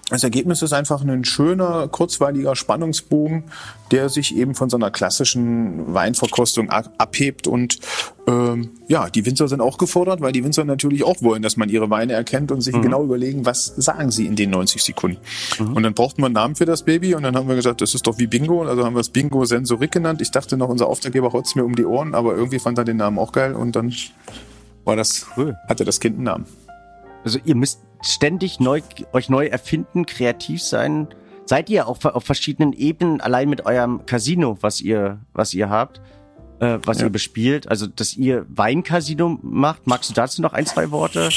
das 0.10 0.24
Ergebnis 0.24 0.62
ist 0.62 0.74
einfach 0.74 1.04
ein 1.04 1.24
schöner, 1.24 1.88
kurzweiliger 1.88 2.56
Spannungsbogen, 2.56 3.44
der 3.92 4.10
sich 4.10 4.36
eben 4.36 4.56
von 4.56 4.70
so 4.70 4.78
einer 4.78 4.90
klassischen 4.92 5.94
Weinverkostung 5.94 6.70
abhebt. 6.70 7.48
Und 7.48 7.80
ähm, 8.28 8.72
ja, 8.88 9.10
die 9.10 9.26
Winzer 9.26 9.48
sind 9.48 9.62
auch 9.62 9.78
gefordert, 9.78 10.22
weil 10.22 10.32
die 10.32 10.44
Winzer 10.44 10.66
natürlich 10.66 11.04
auch 11.04 11.22
wollen, 11.22 11.42
dass 11.42 11.58
man 11.58 11.70
ihre 11.70 11.90
Weine 11.90 12.14
erkennt 12.14 12.52
und 12.52 12.62
sich 12.62 12.76
mhm. 12.76 12.82
genau 12.82 13.04
überlegen, 13.04 13.46
was 13.46 13.66
sagen 13.66 14.10
sie 14.10 14.26
in 14.26 14.36
den 14.36 14.50
90 14.50 14.84
Sekunden. 14.84 15.18
Mhm. 15.60 15.74
Und 15.74 15.84
dann 15.84 15.94
brauchten 15.94 16.22
wir 16.22 16.26
einen 16.26 16.34
Namen 16.34 16.56
für 16.56 16.66
das 16.66 16.84
Baby 16.84 17.14
und 17.14 17.24
dann 17.24 17.36
haben 17.36 17.48
wir 17.48 17.56
gesagt, 17.56 17.82
das 17.82 17.94
ist 17.94 18.08
doch 18.08 18.18
wie 18.18 18.28
Bingo. 18.28 18.64
Also 18.64 18.84
haben 18.84 18.96
wir 18.96 19.02
es 19.02 19.10
Bingo 19.10 19.46
Sensorik 19.46 19.92
genannt. 19.92 20.22
Ich 20.22 20.32
dachte 20.32 20.58
noch, 20.58 20.70
unser 20.70 20.88
Auftraggeber 20.88 21.32
haut 21.34 21.56
mir 21.56 21.64
um 21.64 21.76
die 21.76 21.86
Ohren, 21.86 22.16
aber 22.16 22.36
irgendwie 22.36 22.60
fand 22.60 22.78
er 22.78 22.84
den 22.84 22.98
Namen 22.98 23.20
auch 23.20 23.32
geil 23.32 23.54
und 23.54 23.76
dann 23.76 23.94
war 24.86 24.96
das, 24.96 25.28
cool. 25.38 25.56
hatte 25.68 25.86
das 25.86 26.00
Kind 26.00 26.16
einen 26.16 26.24
Namen. 26.24 26.46
Also 27.24 27.40
ihr 27.44 27.56
müsst 27.56 27.80
ständig 28.02 28.60
neu, 28.60 28.82
euch 29.14 29.30
neu 29.30 29.48
erfinden, 29.48 30.06
kreativ 30.06 30.62
sein. 30.62 31.08
Seid 31.46 31.70
ihr 31.70 31.88
auf, 31.88 32.06
auf 32.06 32.24
verschiedenen 32.24 32.74
Ebenen 32.74 33.22
allein 33.22 33.50
mit 33.50 33.66
eurem 33.66 34.06
Casino, 34.06 34.58
was 34.62 34.82
ihr, 34.82 35.20
was 35.34 35.54
ihr 35.54 35.70
habt, 35.70 36.00
äh, 36.60 36.78
was 36.86 37.00
ja. 37.00 37.06
ihr 37.06 37.10
bespielt? 37.10 37.68
Also, 37.68 37.88
dass 37.88 38.16
ihr 38.16 38.46
Weincasino 38.50 39.40
macht. 39.42 39.88
Magst 39.88 40.10
du 40.10 40.14
dazu 40.14 40.42
noch 40.42 40.54
ein, 40.54 40.66
zwei 40.66 40.92
Worte? 40.92 41.30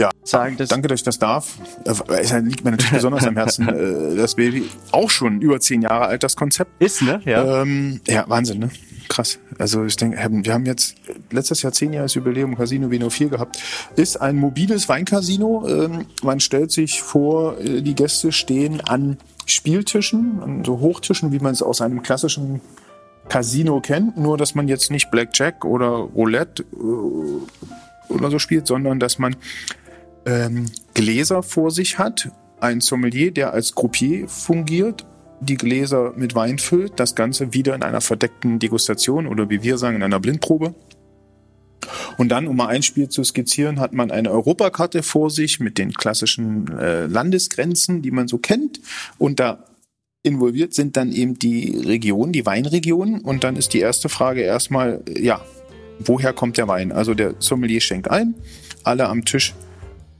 Ja, 0.00 0.10
sagen, 0.24 0.56
dass 0.56 0.70
danke, 0.70 0.88
dass 0.88 1.00
ich 1.00 1.04
das 1.04 1.18
darf. 1.18 1.56
Es 1.84 2.32
liegt 2.32 2.64
mir 2.64 2.72
natürlich 2.72 2.92
besonders 2.92 3.26
am 3.26 3.36
Herzen. 3.36 3.68
Äh, 3.68 4.16
das 4.16 4.34
Baby, 4.34 4.68
auch 4.90 5.10
schon 5.10 5.40
über 5.40 5.60
zehn 5.60 5.82
Jahre 5.82 6.06
alt, 6.06 6.22
das 6.22 6.34
Konzept. 6.34 6.82
Ist, 6.82 7.02
ne? 7.02 7.20
Ja, 7.24 7.62
ähm, 7.62 8.00
ja 8.08 8.24
Wahnsinn, 8.28 8.58
ne? 8.58 8.70
Krass. 9.08 9.38
Also 9.58 9.84
ich 9.84 9.96
denke, 9.96 10.16
wir 10.18 10.52
haben 10.52 10.66
jetzt 10.66 10.96
letztes 11.30 11.62
Jahr 11.62 11.72
zehn 11.72 11.92
Jahre 11.92 12.08
Jubiläum 12.08 12.56
Casino 12.56 12.90
Vino 12.90 13.10
4 13.10 13.28
gehabt. 13.28 13.62
Ist 13.96 14.20
ein 14.20 14.36
mobiles 14.36 14.88
Weincasino. 14.88 15.66
Ähm, 15.68 16.06
man 16.22 16.40
stellt 16.40 16.72
sich 16.72 17.02
vor, 17.02 17.58
äh, 17.58 17.82
die 17.82 17.94
Gäste 17.94 18.32
stehen 18.32 18.80
an 18.80 19.18
Spieltischen, 19.46 20.40
an 20.42 20.64
so 20.64 20.80
Hochtischen, 20.80 21.32
wie 21.32 21.38
man 21.38 21.52
es 21.52 21.62
aus 21.62 21.80
einem 21.80 22.02
klassischen 22.02 22.60
Casino 23.28 23.80
kennt. 23.80 24.16
Nur, 24.16 24.36
dass 24.36 24.54
man 24.54 24.68
jetzt 24.68 24.90
nicht 24.90 25.10
Blackjack 25.10 25.64
oder 25.64 25.88
Roulette 25.88 26.64
äh, 26.72 28.12
oder 28.12 28.30
so 28.30 28.38
spielt, 28.38 28.66
sondern 28.66 29.00
dass 29.00 29.18
man 29.18 29.36
ähm, 30.26 30.66
Gläser 30.94 31.42
vor 31.42 31.70
sich 31.70 31.98
hat, 31.98 32.30
ein 32.60 32.80
Sommelier, 32.80 33.32
der 33.32 33.52
als 33.52 33.74
Croupier 33.74 34.28
fungiert 34.28 35.06
die 35.40 35.56
Gläser 35.56 36.12
mit 36.16 36.34
Wein 36.34 36.58
füllt, 36.58 36.94
das 36.96 37.14
Ganze 37.14 37.52
wieder 37.52 37.74
in 37.74 37.82
einer 37.82 38.00
verdeckten 38.00 38.58
Degustation 38.58 39.26
oder 39.26 39.50
wie 39.50 39.62
wir 39.62 39.78
sagen, 39.78 39.96
in 39.96 40.02
einer 40.02 40.20
Blindprobe. 40.20 40.74
Und 42.16 42.30
dann, 42.30 42.46
um 42.46 42.56
mal 42.56 42.68
ein 42.68 42.82
Spiel 42.82 43.08
zu 43.08 43.24
skizzieren, 43.24 43.80
hat 43.80 43.92
man 43.92 44.10
eine 44.10 44.30
Europakarte 44.30 45.02
vor 45.02 45.30
sich 45.30 45.60
mit 45.60 45.78
den 45.78 45.92
klassischen 45.92 46.68
äh, 46.78 47.06
Landesgrenzen, 47.06 48.02
die 48.02 48.10
man 48.10 48.28
so 48.28 48.38
kennt. 48.38 48.80
Und 49.18 49.40
da 49.40 49.64
involviert 50.22 50.74
sind 50.74 50.96
dann 50.96 51.12
eben 51.12 51.38
die 51.38 51.76
Regionen, 51.84 52.32
die 52.32 52.46
Weinregionen. 52.46 53.20
Und 53.20 53.44
dann 53.44 53.56
ist 53.56 53.74
die 53.74 53.80
erste 53.80 54.08
Frage 54.08 54.40
erstmal, 54.40 55.02
ja, 55.08 55.44
woher 55.98 56.32
kommt 56.32 56.56
der 56.56 56.68
Wein? 56.68 56.92
Also 56.92 57.14
der 57.14 57.34
Sommelier 57.38 57.80
schenkt 57.80 58.10
ein, 58.10 58.34
alle 58.82 59.08
am 59.08 59.24
Tisch 59.24 59.54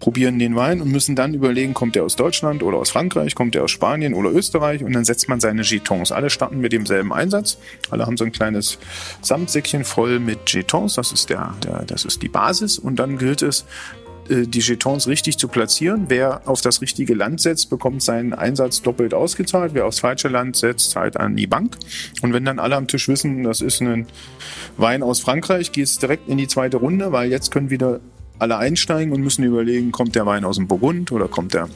probieren 0.04 0.38
den 0.38 0.54
Wein 0.54 0.82
und 0.82 0.92
müssen 0.92 1.16
dann 1.16 1.32
überlegen, 1.32 1.72
kommt 1.72 1.94
der 1.94 2.04
aus 2.04 2.14
Deutschland 2.14 2.62
oder 2.62 2.76
aus 2.76 2.90
Frankreich, 2.90 3.34
kommt 3.34 3.54
der 3.54 3.64
aus 3.64 3.70
Spanien 3.70 4.12
oder 4.12 4.30
Österreich 4.30 4.84
und 4.84 4.92
dann 4.92 5.06
setzt 5.06 5.30
man 5.30 5.40
seine 5.40 5.62
Jetons. 5.62 6.12
Alle 6.12 6.28
starten 6.28 6.60
mit 6.60 6.74
demselben 6.74 7.10
Einsatz. 7.10 7.56
Alle 7.88 8.04
haben 8.04 8.18
so 8.18 8.24
ein 8.26 8.30
kleines 8.30 8.76
Samtsäckchen 9.22 9.82
voll 9.82 10.18
mit 10.18 10.52
Jetons. 10.52 10.96
Das 10.96 11.10
ist 11.10 11.30
der, 11.30 11.54
der 11.64 11.86
das 11.86 12.04
ist 12.04 12.20
die 12.20 12.28
Basis 12.28 12.78
und 12.78 12.96
dann 12.96 13.16
gilt 13.16 13.40
es, 13.40 13.64
äh, 14.28 14.46
die 14.46 14.60
Jetons 14.60 15.08
richtig 15.08 15.38
zu 15.38 15.48
platzieren. 15.48 16.04
Wer 16.08 16.42
auf 16.44 16.60
das 16.60 16.82
richtige 16.82 17.14
Land 17.14 17.40
setzt, 17.40 17.70
bekommt 17.70 18.02
seinen 18.02 18.34
Einsatz 18.34 18.82
doppelt 18.82 19.14
ausgezahlt. 19.14 19.72
Wer 19.72 19.86
aufs 19.86 20.00
falsche 20.00 20.28
Land 20.28 20.56
setzt, 20.56 20.90
zahlt 20.90 21.16
an 21.16 21.34
die 21.34 21.46
Bank. 21.46 21.78
Und 22.20 22.34
wenn 22.34 22.44
dann 22.44 22.58
alle 22.58 22.76
am 22.76 22.88
Tisch 22.88 23.08
wissen, 23.08 23.42
das 23.44 23.62
ist 23.62 23.80
ein 23.80 24.06
Wein 24.76 25.02
aus 25.02 25.20
Frankreich, 25.20 25.72
geht 25.72 25.86
es 25.86 25.98
direkt 25.98 26.28
in 26.28 26.36
die 26.36 26.46
zweite 26.46 26.76
Runde, 26.76 27.10
weil 27.10 27.30
jetzt 27.30 27.50
können 27.50 27.70
wieder 27.70 28.00
alle 28.38 28.58
einsteigen 28.58 29.12
und 29.12 29.22
müssen 29.22 29.44
überlegen, 29.44 29.92
kommt 29.92 30.14
der 30.14 30.26
Wein 30.26 30.44
aus 30.44 30.56
dem 30.56 30.66
Burgund 30.66 31.12
oder 31.12 31.28
kommt 31.28 31.54
der 31.54 31.68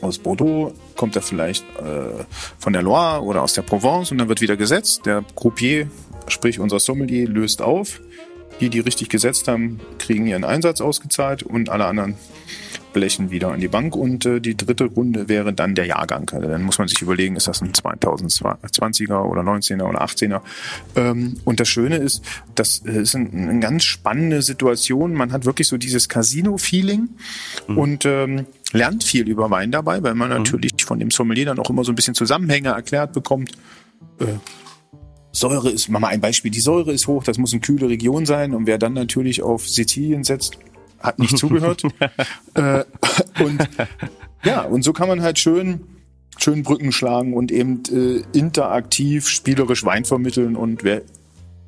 aus 0.00 0.18
Bordeaux, 0.18 0.74
kommt 0.96 1.16
er 1.16 1.22
vielleicht 1.22 1.64
äh, 1.78 2.24
von 2.58 2.72
der 2.72 2.82
Loire 2.82 3.22
oder 3.22 3.42
aus 3.42 3.54
der 3.54 3.62
Provence 3.62 4.10
und 4.10 4.18
dann 4.18 4.28
wird 4.28 4.40
wieder 4.40 4.56
gesetzt. 4.56 5.06
Der 5.06 5.24
Croupier, 5.34 5.88
sprich 6.28 6.60
unser 6.60 6.78
Sommelier, 6.78 7.28
löst 7.28 7.62
auf. 7.62 8.00
Die, 8.60 8.68
die 8.68 8.80
richtig 8.80 9.08
gesetzt 9.08 9.48
haben, 9.48 9.80
kriegen 9.98 10.28
ihren 10.28 10.44
Einsatz 10.44 10.80
ausgezahlt 10.80 11.42
und 11.42 11.70
alle 11.70 11.86
anderen 11.86 12.16
blechen 12.94 13.30
wieder 13.30 13.52
an 13.52 13.60
die 13.60 13.68
Bank. 13.68 13.94
Und 13.94 14.24
äh, 14.24 14.40
die 14.40 14.56
dritte 14.56 14.84
Runde 14.84 15.28
wäre 15.28 15.52
dann 15.52 15.74
der 15.74 15.84
Jahrgang. 15.84 16.30
Also 16.32 16.48
dann 16.48 16.62
muss 16.62 16.78
man 16.78 16.88
sich 16.88 17.02
überlegen, 17.02 17.36
ist 17.36 17.46
das 17.46 17.60
ein 17.60 17.72
2020er 17.72 19.20
oder 19.20 19.42
19er 19.42 19.82
oder 19.82 20.02
18er. 20.02 20.40
Ähm, 20.96 21.36
und 21.44 21.60
das 21.60 21.68
Schöne 21.68 21.96
ist, 21.96 22.24
das 22.54 22.78
ist 22.78 23.14
ein, 23.14 23.30
eine 23.34 23.60
ganz 23.60 23.84
spannende 23.84 24.40
Situation. 24.40 25.12
Man 25.12 25.32
hat 25.32 25.44
wirklich 25.44 25.68
so 25.68 25.76
dieses 25.76 26.08
Casino-Feeling 26.08 27.10
mhm. 27.68 27.78
und 27.78 28.06
ähm, 28.06 28.46
lernt 28.72 29.04
viel 29.04 29.28
über 29.28 29.50
Wein 29.50 29.70
dabei, 29.70 30.02
weil 30.02 30.14
man 30.14 30.30
mhm. 30.30 30.36
natürlich 30.38 30.72
von 30.82 30.98
dem 30.98 31.10
Sommelier 31.10 31.44
dann 31.46 31.58
auch 31.58 31.68
immer 31.68 31.84
so 31.84 31.92
ein 31.92 31.96
bisschen 31.96 32.14
Zusammenhänge 32.14 32.70
erklärt 32.70 33.12
bekommt. 33.12 33.52
Äh, 34.18 34.38
Säure 35.32 35.70
ist, 35.70 35.88
mach 35.88 35.98
mal 35.98 36.08
ein 36.08 36.20
Beispiel, 36.20 36.52
die 36.52 36.60
Säure 36.60 36.92
ist 36.92 37.08
hoch, 37.08 37.24
das 37.24 37.38
muss 37.38 37.52
eine 37.52 37.60
kühle 37.60 37.88
Region 37.88 38.24
sein 38.24 38.54
und 38.54 38.66
wer 38.68 38.78
dann 38.78 38.92
natürlich 38.92 39.42
auf 39.42 39.68
Sizilien 39.68 40.22
setzt, 40.22 40.58
hat 41.04 41.18
nicht 41.18 41.38
zugehört. 41.38 41.82
äh, 42.54 42.84
und 43.42 43.68
ja, 44.44 44.62
und 44.62 44.82
so 44.82 44.92
kann 44.92 45.08
man 45.08 45.22
halt 45.22 45.38
schön 45.38 45.80
schön 46.36 46.62
Brücken 46.64 46.90
schlagen 46.92 47.34
und 47.34 47.52
eben 47.52 47.82
äh, 47.92 48.22
interaktiv, 48.36 49.28
spielerisch 49.28 49.84
Wein 49.84 50.04
vermitteln 50.04 50.56
und 50.56 50.82
wer 50.82 51.02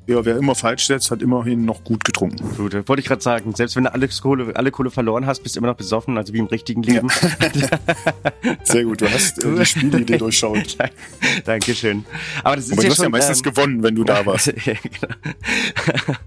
ja, 0.07 0.23
wer 0.23 0.37
immer 0.37 0.55
falsch 0.55 0.87
setzt, 0.87 1.11
hat 1.11 1.21
immerhin 1.21 1.65
noch 1.65 1.83
gut 1.83 2.05
getrunken. 2.05 2.37
Gut, 2.55 2.73
wollte 2.87 3.01
ich 3.01 3.05
gerade 3.05 3.21
sagen. 3.21 3.53
Selbst 3.55 3.75
wenn 3.75 3.83
du 3.83 3.93
alle 3.93 4.07
Kohle, 4.07 4.55
alle 4.55 4.71
Kohle 4.71 4.89
verloren 4.89 5.25
hast, 5.25 5.43
bist 5.43 5.55
du 5.55 5.59
immer 5.59 5.67
noch 5.67 5.75
besoffen, 5.75 6.17
also 6.17 6.33
wie 6.33 6.37
im 6.37 6.45
richtigen 6.45 6.81
Leben. 6.81 7.09
Ja. 7.41 8.55
Sehr 8.63 8.85
gut, 8.85 9.01
du 9.01 9.11
hast 9.11 9.43
äh, 9.43 9.53
die 9.53 9.65
Spielidee 9.65 10.17
durchschaut. 10.17 10.77
Dankeschön. 11.43 12.05
Aber 12.41 12.55
das 12.55 12.65
ist 12.65 12.73
Aber 12.73 12.83
ja 12.83 12.89
du 12.89 12.95
schon, 12.95 13.03
hast 13.03 13.03
ja 13.03 13.09
meistens 13.09 13.37
ähm, 13.39 13.43
gewonnen, 13.43 13.83
wenn 13.83 13.95
du 13.95 14.05
da 14.05 14.25
warst. 14.25 14.47
ja, 14.65 14.73
genau. 14.81 16.17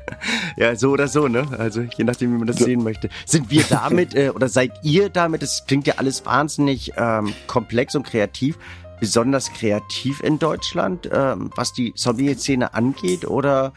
ja, 0.59 0.77
so 0.77 0.91
oder 0.91 1.09
so, 1.09 1.29
ne? 1.29 1.49
Also 1.59 1.81
je 1.81 2.05
nachdem, 2.05 2.35
wie 2.35 2.39
man 2.39 2.47
das 2.47 2.59
ja. 2.59 2.67
sehen 2.67 2.85
möchte. 2.85 3.09
Sind 3.25 3.51
wir 3.51 3.65
damit 3.69 4.15
äh, 4.15 4.29
oder 4.29 4.49
seid 4.49 4.73
ihr 4.83 5.09
damit? 5.09 5.41
Das 5.41 5.65
klingt 5.67 5.87
ja 5.87 5.95
alles 5.97 6.27
wahnsinnig 6.27 6.93
ähm, 6.99 7.33
komplex 7.47 7.95
und 7.95 8.07
kreativ 8.07 8.59
besonders 9.01 9.53
kreativ 9.53 10.21
in 10.21 10.39
Deutschland, 10.39 11.09
ähm, 11.13 11.51
was 11.57 11.73
die 11.73 11.93
Sommelier-Szene 11.97 12.75
angeht? 12.75 13.27
Oder 13.27 13.73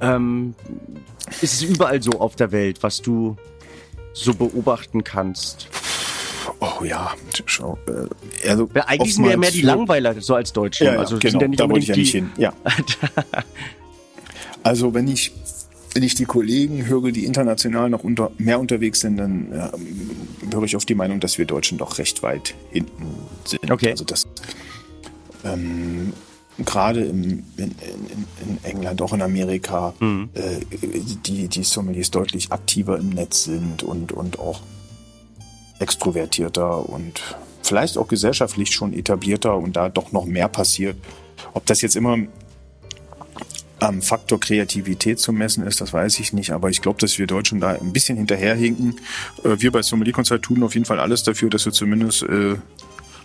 ähm, 0.00 0.54
ist 1.40 1.54
es 1.54 1.62
überall 1.62 2.02
so 2.02 2.12
auf 2.12 2.36
der 2.36 2.52
Welt, 2.52 2.82
was 2.82 3.00
du 3.00 3.36
so 4.12 4.34
beobachten 4.34 5.04
kannst? 5.04 5.68
Oh 6.60 6.84
ja, 6.84 7.12
schau. 7.46 7.78
Äh, 7.86 8.48
also 8.48 8.68
ja, 8.74 8.82
eigentlich 8.86 9.14
sind 9.14 9.24
wir 9.24 9.32
ja 9.32 9.36
mehr 9.36 9.50
die 9.50 9.62
Langweiler 9.62 10.20
so 10.20 10.34
als 10.34 10.52
Deutsche. 10.52 10.84
Ja, 10.84 10.94
ja, 10.94 10.98
also 10.98 11.18
genau, 11.18 11.40
ja 11.40 11.48
da 11.48 11.68
wollte 11.68 11.80
ich 11.80 11.88
ja 11.88 11.96
nicht 11.96 12.12
hin. 12.12 12.32
Ja. 12.36 12.52
also 14.62 14.94
wenn 14.94 15.08
ich 15.08 15.32
wenn 15.94 16.02
ich 16.02 16.14
die 16.16 16.24
Kollegen 16.24 16.86
höre, 16.86 17.12
die 17.12 17.24
international 17.24 17.88
noch 17.88 18.02
unter, 18.02 18.32
mehr 18.36 18.60
unterwegs 18.60 19.00
sind, 19.00 19.16
dann 19.16 19.52
äh, 19.52 20.52
höre 20.52 20.64
ich 20.64 20.76
auf 20.76 20.84
die 20.84 20.96
Meinung, 20.96 21.20
dass 21.20 21.38
wir 21.38 21.46
Deutschen 21.46 21.78
doch 21.78 21.98
recht 21.98 22.22
weit 22.22 22.54
hinten 22.70 23.06
sind. 23.44 23.70
Okay. 23.70 23.90
Also 23.90 24.04
das 24.04 24.26
ähm, 25.44 26.12
gerade 26.58 27.04
in, 27.04 27.44
in, 27.56 27.74
in, 28.40 28.58
England, 28.62 29.02
auch 29.02 29.12
in 29.12 29.22
Amerika, 29.22 29.94
mhm. 30.00 30.30
äh, 30.34 30.60
die, 31.26 31.48
die 31.48 31.62
Sommeliers 31.62 32.10
deutlich 32.10 32.52
aktiver 32.52 32.98
im 32.98 33.10
Netz 33.10 33.44
sind 33.44 33.82
und, 33.82 34.12
und 34.12 34.38
auch 34.38 34.60
extrovertierter 35.78 36.88
und 36.88 37.20
vielleicht 37.62 37.98
auch 37.98 38.08
gesellschaftlich 38.08 38.72
schon 38.72 38.92
etablierter 38.92 39.56
und 39.56 39.76
da 39.76 39.88
doch 39.88 40.12
noch 40.12 40.26
mehr 40.26 40.48
passiert. 40.48 40.96
Ob 41.52 41.66
das 41.66 41.82
jetzt 41.82 41.96
immer 41.96 42.18
am 43.84 44.02
Faktor 44.02 44.40
Kreativität 44.40 45.18
zu 45.18 45.32
messen 45.32 45.66
ist, 45.66 45.80
das 45.80 45.92
weiß 45.92 46.18
ich 46.20 46.32
nicht, 46.32 46.50
aber 46.52 46.70
ich 46.70 46.82
glaube, 46.82 46.98
dass 47.00 47.18
wir 47.18 47.26
Deutschen 47.26 47.60
da 47.60 47.70
ein 47.70 47.92
bisschen 47.92 48.16
hinterherhinken. 48.16 48.96
Äh, 49.44 49.60
wir 49.60 49.70
bei 49.70 49.82
Sommelier 49.82 50.12
Consult 50.12 50.42
tun 50.42 50.62
auf 50.62 50.74
jeden 50.74 50.86
Fall 50.86 51.00
alles 51.00 51.22
dafür, 51.22 51.50
dass 51.50 51.64
wir 51.64 51.72
zumindest 51.72 52.22
äh, 52.22 52.56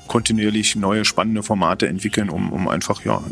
kontinuierlich 0.07 0.75
neue 0.75 1.05
spannende 1.05 1.43
Formate 1.43 1.87
entwickeln, 1.87 2.29
um, 2.29 2.51
um 2.51 2.67
einfach 2.67 3.05
ja 3.05 3.23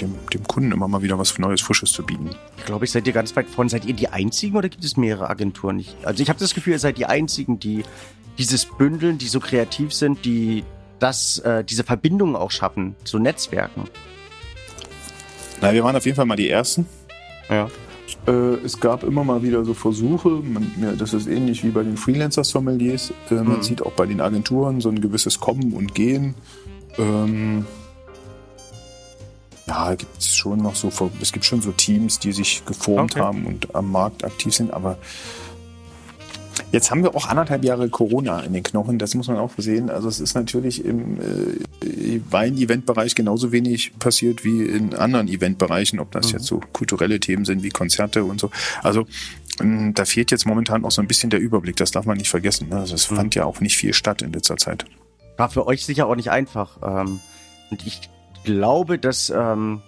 dem, 0.00 0.14
dem 0.32 0.44
Kunden 0.44 0.72
immer 0.72 0.88
mal 0.88 1.02
wieder 1.02 1.18
was 1.18 1.36
Neues, 1.38 1.60
Frisches 1.60 1.92
zu 1.92 2.04
bieten. 2.04 2.30
Ich 2.58 2.64
glaube, 2.64 2.84
ich 2.84 2.92
seid 2.92 3.06
ihr 3.06 3.12
ganz 3.12 3.34
weit 3.34 3.48
vorne. 3.48 3.68
Seid 3.68 3.84
ihr 3.84 3.94
die 3.94 4.08
Einzigen 4.08 4.56
oder 4.56 4.68
gibt 4.68 4.84
es 4.84 4.96
mehrere 4.96 5.28
Agenturen? 5.28 5.80
Ich, 5.80 5.94
also 6.04 6.22
ich 6.22 6.28
habe 6.28 6.38
das 6.38 6.54
Gefühl, 6.54 6.74
ihr 6.74 6.78
seid 6.78 6.96
die 6.96 7.06
Einzigen, 7.06 7.58
die 7.58 7.82
dieses 8.38 8.66
Bündeln, 8.66 9.18
die 9.18 9.26
so 9.26 9.40
kreativ 9.40 9.92
sind, 9.92 10.24
die 10.24 10.64
das, 11.00 11.40
äh, 11.40 11.64
diese 11.64 11.82
Verbindungen 11.82 12.36
auch 12.36 12.52
schaffen, 12.52 12.94
so 13.04 13.18
Netzwerken. 13.18 13.84
Na, 15.62 15.72
wir 15.72 15.84
waren 15.84 15.96
auf 15.96 16.04
jeden 16.04 16.16
Fall 16.16 16.26
mal 16.26 16.36
die 16.36 16.50
Ersten. 16.50 16.86
Ja. 17.48 17.70
Äh, 18.26 18.32
es 18.64 18.78
gab 18.78 19.04
immer 19.04 19.24
mal 19.24 19.42
wieder 19.42 19.64
so 19.64 19.74
Versuche, 19.74 20.28
man, 20.28 20.70
ja, 20.80 20.92
das 20.92 21.14
ist 21.14 21.28
ähnlich 21.28 21.64
wie 21.64 21.70
bei 21.70 21.82
den 21.82 21.96
Freelancer-Sommeliers. 21.96 23.12
Äh, 23.30 23.34
man 23.34 23.58
mhm. 23.58 23.62
sieht 23.62 23.82
auch 23.82 23.92
bei 23.92 24.06
den 24.06 24.20
Agenturen 24.20 24.80
so 24.80 24.88
ein 24.88 25.00
gewisses 25.00 25.40
Kommen 25.40 25.72
und 25.72 25.94
Gehen. 25.94 26.34
Ähm, 26.98 27.64
ja, 29.66 29.94
gibt 29.94 30.18
es 30.18 30.34
schon 30.34 30.60
noch 30.60 30.74
so, 30.74 30.90
es 31.20 31.32
gibt 31.32 31.44
schon 31.44 31.62
so 31.62 31.72
Teams, 31.72 32.18
die 32.18 32.32
sich 32.32 32.64
geformt 32.66 33.12
okay. 33.12 33.20
haben 33.20 33.46
und 33.46 33.74
am 33.74 33.90
Markt 33.90 34.24
aktiv 34.24 34.52
sind, 34.52 34.72
aber 34.72 34.98
Jetzt 36.72 36.90
haben 36.90 37.02
wir 37.02 37.14
auch 37.14 37.28
anderthalb 37.28 37.64
Jahre 37.64 37.90
Corona 37.90 38.40
in 38.40 38.54
den 38.54 38.62
Knochen, 38.62 38.98
das 38.98 39.14
muss 39.14 39.28
man 39.28 39.36
auch 39.36 39.52
sehen. 39.58 39.90
Also 39.90 40.08
es 40.08 40.20
ist 40.20 40.34
natürlich 40.34 40.82
im 40.82 41.20
äh, 41.20 42.20
Wein-Event-Bereich 42.30 43.14
genauso 43.14 43.52
wenig 43.52 43.92
passiert 43.98 44.42
wie 44.42 44.64
in 44.64 44.94
anderen 44.94 45.28
Eventbereichen, 45.28 46.00
ob 46.00 46.10
das 46.12 46.28
mhm. 46.28 46.32
jetzt 46.32 46.46
so 46.46 46.60
kulturelle 46.72 47.20
Themen 47.20 47.44
sind 47.44 47.62
wie 47.62 47.68
Konzerte 47.68 48.24
und 48.24 48.40
so. 48.40 48.50
Also 48.82 49.04
ähm, 49.60 49.92
da 49.92 50.06
fehlt 50.06 50.30
jetzt 50.30 50.46
momentan 50.46 50.86
auch 50.86 50.90
so 50.90 51.02
ein 51.02 51.08
bisschen 51.08 51.28
der 51.28 51.40
Überblick, 51.40 51.76
das 51.76 51.90
darf 51.90 52.06
man 52.06 52.16
nicht 52.16 52.30
vergessen. 52.30 52.70
Ne? 52.70 52.78
Also 52.78 52.94
es 52.94 53.10
mhm. 53.10 53.16
fand 53.16 53.34
ja 53.34 53.44
auch 53.44 53.60
nicht 53.60 53.76
viel 53.76 53.92
statt 53.92 54.22
in 54.22 54.32
letzter 54.32 54.56
Zeit. 54.56 54.86
War 55.36 55.50
für 55.50 55.66
euch 55.66 55.84
sicher 55.84 56.06
auch 56.06 56.16
nicht 56.16 56.30
einfach. 56.30 56.78
Ähm, 56.82 57.20
und 57.70 57.86
ich 57.86 58.08
glaube, 58.44 58.98
dass 58.98 59.28
ähm, 59.28 59.82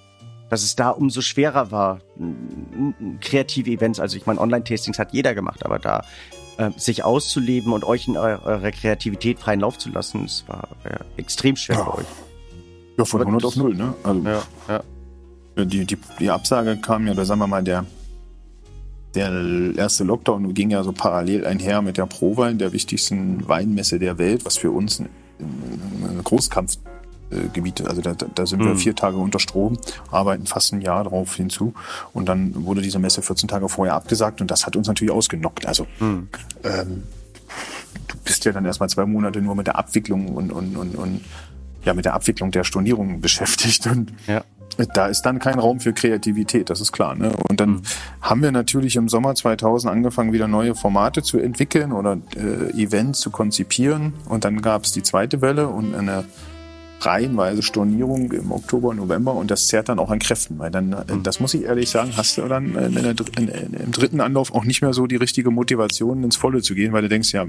dass 0.51 0.63
es 0.63 0.77
da 0.77 0.91
umso 0.91 1.21
schwerer 1.21 1.71
war, 1.71 2.01
kreative 3.21 3.71
Events, 3.71 3.99
also 3.99 4.17
ich 4.17 4.27
meine, 4.27 4.41
Online-Tastings 4.41 4.99
hat 4.99 5.13
jeder 5.13 5.35
gemacht, 5.35 5.65
aber 5.65 5.79
da 5.79 6.05
äh, 6.59 6.71
sich 6.77 7.05
auszuleben 7.05 7.73
und 7.73 7.85
euch 7.85 8.09
in 8.09 8.17
eurer 8.17 8.71
Kreativität 8.71 9.39
freien 9.39 9.61
Lauf 9.61 9.79
zu 9.79 9.91
lassen, 9.91 10.23
das 10.23 10.45
war 10.47 10.69
äh, 10.85 10.99
extrem 11.17 11.57
schwer 11.57 11.77
ja. 11.77 11.85
für 11.85 11.99
euch. 11.99 12.07
Ja, 12.99 13.05
von 13.05 13.21
100 13.21 13.45
auf 13.45 13.57
0, 13.57 13.75
ne? 13.75 13.95
Also, 14.03 14.23
ja, 14.23 14.43
ja. 14.69 15.65
Die, 15.65 15.85
die, 15.85 15.99
die 16.19 16.31
Absage 16.31 16.77
kam 16.77 17.07
ja, 17.07 17.13
oder 17.13 17.25
sagen 17.25 17.41
wir 17.41 17.47
mal, 17.47 17.63
der, 17.63 17.87
der 19.15 19.33
erste 19.77 20.05
Lockdown 20.05 20.53
ging 20.55 20.71
ja 20.71 20.83
so 20.83 20.93
parallel 20.93 21.47
einher 21.47 21.83
mit 21.83 21.97
der 21.97 22.07
Prowein, 22.07 22.59
der 22.59 22.73
wichtigsten 22.73 23.47
Weinmesse 23.47 23.99
der 23.99 24.19
Welt, 24.19 24.45
was 24.45 24.57
für 24.57 24.71
uns 24.71 25.01
ein, 25.01 25.09
ein 25.39 26.21
Großkampf 26.25 26.79
äh, 27.35 27.49
Gebiete. 27.53 27.89
Also 27.89 28.01
da, 28.01 28.15
da 28.15 28.47
sind 28.47 28.61
mhm. 28.61 28.67
wir 28.67 28.77
vier 28.77 28.95
Tage 28.95 29.17
unter 29.17 29.39
Strom, 29.39 29.79
arbeiten 30.11 30.47
fast 30.47 30.73
ein 30.73 30.81
Jahr 30.81 31.05
drauf 31.05 31.35
hinzu. 31.35 31.75
Und 32.13 32.29
dann 32.29 32.65
wurde 32.65 32.83
diese 32.83 32.99
Messe 32.99 33.23
14 33.23 33.49
Tage 33.49 33.69
vorher 33.69 33.95
abgesagt 33.95 34.41
und 34.41 34.51
das 34.51 34.67
hat 34.67 34.77
uns 34.77 34.89
natürlich 34.89 35.13
ausgenockt. 35.13 35.67
Also 35.67 35.87
mhm. 36.01 36.29
ähm, 36.65 37.03
du 38.09 38.17
bist 38.25 38.45
ja 38.45 38.53
dann 38.53 38.65
erstmal 38.65 38.89
zwei 38.89 39.07
Monate 39.07 39.41
nur 39.41 39.55
mit 39.55 39.67
der 39.67 39.77
Abwicklung 39.77 40.29
und, 40.29 40.51
und, 40.51 40.77
und, 40.77 40.95
und 40.97 41.21
ja, 41.85 41.95
mit 41.95 42.05
der 42.05 42.15
Abwicklung 42.15 42.51
der 42.51 42.65
Stornierung 42.65 43.21
beschäftigt. 43.21 43.87
Und 43.87 44.13
ja. 44.27 44.45
da 44.95 45.07
ist 45.07 45.23
dann 45.23 45.39
kein 45.39 45.59
Raum 45.59 45.81
für 45.81 45.93
Kreativität, 45.93 46.71
das 46.71 46.81
ist 46.81 46.93
klar. 46.93 47.15
Ne? 47.15 47.33
Und 47.49 47.61
dann 47.61 47.71
mhm. 47.71 47.83
haben 48.21 48.43
wir 48.43 48.53
natürlich 48.53 48.97
im 48.97 49.09
Sommer 49.09 49.35
2000 49.35 49.93
angefangen, 49.93 50.33
wieder 50.33 50.49
neue 50.49 50.75
Formate 50.75 51.23
zu 51.23 51.39
entwickeln 51.39 51.93
oder 51.93 52.19
äh, 52.37 52.83
Events 52.83 53.21
zu 53.21 53.31
konzipieren. 53.31 54.15
Und 54.29 54.45
dann 54.45 54.63
gab 54.63 54.85
es 54.85 54.93
die 54.93 55.03
zweite 55.03 55.41
Welle 55.41 55.69
und 55.69 55.95
eine 55.95 56.25
reihenweise 57.05 57.63
Stornierung 57.63 58.33
im 58.33 58.53
Oktober, 58.53 58.95
November 58.95 59.35
und 59.35 59.51
das 59.51 59.67
zerrt 59.67 59.89
dann 59.89 59.99
auch 59.99 60.11
an 60.11 60.19
Kräften, 60.19 60.59
weil 60.59 60.71
dann, 60.71 60.93
äh, 60.93 61.05
das 61.23 61.41
muss 61.41 61.55
ich 61.55 61.65
ehrlich 61.65 61.91
sagen, 61.91 62.13
hast 62.17 62.37
du 62.39 62.43
dann 62.49 62.75
in 62.75 62.95
der, 62.95 63.15
in, 63.39 63.75
im 63.75 63.93
dritten 63.93 64.21
Anlauf 64.21 64.55
auch 64.55 64.65
nicht 64.65 64.83
mehr 64.83 64.93
so 64.93 65.07
die 65.07 65.17
richtige 65.17 65.51
Motivation, 65.51 66.23
ins 66.25 66.37
Volle 66.37 66.63
zu 66.63 66.75
gehen, 66.75 66.93
weil 66.93 67.03
du 67.03 67.09
denkst, 67.09 67.33
ja, 67.33 67.47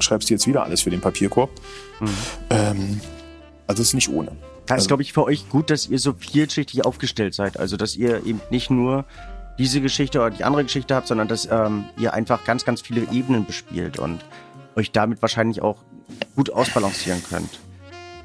schreibst 0.00 0.30
du 0.30 0.34
jetzt 0.34 0.46
wieder 0.46 0.64
alles 0.64 0.82
für 0.82 0.90
den 0.90 1.00
Papierkorb. 1.00 1.50
Mhm. 2.00 2.06
Ähm, 2.50 3.00
also 3.66 3.82
es 3.82 3.88
ist 3.88 3.94
nicht 3.94 4.08
ohne. 4.08 4.32
Das 4.66 4.78
ist, 4.78 4.82
also 4.82 4.88
glaube 4.88 5.02
ich, 5.02 5.12
für 5.12 5.24
euch 5.24 5.48
gut, 5.48 5.70
dass 5.70 5.86
ihr 5.88 5.98
so 5.98 6.12
vielschichtig 6.12 6.84
aufgestellt 6.84 7.34
seid. 7.34 7.58
Also, 7.58 7.76
dass 7.76 7.96
ihr 7.96 8.26
eben 8.26 8.40
nicht 8.50 8.70
nur 8.70 9.04
diese 9.58 9.80
Geschichte 9.80 10.18
oder 10.18 10.30
die 10.30 10.44
andere 10.44 10.64
Geschichte 10.64 10.94
habt, 10.94 11.06
sondern 11.06 11.28
dass 11.28 11.48
ähm, 11.50 11.84
ihr 11.96 12.12
einfach 12.12 12.44
ganz, 12.44 12.64
ganz 12.64 12.80
viele 12.80 13.02
Ebenen 13.12 13.46
bespielt 13.46 13.98
und 13.98 14.24
euch 14.74 14.92
damit 14.92 15.22
wahrscheinlich 15.22 15.62
auch 15.62 15.78
gut 16.34 16.50
ausbalancieren 16.50 17.22
könnt. 17.28 17.60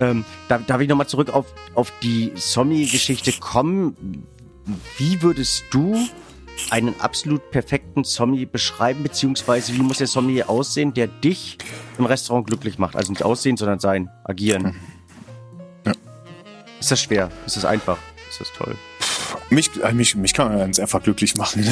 Ähm, 0.01 0.25
darf, 0.47 0.65
darf 0.65 0.81
ich 0.81 0.89
nochmal 0.89 1.07
zurück 1.07 1.29
auf, 1.29 1.45
auf 1.75 1.93
die 2.01 2.33
Zombie-Geschichte 2.33 3.33
kommen? 3.33 4.25
Wie 4.97 5.21
würdest 5.21 5.65
du 5.69 5.95
einen 6.71 6.99
absolut 6.99 7.51
perfekten 7.51 8.03
Zombie 8.03 8.45
beschreiben, 8.45 9.03
beziehungsweise 9.03 9.73
wie 9.73 9.79
muss 9.79 9.99
der 9.99 10.07
Zombie 10.07 10.43
aussehen, 10.43 10.93
der 10.93 11.07
dich 11.07 11.59
im 11.97 12.05
Restaurant 12.05 12.47
glücklich 12.47 12.79
macht? 12.79 12.95
Also 12.95 13.11
nicht 13.11 13.23
aussehen, 13.23 13.57
sondern 13.57 13.79
sein, 13.79 14.09
agieren. 14.23 14.75
Ja. 15.85 15.93
Ist 16.79 16.91
das 16.91 17.01
schwer? 17.01 17.29
Ist 17.45 17.57
das 17.57 17.65
einfach? 17.65 17.99
Ist 18.29 18.41
das 18.41 18.51
toll? 18.53 18.75
Mich, 19.51 19.69
äh, 19.83 19.93
mich, 19.93 20.15
mich 20.15 20.33
kann 20.33 20.49
man 20.49 20.57
ganz 20.57 20.79
einfach 20.79 21.03
glücklich 21.03 21.35
machen. 21.35 21.63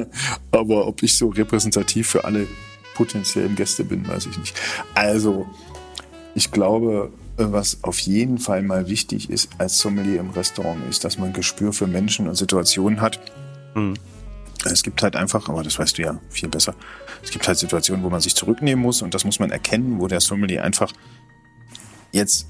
Aber 0.52 0.86
ob 0.86 1.02
ich 1.02 1.18
so 1.18 1.28
repräsentativ 1.28 2.08
für 2.08 2.24
alle 2.24 2.46
potenziellen 2.94 3.56
Gäste 3.56 3.84
bin, 3.84 4.06
weiß 4.06 4.26
ich 4.26 4.38
nicht. 4.38 4.58
Also, 4.94 5.46
ich 6.34 6.50
glaube, 6.50 7.12
was 7.36 7.82
auf 7.82 7.98
jeden 8.00 8.38
Fall 8.38 8.62
mal 8.62 8.88
wichtig 8.88 9.30
ist 9.30 9.48
als 9.58 9.78
Sommelier 9.78 10.20
im 10.20 10.30
Restaurant, 10.30 10.78
ist, 10.88 11.04
dass 11.04 11.18
man 11.18 11.32
Gespür 11.32 11.72
für 11.72 11.86
Menschen 11.86 12.28
und 12.28 12.36
Situationen 12.36 13.00
hat. 13.00 13.20
Mhm. 13.74 13.94
Es 14.64 14.82
gibt 14.82 15.02
halt 15.02 15.16
einfach, 15.16 15.48
aber 15.48 15.62
das 15.62 15.78
weißt 15.78 15.98
du 15.98 16.02
ja 16.02 16.18
viel 16.30 16.48
besser, 16.48 16.74
es 17.22 17.30
gibt 17.30 17.46
halt 17.46 17.58
Situationen, 17.58 18.04
wo 18.04 18.10
man 18.10 18.20
sich 18.20 18.34
zurücknehmen 18.34 18.82
muss 18.82 19.02
und 19.02 19.12
das 19.14 19.24
muss 19.24 19.38
man 19.38 19.50
erkennen, 19.50 20.00
wo 20.00 20.06
der 20.06 20.20
Sommelier 20.20 20.64
einfach 20.64 20.92
jetzt 22.12 22.46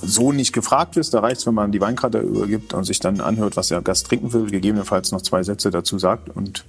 so 0.00 0.32
nicht 0.32 0.52
gefragt 0.52 0.96
ist. 0.96 1.14
Da 1.14 1.20
reicht 1.20 1.38
es, 1.38 1.46
wenn 1.46 1.54
man 1.54 1.72
die 1.72 1.80
Weinkarte 1.80 2.18
übergibt 2.18 2.74
und 2.74 2.84
sich 2.84 3.00
dann 3.00 3.20
anhört, 3.20 3.56
was 3.56 3.68
der 3.68 3.82
Gast 3.82 4.06
trinken 4.06 4.32
will, 4.32 4.50
gegebenenfalls 4.50 5.10
noch 5.12 5.22
zwei 5.22 5.42
Sätze 5.42 5.70
dazu 5.70 5.98
sagt 5.98 6.28
und 6.28 6.64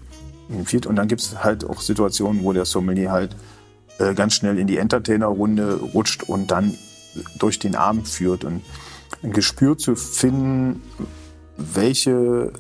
empfiehlt. 0.50 0.86
Und 0.86 0.96
dann 0.96 1.08
gibt 1.08 1.22
es 1.22 1.44
halt 1.44 1.66
auch 1.66 1.82
Situationen, 1.82 2.44
wo 2.44 2.54
der 2.54 2.66
Sommelier 2.66 3.12
halt 3.12 3.36
äh, 4.00 4.14
ganz 4.14 4.34
schnell 4.34 4.58
in 4.58 4.68
die 4.68 4.78
Entertainer-Runde 4.78 5.76
rutscht 5.94 6.24
und 6.24 6.52
dann 6.52 6.78
durch 7.38 7.60
den 7.60 7.76
Abend 7.76 8.08
führt 8.08 8.44
und 8.44 8.62
ein 9.24 9.32
Gespür 9.32 9.78
zu 9.78 9.96
finden, 9.96 10.82
welche, 11.58 12.54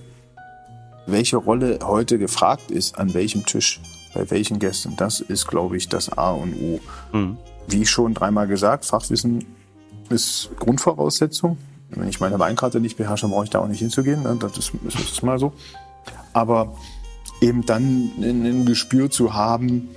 welche 1.06 1.38
Rolle 1.38 1.80
heute 1.84 2.18
gefragt 2.18 2.72
ist, 2.72 2.98
an 2.98 3.14
welchem 3.14 3.46
Tisch, 3.46 3.80
bei 4.14 4.30
welchen 4.32 4.60
Gästen. 4.60 4.96
Das 4.98 5.20
ist, 5.20 5.48
glaube 5.48 5.78
ich, 5.78 5.90
das 5.90 6.10
A 6.18 6.32
und 6.32 6.56
O. 6.56 6.80
Mhm. 7.14 7.38
Wie 7.68 7.86
schon 7.86 8.14
dreimal 8.14 8.48
gesagt, 8.48 8.86
Fachwissen 8.86 9.46
ist 10.10 10.50
Grundvoraussetzung. 10.60 11.58
Wenn 11.90 12.10
ich 12.10 12.20
meine 12.20 12.40
Weinkarte 12.40 12.80
nicht 12.80 12.98
beherrsche, 12.98 13.28
brauche 13.28 13.46
ich 13.46 13.50
da 13.50 13.60
auch 13.60 13.68
nicht 13.68 13.80
hinzugehen. 13.80 14.24
Ne? 14.24 14.38
Das 14.40 14.58
ist, 14.58 14.72
das 14.84 14.96
ist 14.96 15.24
mal 15.24 15.40
so. 15.40 15.54
Aber 16.34 16.76
eben 17.42 17.66
dann 17.66 18.12
ein 18.20 18.66
Gespür 18.66 19.10
zu 19.10 19.34
haben, 19.34 19.90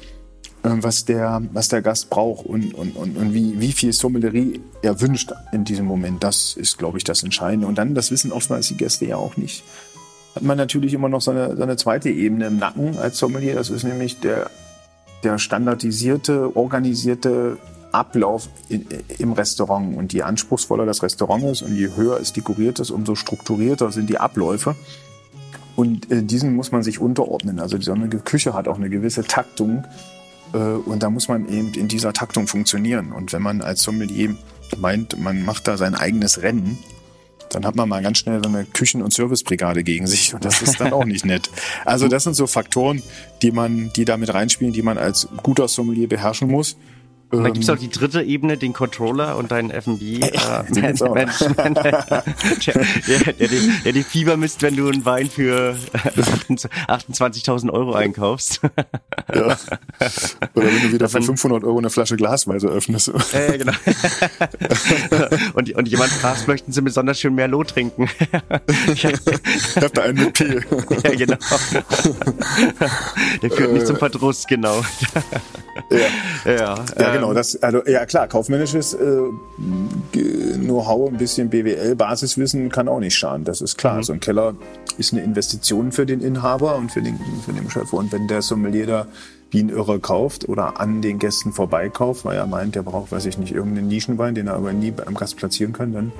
was 0.62 1.04
der, 1.04 1.42
was 1.52 1.68
der 1.68 1.82
Gast 1.82 2.10
braucht 2.10 2.44
und, 2.44 2.74
und, 2.74 2.96
und, 2.96 3.16
und 3.16 3.34
wie, 3.34 3.58
wie 3.60 3.72
viel 3.72 3.92
Sommelerie 3.92 4.60
er 4.82 5.00
wünscht 5.00 5.32
in 5.52 5.64
diesem 5.64 5.86
Moment. 5.86 6.22
Das 6.22 6.54
ist, 6.56 6.78
glaube 6.78 6.98
ich, 6.98 7.04
das 7.04 7.22
Entscheidende. 7.22 7.66
Und 7.66 7.78
dann, 7.78 7.94
das 7.94 8.10
wissen 8.10 8.32
oftmals 8.32 8.68
die 8.68 8.76
Gäste 8.76 9.06
ja 9.06 9.16
auch 9.16 9.36
nicht, 9.36 9.64
hat 10.34 10.42
man 10.42 10.56
natürlich 10.56 10.94
immer 10.94 11.08
noch 11.08 11.22
so 11.22 11.30
eine, 11.30 11.56
so 11.56 11.62
eine 11.62 11.76
zweite 11.76 12.10
Ebene 12.10 12.46
im 12.46 12.58
Nacken 12.58 12.98
als 12.98 13.18
Sommelier. 13.18 13.54
Das 13.54 13.70
ist 13.70 13.84
nämlich 13.84 14.20
der, 14.20 14.50
der 15.24 15.38
standardisierte, 15.38 16.56
organisierte 16.56 17.56
Ablauf 17.90 18.48
in, 18.68 18.86
im 19.18 19.32
Restaurant. 19.32 19.96
Und 19.96 20.12
je 20.12 20.22
anspruchsvoller 20.22 20.86
das 20.86 21.02
Restaurant 21.02 21.44
ist 21.44 21.62
und 21.62 21.74
je 21.74 21.90
höher 21.96 22.20
es 22.20 22.32
dekoriert 22.32 22.78
ist, 22.78 22.90
umso 22.90 23.14
strukturierter 23.14 23.92
sind 23.92 24.10
die 24.10 24.18
Abläufe. 24.18 24.76
Und 25.74 26.10
äh, 26.10 26.22
diesen 26.22 26.54
muss 26.54 26.70
man 26.70 26.82
sich 26.82 27.00
unterordnen. 27.00 27.58
Also 27.58 27.80
so 27.80 27.92
eine 27.92 28.08
Küche 28.08 28.52
hat 28.52 28.68
auch 28.68 28.76
eine 28.76 28.90
gewisse 28.90 29.24
Taktung 29.24 29.84
und 30.52 31.02
da 31.02 31.10
muss 31.10 31.28
man 31.28 31.48
eben 31.48 31.72
in 31.74 31.88
dieser 31.88 32.12
Taktung 32.12 32.46
funktionieren. 32.46 33.12
Und 33.12 33.32
wenn 33.32 33.42
man 33.42 33.62
als 33.62 33.82
Sommelier 33.82 34.34
meint, 34.78 35.18
man 35.18 35.44
macht 35.44 35.68
da 35.68 35.76
sein 35.76 35.94
eigenes 35.94 36.42
Rennen, 36.42 36.78
dann 37.50 37.66
hat 37.66 37.76
man 37.76 37.88
mal 37.88 38.02
ganz 38.02 38.18
schnell 38.18 38.40
so 38.42 38.48
eine 38.48 38.64
Küchen- 38.64 39.02
und 39.02 39.12
Servicebrigade 39.12 39.82
gegen 39.82 40.06
sich 40.06 40.34
und 40.34 40.44
das 40.44 40.62
ist 40.62 40.80
dann 40.80 40.92
auch 40.92 41.04
nicht 41.04 41.24
nett. 41.24 41.50
Also 41.84 42.08
das 42.08 42.24
sind 42.24 42.34
so 42.34 42.46
Faktoren, 42.46 43.02
die 43.42 43.50
man, 43.50 43.92
die 43.94 44.04
da 44.04 44.16
mit 44.16 44.32
reinspielen, 44.32 44.72
die 44.72 44.82
man 44.82 44.98
als 44.98 45.28
guter 45.42 45.68
Sommelier 45.68 46.08
beherrschen 46.08 46.48
muss. 46.48 46.76
Und 47.30 47.44
dann 47.44 47.52
gibt 47.52 47.62
es 47.62 47.70
auch 47.70 47.78
die 47.78 47.90
dritte 47.90 48.22
Ebene, 48.22 48.56
den 48.56 48.72
Controller 48.72 49.36
und 49.36 49.52
deinen 49.52 49.70
F&B 49.70 50.16
äh, 50.20 50.30
der, 50.72 50.92
der, 53.38 53.48
der, 53.84 53.92
die 53.92 54.02
Fieber 54.02 54.36
misst, 54.36 54.62
wenn 54.62 54.76
du 54.76 54.88
einen 54.88 55.04
Wein 55.04 55.30
für 55.30 55.76
28.000 56.88 57.70
Euro 57.70 57.92
einkaufst. 57.94 58.60
Ja. 59.32 59.56
Oder 60.54 60.66
wenn 60.66 60.82
du 60.82 60.92
wieder 60.92 61.08
für 61.08 61.22
500 61.22 61.62
Euro 61.62 61.78
eine 61.78 61.90
Flasche 61.90 62.16
Glasweise 62.16 62.66
öffnest. 62.68 63.12
Äh, 63.32 63.58
genau. 63.58 63.72
und, 65.54 65.72
und 65.72 65.88
jemand 65.88 66.10
fragt, 66.10 66.48
möchten 66.48 66.72
Sie 66.72 66.82
besonders 66.82 67.20
schön 67.20 67.34
Merlot 67.34 67.68
trinken? 67.68 68.08
ich 68.92 69.06
hab 69.06 69.94
da 69.94 70.02
einen 70.02 70.24
mit 70.24 70.34
P. 70.34 70.60
ja, 71.04 71.14
genau. 71.14 71.36
Der 73.42 73.50
führt 73.50 73.72
nicht 73.72 73.86
zum 73.86 73.96
Verdruss, 73.96 74.46
genau. 74.46 74.82
Ja, 75.90 76.52
ja, 76.52 76.84
ja 76.98 77.14
genau. 77.14 77.34
Das, 77.34 77.62
also, 77.62 77.84
ja 77.86 78.06
klar, 78.06 78.28
kaufmännisches 78.28 78.94
äh, 78.94 79.22
Know-how, 80.58 81.10
ein 81.10 81.18
bisschen 81.18 81.50
BWL, 81.50 81.96
Basiswissen 81.96 82.70
kann 82.70 82.88
auch 82.88 83.00
nicht 83.00 83.16
schaden. 83.16 83.44
Das 83.44 83.60
ist 83.60 83.76
klar. 83.76 83.96
Mhm. 83.96 84.02
So 84.02 84.12
ein 84.12 84.20
Keller 84.20 84.54
ist 84.98 85.12
eine 85.12 85.22
Investition 85.22 85.92
für 85.92 86.06
den 86.06 86.20
Inhaber 86.20 86.76
und 86.76 86.92
für 86.92 87.02
den, 87.02 87.18
für 87.44 87.52
den 87.52 87.70
Chef. 87.70 87.92
Und 87.92 88.12
wenn 88.12 88.28
der 88.28 88.42
Sommelier 88.42 88.86
da 88.86 89.06
wie 89.50 89.62
ein 89.62 89.68
Irrer 89.68 89.98
kauft 89.98 90.48
oder 90.48 90.80
an 90.80 91.02
den 91.02 91.18
Gästen 91.18 91.52
vorbeikauft, 91.52 92.24
weil 92.24 92.36
er 92.36 92.46
meint, 92.46 92.74
der 92.74 92.82
braucht, 92.82 93.10
weiß 93.10 93.26
ich 93.26 93.36
nicht, 93.38 93.52
irgendeinen 93.52 93.88
Nischenwein, 93.88 94.34
den 94.34 94.46
er 94.46 94.54
aber 94.54 94.72
nie 94.72 94.92
am 95.04 95.14
Gast 95.14 95.36
platzieren 95.36 95.72
kann, 95.72 95.92
dann 95.92 96.12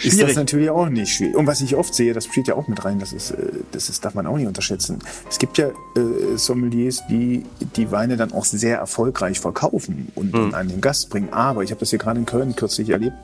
Schwierig. 0.00 0.18
ist 0.18 0.28
das 0.28 0.36
natürlich 0.36 0.70
auch 0.70 0.88
nicht 0.88 1.12
schwierig. 1.12 1.36
Und 1.36 1.46
was 1.46 1.60
ich 1.60 1.76
oft 1.76 1.94
sehe, 1.94 2.12
das 2.12 2.24
spielt 2.24 2.48
ja 2.48 2.54
auch 2.54 2.68
mit 2.68 2.84
rein, 2.84 2.98
das, 2.98 3.12
ist, 3.12 3.32
äh, 3.32 3.52
das 3.72 3.88
ist, 3.88 4.04
darf 4.04 4.14
man 4.14 4.26
auch 4.26 4.36
nicht 4.36 4.46
unterschätzen. 4.46 4.98
Es 5.28 5.38
gibt 5.38 5.58
ja 5.58 5.68
äh, 5.68 6.36
Sommeliers, 6.36 7.02
die 7.08 7.44
die 7.76 7.90
Weine 7.90 8.16
dann 8.16 8.32
auch 8.32 8.44
sehr 8.44 8.78
erfolgreich 8.78 9.40
verkaufen 9.40 10.10
und, 10.14 10.32
mhm. 10.32 10.54
an 10.54 10.68
den 10.68 10.80
Gast 10.80 11.10
bringen. 11.10 11.32
Aber 11.32 11.62
ich 11.62 11.70
habe 11.70 11.80
das 11.80 11.90
hier 11.90 11.98
gerade 11.98 12.18
in 12.18 12.26
Köln 12.26 12.56
kürzlich 12.56 12.90
erlebt. 12.90 13.16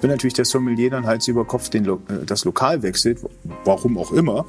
Wenn 0.00 0.10
natürlich 0.10 0.34
der 0.34 0.44
Sommelier 0.44 0.90
dann 0.90 1.06
Hals 1.06 1.26
über 1.28 1.44
Kopf 1.44 1.70
den, 1.70 1.86
äh, 1.86 1.96
das 2.26 2.44
Lokal 2.44 2.82
wechselt, 2.82 3.20
warum 3.64 3.98
auch 3.98 4.12
immer, 4.12 4.44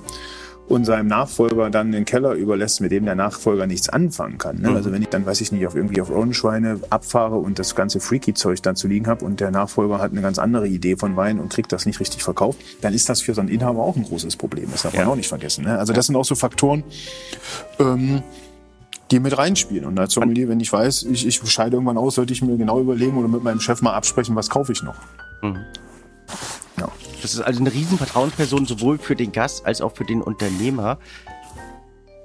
und 0.69 0.85
seinem 0.85 1.07
Nachfolger 1.07 1.69
dann 1.71 1.91
den 1.91 2.05
Keller 2.05 2.33
überlässt, 2.33 2.79
mit 2.79 2.91
dem 2.91 3.05
der 3.05 3.15
Nachfolger 3.15 3.65
nichts 3.65 3.89
anfangen 3.89 4.37
kann. 4.37 4.61
Ne? 4.61 4.69
Mhm. 4.69 4.75
Also 4.75 4.91
wenn 4.91 5.01
ich 5.01 5.09
dann, 5.09 5.25
weiß 5.25 5.41
ich 5.41 5.51
nicht, 5.51 5.65
auf 5.65 5.75
irgendwie 5.75 5.99
auf 5.99 6.11
Orangeweine 6.11 6.79
abfahre 6.91 7.35
und 7.35 7.57
das 7.57 7.75
ganze 7.75 7.99
Freaky-Zeug 7.99 8.61
dann 8.61 8.75
zu 8.75 8.87
liegen 8.87 9.07
habe 9.07 9.25
und 9.25 9.39
der 9.39 9.49
Nachfolger 9.49 9.97
hat 9.99 10.11
eine 10.11 10.21
ganz 10.21 10.37
andere 10.37 10.67
Idee 10.67 10.95
von 10.95 11.17
Wein 11.17 11.39
und 11.39 11.51
kriegt 11.51 11.71
das 11.71 11.87
nicht 11.87 11.99
richtig 11.99 12.23
verkauft, 12.23 12.59
dann 12.81 12.93
ist 12.93 13.09
das 13.09 13.21
für 13.21 13.33
so 13.33 13.41
einen 13.41 13.49
Inhaber 13.49 13.81
auch 13.81 13.95
ein 13.95 14.03
großes 14.03 14.35
Problem. 14.35 14.69
Das 14.71 14.83
darf 14.83 14.95
man 14.95 15.07
auch 15.07 15.15
nicht 15.15 15.27
vergessen. 15.27 15.65
Ne? 15.65 15.77
Also 15.77 15.91
das 15.91 16.05
sind 16.05 16.15
auch 16.15 16.25
so 16.25 16.35
Faktoren, 16.35 16.83
ähm, 17.79 18.21
die 19.09 19.19
mit 19.19 19.35
reinspielen. 19.35 19.85
Und 19.85 19.99
als 19.99 20.13
Sommelier, 20.13 20.49
wenn 20.49 20.59
ich 20.59 20.71
weiß, 20.71 21.03
ich, 21.11 21.25
ich 21.25 21.41
scheide 21.51 21.77
irgendwann 21.77 21.97
aus, 21.97 22.15
sollte 22.15 22.31
ich 22.31 22.43
mir 22.43 22.57
genau 22.57 22.79
überlegen 22.79 23.17
oder 23.17 23.27
mit 23.27 23.43
meinem 23.43 23.59
Chef 23.59 23.81
mal 23.81 23.93
absprechen, 23.93 24.35
was 24.35 24.51
kaufe 24.51 24.71
ich 24.71 24.83
noch. 24.83 24.95
Mhm. 25.41 25.57
Ja. 26.79 26.89
Das 27.21 27.33
ist 27.33 27.41
also 27.41 27.59
eine 27.59 27.73
riesen 27.73 27.97
Vertrauensperson 27.97 28.65
sowohl 28.65 28.97
für 28.97 29.15
den 29.15 29.31
Gast 29.31 29.65
als 29.65 29.81
auch 29.81 29.95
für 29.95 30.05
den 30.05 30.21
Unternehmer. 30.21 30.97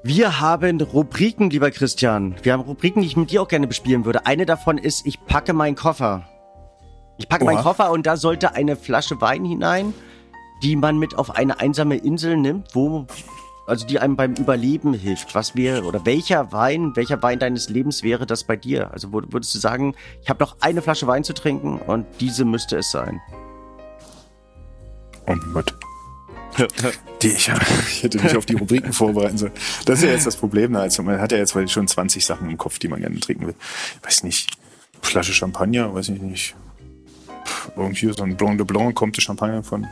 Wir 0.03 0.41
haben 0.41 0.81
Rubriken, 0.81 1.51
lieber 1.51 1.71
Christian. 1.71 2.37
Wir 2.43 2.53
haben 2.53 2.61
Rubriken, 2.61 3.01
die 3.01 3.09
ich 3.09 3.17
mit 3.17 3.31
dir 3.31 3.43
auch 3.43 3.49
gerne 3.49 3.67
bespielen 3.67 4.05
würde. 4.05 4.27
Eine 4.27 4.47
davon 4.47 4.79
ist, 4.79 5.07
ich 5.07 5.25
packe 5.25 5.53
meinen 5.55 5.77
Koffer. 5.77 6.29
Ich 7.17 7.29
packe 7.29 7.45
Oha. 7.45 7.53
meinen 7.53 7.63
Koffer 7.63 7.91
und 7.91 8.07
da 8.07 8.17
sollte 8.17 8.55
eine 8.55 8.77
Flasche 8.77 9.21
Wein 9.21 9.45
hinein, 9.45 9.95
die 10.63 10.77
man 10.77 10.99
mit 10.99 11.17
auf 11.17 11.37
eine 11.37 11.59
einsame 11.59 11.97
Insel 11.97 12.37
nimmt, 12.37 12.75
wo 12.75 13.07
also 13.67 13.87
die 13.87 13.99
einem 13.99 14.17
beim 14.17 14.35
Überleben 14.35 14.93
hilft. 14.93 15.35
Was 15.35 15.57
wäre 15.57 15.85
oder 15.85 16.05
welcher 16.05 16.53
Wein, 16.53 16.95
welcher 16.97 17.23
Wein 17.23 17.39
deines 17.39 17.71
Lebens 17.71 18.03
wäre 18.03 18.27
das 18.27 18.45
bei 18.45 18.57
dir? 18.57 18.93
Also 18.93 19.13
würdest 19.13 19.55
du 19.55 19.59
sagen, 19.59 19.95
ich 20.23 20.29
habe 20.29 20.45
noch 20.45 20.57
eine 20.61 20.83
Flasche 20.83 21.07
Wein 21.07 21.25
zu 21.25 21.33
trinken 21.33 21.79
und 21.79 22.07
diese 22.21 22.45
müsste 22.45 22.77
es 22.77 22.91
sein? 22.91 23.21
Oh 25.27 25.35
Gott. 25.53 25.75
Die, 27.23 27.29
ich, 27.29 27.51
ich 27.89 28.03
hätte 28.03 28.23
mich 28.23 28.37
auf 28.37 28.47
die 28.47 28.55
Rubriken 28.55 28.93
vorbereiten 28.93 29.39
sollen. 29.39 29.53
Das 29.87 29.99
ist 29.99 30.05
ja 30.05 30.11
jetzt 30.11 30.27
das 30.27 30.37
Problem. 30.37 30.75
Also 30.77 31.03
man 31.03 31.21
hat 31.21 31.33
ja 31.33 31.39
jetzt 31.39 31.55
schon 31.71 31.89
20 31.89 32.25
Sachen 32.25 32.49
im 32.51 32.59
Kopf, 32.59 32.79
die 32.79 32.89
man 32.89 33.01
gerne 33.01 33.19
trinken 33.21 33.47
will. 33.47 33.55
weiß 34.03 34.25
nicht, 34.25 34.51
Flasche 35.03 35.33
Champagner, 35.33 35.95
weiß 35.95 36.09
ich 36.09 36.21
nicht. 36.21 36.55
Irgendwie 37.77 38.13
so 38.13 38.23
ein 38.23 38.37
Blanc 38.37 38.59
de 38.59 38.67
Blanc 38.67 38.95
kommt 38.95 39.17
der 39.17 39.23
Champagner 39.23 39.63
von 39.63 39.87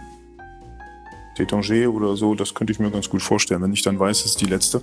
Tétanger 1.37 1.89
oder 1.89 2.17
so. 2.17 2.35
Das 2.35 2.55
könnte 2.55 2.73
ich 2.73 2.79
mir 2.79 2.91
ganz 2.91 3.11
gut 3.11 3.23
vorstellen. 3.23 3.63
Wenn 3.63 3.73
ich 3.73 3.83
dann 3.83 3.99
weiß, 3.99 4.21
es 4.21 4.27
ist 4.27 4.41
die 4.41 4.47
letzte. 4.47 4.83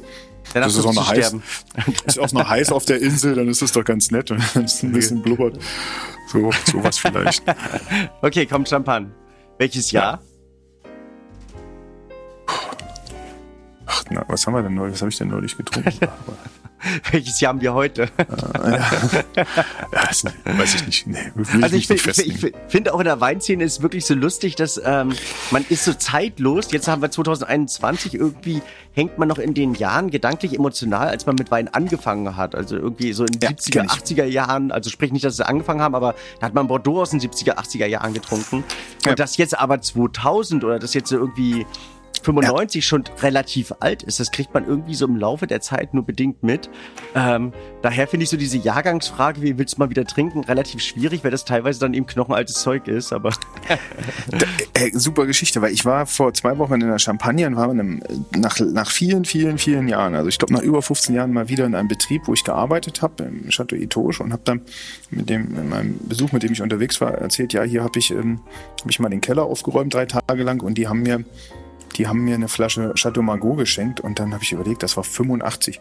Dann 0.53 0.63
das 0.63 0.75
ist 0.75 0.85
auch, 0.85 0.93
noch 0.93 1.09
heiß, 1.09 1.35
ist 2.05 2.19
auch 2.19 2.31
noch 2.31 2.47
heiß 2.47 2.71
auf 2.71 2.85
der 2.85 3.01
Insel, 3.01 3.35
dann 3.35 3.47
ist 3.47 3.61
es 3.61 3.71
doch 3.71 3.83
ganz 3.83 4.11
nett, 4.11 4.29
wenn 4.29 4.65
es 4.65 4.83
ein 4.83 4.91
bisschen 4.91 5.21
blubbert. 5.21 5.59
So, 6.27 6.51
sowas 6.65 6.99
vielleicht. 6.99 7.43
okay, 8.21 8.45
kommt 8.45 8.69
Champagner. 8.69 9.09
Welches 9.57 9.91
Jahr? 9.91 10.21
Ja. 10.21 10.38
Ach, 13.91 14.03
na, 14.11 14.23
was 14.27 14.45
haben 14.45 14.53
wir 14.53 14.61
denn 14.61 14.75
neulich? 14.75 14.93
Was 14.93 15.01
habe 15.01 15.09
ich 15.09 15.17
denn 15.17 15.29
neulich 15.29 15.57
getrunken? 15.57 15.91
Welches 17.11 17.41
Jahr 17.41 17.49
haben 17.49 17.61
wir 17.61 17.73
heute? 17.73 18.03
Äh, 18.03 18.71
ja. 18.71 18.91
ja, 19.35 20.57
weiß 20.57 20.75
ich 20.75 20.85
nicht. 20.85 21.07
Nee, 21.07 21.17
also 21.61 21.75
ich, 21.75 21.89
ich, 21.89 22.07
ich, 22.07 22.43
ich 22.43 22.53
finde 22.69 22.93
auch 22.93 22.99
in 22.99 23.05
der 23.05 23.19
Weinszene 23.19 23.63
ist 23.63 23.81
wirklich 23.81 24.05
so 24.05 24.13
lustig, 24.13 24.55
dass 24.55 24.79
ähm, 24.83 25.13
man 25.51 25.65
ist 25.67 25.83
so 25.83 25.93
zeitlos. 25.93 26.71
Jetzt 26.71 26.87
haben 26.87 27.01
wir 27.01 27.11
2021 27.11 28.13
irgendwie 28.13 28.61
hängt 28.93 29.17
man 29.17 29.27
noch 29.27 29.39
in 29.39 29.53
den 29.53 29.73
Jahren 29.73 30.09
gedanklich 30.09 30.53
emotional, 30.53 31.07
als 31.07 31.25
man 31.25 31.35
mit 31.35 31.51
Wein 31.51 31.67
angefangen 31.67 32.37
hat. 32.37 32.55
Also 32.55 32.77
irgendwie 32.77 33.11
so 33.13 33.25
in 33.25 33.39
den 33.39 33.41
ja, 33.41 33.49
70er, 33.49 33.87
80er 33.87 34.25
Jahren. 34.25 34.71
Also 34.71 34.89
sprich 34.89 35.11
nicht, 35.11 35.25
dass 35.25 35.35
sie 35.35 35.47
angefangen 35.47 35.81
haben, 35.81 35.95
aber 35.95 36.15
da 36.39 36.45
hat 36.45 36.53
man 36.53 36.67
Bordeaux 36.67 37.01
aus 37.01 37.09
den 37.09 37.19
70er, 37.19 37.55
80er 37.55 37.87
Jahren 37.87 38.13
getrunken. 38.13 38.63
Und 39.07 39.19
das 39.19 39.37
jetzt 39.37 39.57
aber 39.57 39.81
2000 39.81 40.63
oder 40.63 40.79
das 40.79 40.93
jetzt 40.93 41.09
so 41.09 41.17
irgendwie 41.17 41.65
95 42.23 42.83
ja. 42.83 42.87
schon 42.87 43.03
relativ 43.21 43.73
alt 43.79 44.03
ist. 44.03 44.19
Das 44.19 44.31
kriegt 44.31 44.53
man 44.53 44.65
irgendwie 44.65 44.93
so 44.93 45.05
im 45.05 45.15
Laufe 45.15 45.47
der 45.47 45.61
Zeit 45.61 45.93
nur 45.93 46.05
bedingt 46.05 46.43
mit. 46.43 46.69
Ähm, 47.15 47.53
daher 47.81 48.07
finde 48.07 48.25
ich 48.25 48.29
so 48.29 48.37
diese 48.37 48.57
Jahrgangsfrage, 48.57 49.41
wie 49.41 49.57
willst 49.57 49.75
du 49.75 49.79
mal 49.79 49.89
wieder 49.89 50.05
trinken, 50.05 50.43
relativ 50.43 50.81
schwierig, 50.81 51.23
weil 51.23 51.31
das 51.31 51.45
teilweise 51.45 51.79
dann 51.79 51.93
eben 51.93 52.05
knochenaltes 52.05 52.55
Zeug 52.55 52.87
ist. 52.87 53.13
Aber 53.13 53.31
da, 54.31 54.45
äh, 54.73 54.91
super 54.93 55.25
Geschichte, 55.25 55.61
weil 55.61 55.73
ich 55.73 55.85
war 55.85 56.05
vor 56.05 56.33
zwei 56.33 56.57
Wochen 56.57 56.73
in 56.73 56.87
der 56.87 56.99
Champagne 56.99 57.47
und 57.47 57.55
war 57.55 57.69
einem, 57.69 58.01
nach, 58.35 58.59
nach 58.59 58.91
vielen, 58.91 59.25
vielen, 59.25 59.57
vielen 59.57 59.87
Jahren, 59.87 60.15
also 60.15 60.27
ich 60.27 60.37
glaube 60.37 60.53
nach 60.53 60.61
über 60.61 60.81
15 60.81 61.15
Jahren 61.15 61.31
mal 61.31 61.49
wieder 61.49 61.65
in 61.65 61.75
einem 61.75 61.87
Betrieb, 61.87 62.23
wo 62.25 62.33
ich 62.33 62.43
gearbeitet 62.43 63.01
habe, 63.01 63.23
im 63.23 63.49
Chateau 63.49 63.75
Itoge 63.75 64.23
und 64.23 64.33
habe 64.33 64.41
dann 64.45 64.61
mit 65.09 65.29
dem 65.29 65.57
in 65.57 65.69
meinem 65.69 65.99
Besuch, 66.07 66.31
mit 66.31 66.43
dem 66.43 66.51
ich 66.51 66.61
unterwegs 66.61 66.99
war, 67.01 67.13
erzählt, 67.13 67.53
ja, 67.53 67.63
hier 67.63 67.83
habe 67.83 67.97
ich, 67.99 68.11
ähm, 68.11 68.41
hab 68.81 68.89
ich 68.89 68.99
mal 68.99 69.09
den 69.09 69.21
Keller 69.21 69.43
aufgeräumt 69.43 69.93
drei 69.93 70.05
Tage 70.05 70.43
lang 70.43 70.61
und 70.61 70.77
die 70.77 70.87
haben 70.87 71.03
mir 71.03 71.23
die 71.97 72.07
haben 72.07 72.19
mir 72.19 72.35
eine 72.35 72.47
Flasche 72.47 72.93
Chateau 72.95 73.21
Margaux 73.21 73.57
geschenkt 73.57 73.99
und 73.99 74.19
dann 74.19 74.33
habe 74.33 74.43
ich 74.43 74.51
überlegt, 74.51 74.83
das 74.83 74.97
war 74.97 75.03
85. 75.03 75.79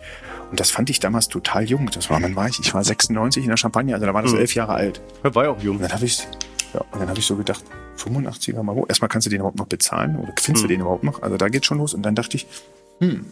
Und 0.50 0.60
das 0.60 0.70
fand 0.70 0.90
ich 0.90 1.00
damals 1.00 1.28
total 1.28 1.64
jung. 1.64 1.90
Das 1.90 2.10
war, 2.10 2.20
man 2.20 2.34
weiß, 2.34 2.58
ich 2.60 2.72
war 2.74 2.82
96 2.82 3.44
in 3.44 3.50
der 3.50 3.56
Champagne, 3.56 3.94
also 3.94 4.06
da 4.06 4.14
war 4.14 4.22
das 4.22 4.32
mhm. 4.32 4.38
elf 4.38 4.54
Jahre 4.54 4.74
alt. 4.74 5.00
Er 5.22 5.34
war 5.34 5.44
ja 5.44 5.50
auch 5.50 5.62
jung. 5.62 5.76
Und 5.76 5.82
dann 5.82 5.92
habe 5.92 6.04
ich, 6.04 6.26
ja, 6.74 6.80
und 6.92 7.00
dann 7.00 7.08
habe 7.08 7.18
ich 7.18 7.26
so 7.26 7.36
gedacht, 7.36 7.64
85er 7.98 8.62
Margaux. 8.62 8.88
Erstmal 8.88 9.08
kannst 9.08 9.26
du 9.26 9.30
den 9.30 9.40
überhaupt 9.40 9.58
noch 9.58 9.66
bezahlen 9.66 10.16
oder 10.16 10.32
findest 10.38 10.64
mhm. 10.64 10.68
du 10.68 10.74
den 10.74 10.80
überhaupt 10.80 11.04
noch? 11.04 11.22
Also 11.22 11.36
da 11.36 11.48
geht 11.48 11.66
schon 11.66 11.78
los. 11.78 11.94
Und 11.94 12.02
dann 12.02 12.14
dachte 12.14 12.36
ich, 12.36 12.46
hm, 13.00 13.26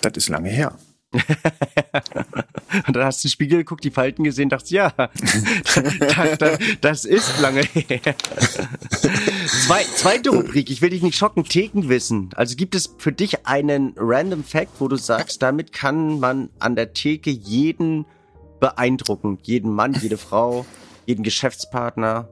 das 0.00 0.12
ist 0.16 0.28
lange 0.28 0.50
her. 0.50 0.74
und 2.86 2.96
dann 2.96 3.04
hast 3.04 3.22
du 3.22 3.26
in 3.26 3.30
den 3.30 3.32
Spiegel 3.32 3.58
geguckt, 3.58 3.84
die 3.84 3.90
Falten 3.90 4.24
gesehen, 4.24 4.48
dachtest, 4.48 4.72
ja, 4.72 4.90
das, 6.38 6.58
das 6.80 7.04
ist 7.04 7.40
lange 7.40 7.62
her. 7.62 8.00
Zwei, 9.66 9.82
zweite 9.94 10.30
Rubrik, 10.30 10.70
ich 10.70 10.82
will 10.82 10.90
dich 10.90 11.02
nicht 11.02 11.16
schocken, 11.16 11.44
Thekenwissen. 11.44 12.30
Also 12.34 12.56
gibt 12.56 12.74
es 12.74 12.94
für 12.98 13.12
dich 13.12 13.46
einen 13.46 13.94
random 13.96 14.44
Fact, 14.44 14.80
wo 14.80 14.88
du 14.88 14.96
sagst, 14.96 15.42
damit 15.42 15.72
kann 15.72 16.20
man 16.20 16.50
an 16.58 16.76
der 16.76 16.92
Theke 16.92 17.30
jeden 17.30 18.06
beeindrucken, 18.60 19.38
jeden 19.42 19.72
Mann, 19.72 19.94
jede 19.94 20.16
Frau, 20.16 20.66
jeden 21.06 21.22
Geschäftspartner? 21.22 22.28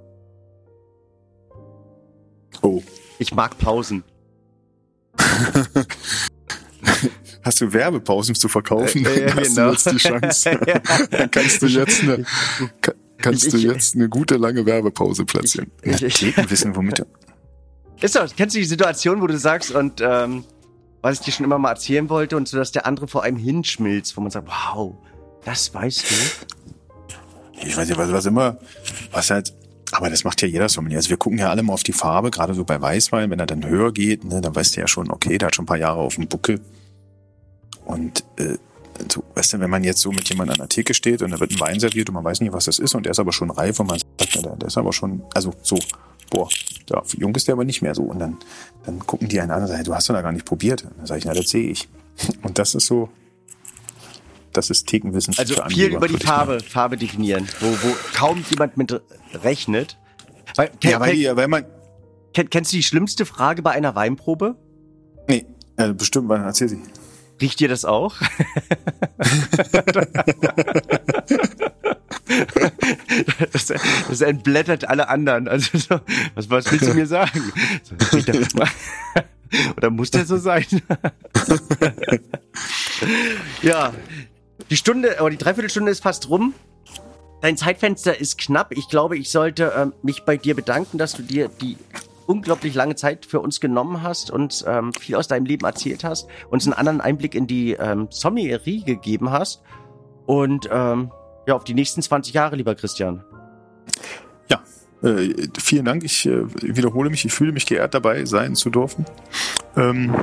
Oh. 2.63 2.83
Ich 3.23 3.35
mag 3.35 3.57
Pausen. 3.57 4.03
hast 7.43 7.61
du 7.61 7.73
Werbepausen 7.73 8.35
zu 8.35 8.49
verkaufen, 8.49 9.05
äh, 9.05 9.25
äh, 9.25 9.33
hast 9.33 9.55
genau. 9.55 9.67
du 9.67 9.73
jetzt 9.73 9.91
die 9.91 9.97
Chance. 9.97 10.59
Dann 11.11 11.31
kannst 11.31 11.63
du 11.63 11.67
jetzt 11.67 12.03
eine, 12.03 12.25
kannst 13.19 13.47
ich, 13.47 13.53
du 13.53 13.59
jetzt 13.59 13.95
eine 13.95 14.09
gute 14.09 14.37
lange 14.37 14.65
Werbepause 14.65 15.25
platzieren. 15.25 15.71
Ich, 15.83 16.03
ich, 16.03 16.23
ich 16.23 16.51
wissen, 16.51 16.75
womit 16.77 17.01
du. 17.01 17.05
Ist 18.01 18.17
doch, 18.17 18.29
kennst 18.37 18.57
du 18.57 18.59
die 18.59 18.65
Situation, 18.65 19.21
wo 19.21 19.27
du 19.27 19.39
sagst 19.39 19.71
und 19.71 20.01
ähm, 20.01 20.45
was 21.03 21.19
ich 21.19 21.25
dir 21.25 21.33
schon 21.33 21.45
immer 21.45 21.59
mal 21.59 21.71
erzählen 21.71 22.09
wollte 22.09 22.37
und 22.37 22.49
so, 22.49 22.57
dass 22.57 22.73
der 22.73 22.87
andere 22.87 23.09
vor 23.09 23.23
einem 23.23 23.37
hinschmilzt, 23.37 24.17
wo 24.17 24.21
man 24.21 24.31
sagt, 24.31 24.49
wow, 24.49 24.95
das 25.45 25.73
weißt 25.75 26.11
du. 26.11 26.15
Ich 27.65 27.77
weiß 27.77 27.89
nicht, 27.89 27.99
was, 27.99 28.11
was 28.11 28.27
immer, 28.27 28.59
was 29.13 29.31
halt 29.31 29.53
Aber 29.93 30.11
das 30.11 30.25
macht 30.25 30.43
ja 30.43 30.49
jeder 30.49 30.69
Sommelier. 30.69 30.99
Also 30.99 31.11
wir 31.11 31.17
gucken 31.17 31.39
ja 31.39 31.51
alle 31.51 31.63
mal 31.63 31.75
auf 31.75 31.83
die 31.83 31.93
Farbe, 31.93 32.31
gerade 32.31 32.55
so 32.55 32.65
bei 32.65 32.81
Weißwein, 32.81 33.31
wenn 33.31 33.39
er 33.39 33.47
dann 33.47 33.65
höher 33.67 33.93
geht, 33.93 34.25
ne, 34.25 34.41
dann 34.41 34.55
weißt 34.55 34.77
du 34.77 34.81
ja 34.81 34.89
schon, 34.89 35.11
okay, 35.11 35.39
der 35.39 35.49
hat 35.49 35.57
schon 35.57 35.65
ein 35.65 35.67
paar 35.67 35.77
Jahre 35.77 36.01
auf 36.01 36.15
dem 36.17 36.29
Buckel. 36.29 36.61
Und 37.85 38.25
äh, 38.37 38.57
so, 39.11 39.25
weißt 39.35 39.55
du, 39.55 39.61
wenn 39.61 39.71
man 39.71 39.85
jetzt 39.85 40.01
so 40.01 40.13
mit 40.13 40.29
jemandem 40.29 40.55
an 40.55 40.59
der 40.59 40.69
Theke 40.69 40.95
steht 40.95 41.23
und 41.23 41.31
da 41.31 41.41
wird 41.41 41.51
ein 41.51 41.61
Wein 41.61 41.81
serviert 41.81 42.09
und 42.09 42.15
man 42.15 42.25
weiß 42.25 42.41
nicht, 42.41 42.53
was 42.53 42.67
das 42.67 42.79
ist 42.79 42.95
und 42.95 43.05
der 43.05 43.13
ist 43.13 43.19
aber 43.19 43.33
schon 43.33 43.51
reif 43.51 43.81
und 43.81 43.89
man 43.89 43.99
sagt, 43.99 44.35
der, 44.35 44.57
der 44.57 44.69
ist 44.69 44.79
aber 44.79 44.93
schon, 44.93 45.23
also 45.35 45.53
so, 45.63 45.79
boah, 46.31 46.49
ja, 46.89 47.03
jung 47.17 47.35
ist 47.35 47.47
der 47.47 47.55
aber 47.55 47.65
nicht 47.65 47.83
mehr 47.83 47.95
so. 47.95 48.03
Und 48.03 48.19
dann, 48.19 48.39
dann 48.85 48.99
gucken 49.01 49.29
die 49.29 49.41
einen 49.41 49.51
an 49.51 49.63
und 49.63 49.69
sagen, 49.69 49.85
du 49.85 49.95
hast 49.95 50.09
doch 50.09 50.15
da 50.15 50.23
gar 50.23 50.33
nicht 50.33 50.45
probiert. 50.45 50.85
Und 50.85 50.99
dann 50.99 51.07
sage 51.07 51.19
ich, 51.19 51.25
na, 51.25 51.35
das 51.35 51.49
sehe 51.49 51.71
ich. 51.71 51.89
Und 52.43 52.59
das 52.59 52.75
ist 52.75 52.87
so, 52.87 53.09
das 54.53 54.71
ist 54.71 54.87
Thekenwissen. 54.87 55.35
Also 55.39 55.55
viel 55.69 55.95
über 55.95 56.09
die 56.09 56.19
Farbe, 56.19 56.61
Farbe 56.61 56.97
definieren, 56.97 57.49
wo, 57.61 57.67
wo 57.67 57.97
kaum 58.15 58.45
jemand 58.51 58.77
mit 58.77 59.01
rechnet. 59.43 59.99
Weil, 60.57 60.71
ja, 60.83 61.01
weil, 61.01 61.17
die, 61.17 61.35
weil 61.35 61.49
man. 61.49 61.65
Kennst 62.35 62.73
du 62.73 62.77
die 62.77 62.83
schlimmste 62.83 63.27
Frage 63.27 63.63
bei 63.63 63.73
einer 63.73 63.95
Weinprobe? 63.95 64.57
Nee, 65.29 65.47
äh, 65.77 65.93
bestimmt, 65.93 66.31
erzähl 66.31 66.69
sie. 66.69 66.81
Riecht 67.43 67.59
dir 67.59 67.69
das 67.69 67.85
auch? 67.85 68.15
das, 73.53 73.67
das, 73.67 74.21
entblättert 74.21 74.89
alle 74.89 75.09
anderen. 75.09 75.49
Also 75.49 75.77
so, 75.77 76.01
was, 76.37 76.49
was 76.51 76.71
willst 76.71 76.87
du 76.87 76.95
mir 76.95 77.09
sagen? 77.09 77.53
Oder 79.77 79.91
muss 79.91 80.13
der 80.13 80.25
so 80.25 80.37
sein? 80.37 80.65
ja, 83.63 83.93
die 84.71 84.77
Stunde, 84.77 85.17
oder 85.19 85.31
die 85.31 85.39
Dreiviertelstunde 85.39 85.91
ist 85.91 86.05
fast 86.05 86.29
rum. 86.29 86.55
Dein 87.41 87.57
Zeitfenster 87.57 88.21
ist 88.21 88.39
knapp. 88.39 88.71
Ich 88.71 88.89
glaube, 88.89 89.19
ich 89.19 89.31
sollte 89.31 89.73
ähm, 89.77 89.93
mich 90.05 90.23
bei 90.23 90.37
dir 90.37 90.55
bedanken, 90.55 90.97
dass 90.97 91.15
du 91.15 91.23
dir 91.25 91.49
die 91.49 91.77
unglaublich 92.33 92.75
lange 92.75 92.95
Zeit 92.95 93.27
für 93.27 93.41
uns 93.41 93.61
genommen 93.61 94.03
hast 94.03 94.31
und 94.31 94.65
ähm, 94.67 94.95
viel 94.95 95.17
aus 95.17 95.29
deinem 95.29 95.45
Leben 95.45 95.67
erzählt 95.67 96.03
hast, 96.03 96.29
uns 96.49 96.67
einen 96.67 96.73
anderen 96.73 97.03
Einblick 97.03 97.35
in 97.35 97.47
die 97.47 97.73
ähm, 97.73 98.09
Sommelerie 98.11 98.83
gegeben 98.85 99.31
hast. 99.31 99.63
Und 100.25 100.67
ähm, 100.73 101.13
ja, 101.47 101.55
auf 101.55 101.65
die 101.65 101.75
nächsten 101.75 102.01
20 102.01 102.33
Jahre, 102.33 102.57
lieber 102.57 102.75
Christian. 102.75 103.23
Ja, 104.49 104.63
äh, 105.03 105.35
vielen 105.61 105.85
Dank. 105.85 106.05
Ich 106.05 106.25
äh, 106.25 106.45
wiederhole 106.63 107.11
mich, 107.11 107.25
ich 107.27 107.33
fühle 107.33 107.53
mich 107.53 107.67
geehrt 107.67 107.93
dabei 107.93 108.25
sein 108.25 108.55
zu 108.55 108.71
dürfen. 108.71 109.05
Ähm, 109.77 110.15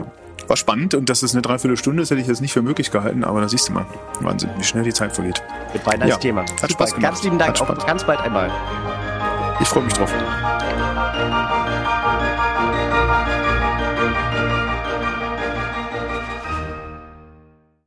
war 0.47 0.57
spannend 0.57 0.95
und 0.95 1.09
dass 1.09 1.21
es 1.21 1.33
eine 1.33 1.43
Dreiviertelstunde 1.43 2.01
ist, 2.01 2.09
hätte 2.09 2.21
ich 2.21 2.27
jetzt 2.27 2.41
nicht 2.41 2.53
für 2.53 2.63
möglich 2.63 2.89
gehalten, 2.89 3.23
aber 3.23 3.41
da 3.41 3.49
siehst 3.49 3.69
du 3.69 3.73
mal, 3.73 3.85
Wahnsinn, 4.21 4.49
wie 4.57 4.63
schnell 4.63 4.83
die 4.83 4.93
Zeit 4.93 5.13
vergeht. 5.13 5.43
Mit 5.73 5.85
Wein 5.85 6.01
als 6.01 6.09
ja, 6.09 6.17
Thema. 6.17 6.41
Hat 6.41 6.71
Spaß 6.71 6.95
gemacht. 6.95 7.01
Ganz 7.03 7.23
lieben 7.23 7.37
Dank, 7.37 7.61
auch 7.61 7.85
ganz 7.85 8.03
bald 8.03 8.19
einmal. 8.21 8.49
Ich 9.61 9.67
freue 9.67 9.83
mich 9.83 9.93
drauf. 9.93 10.11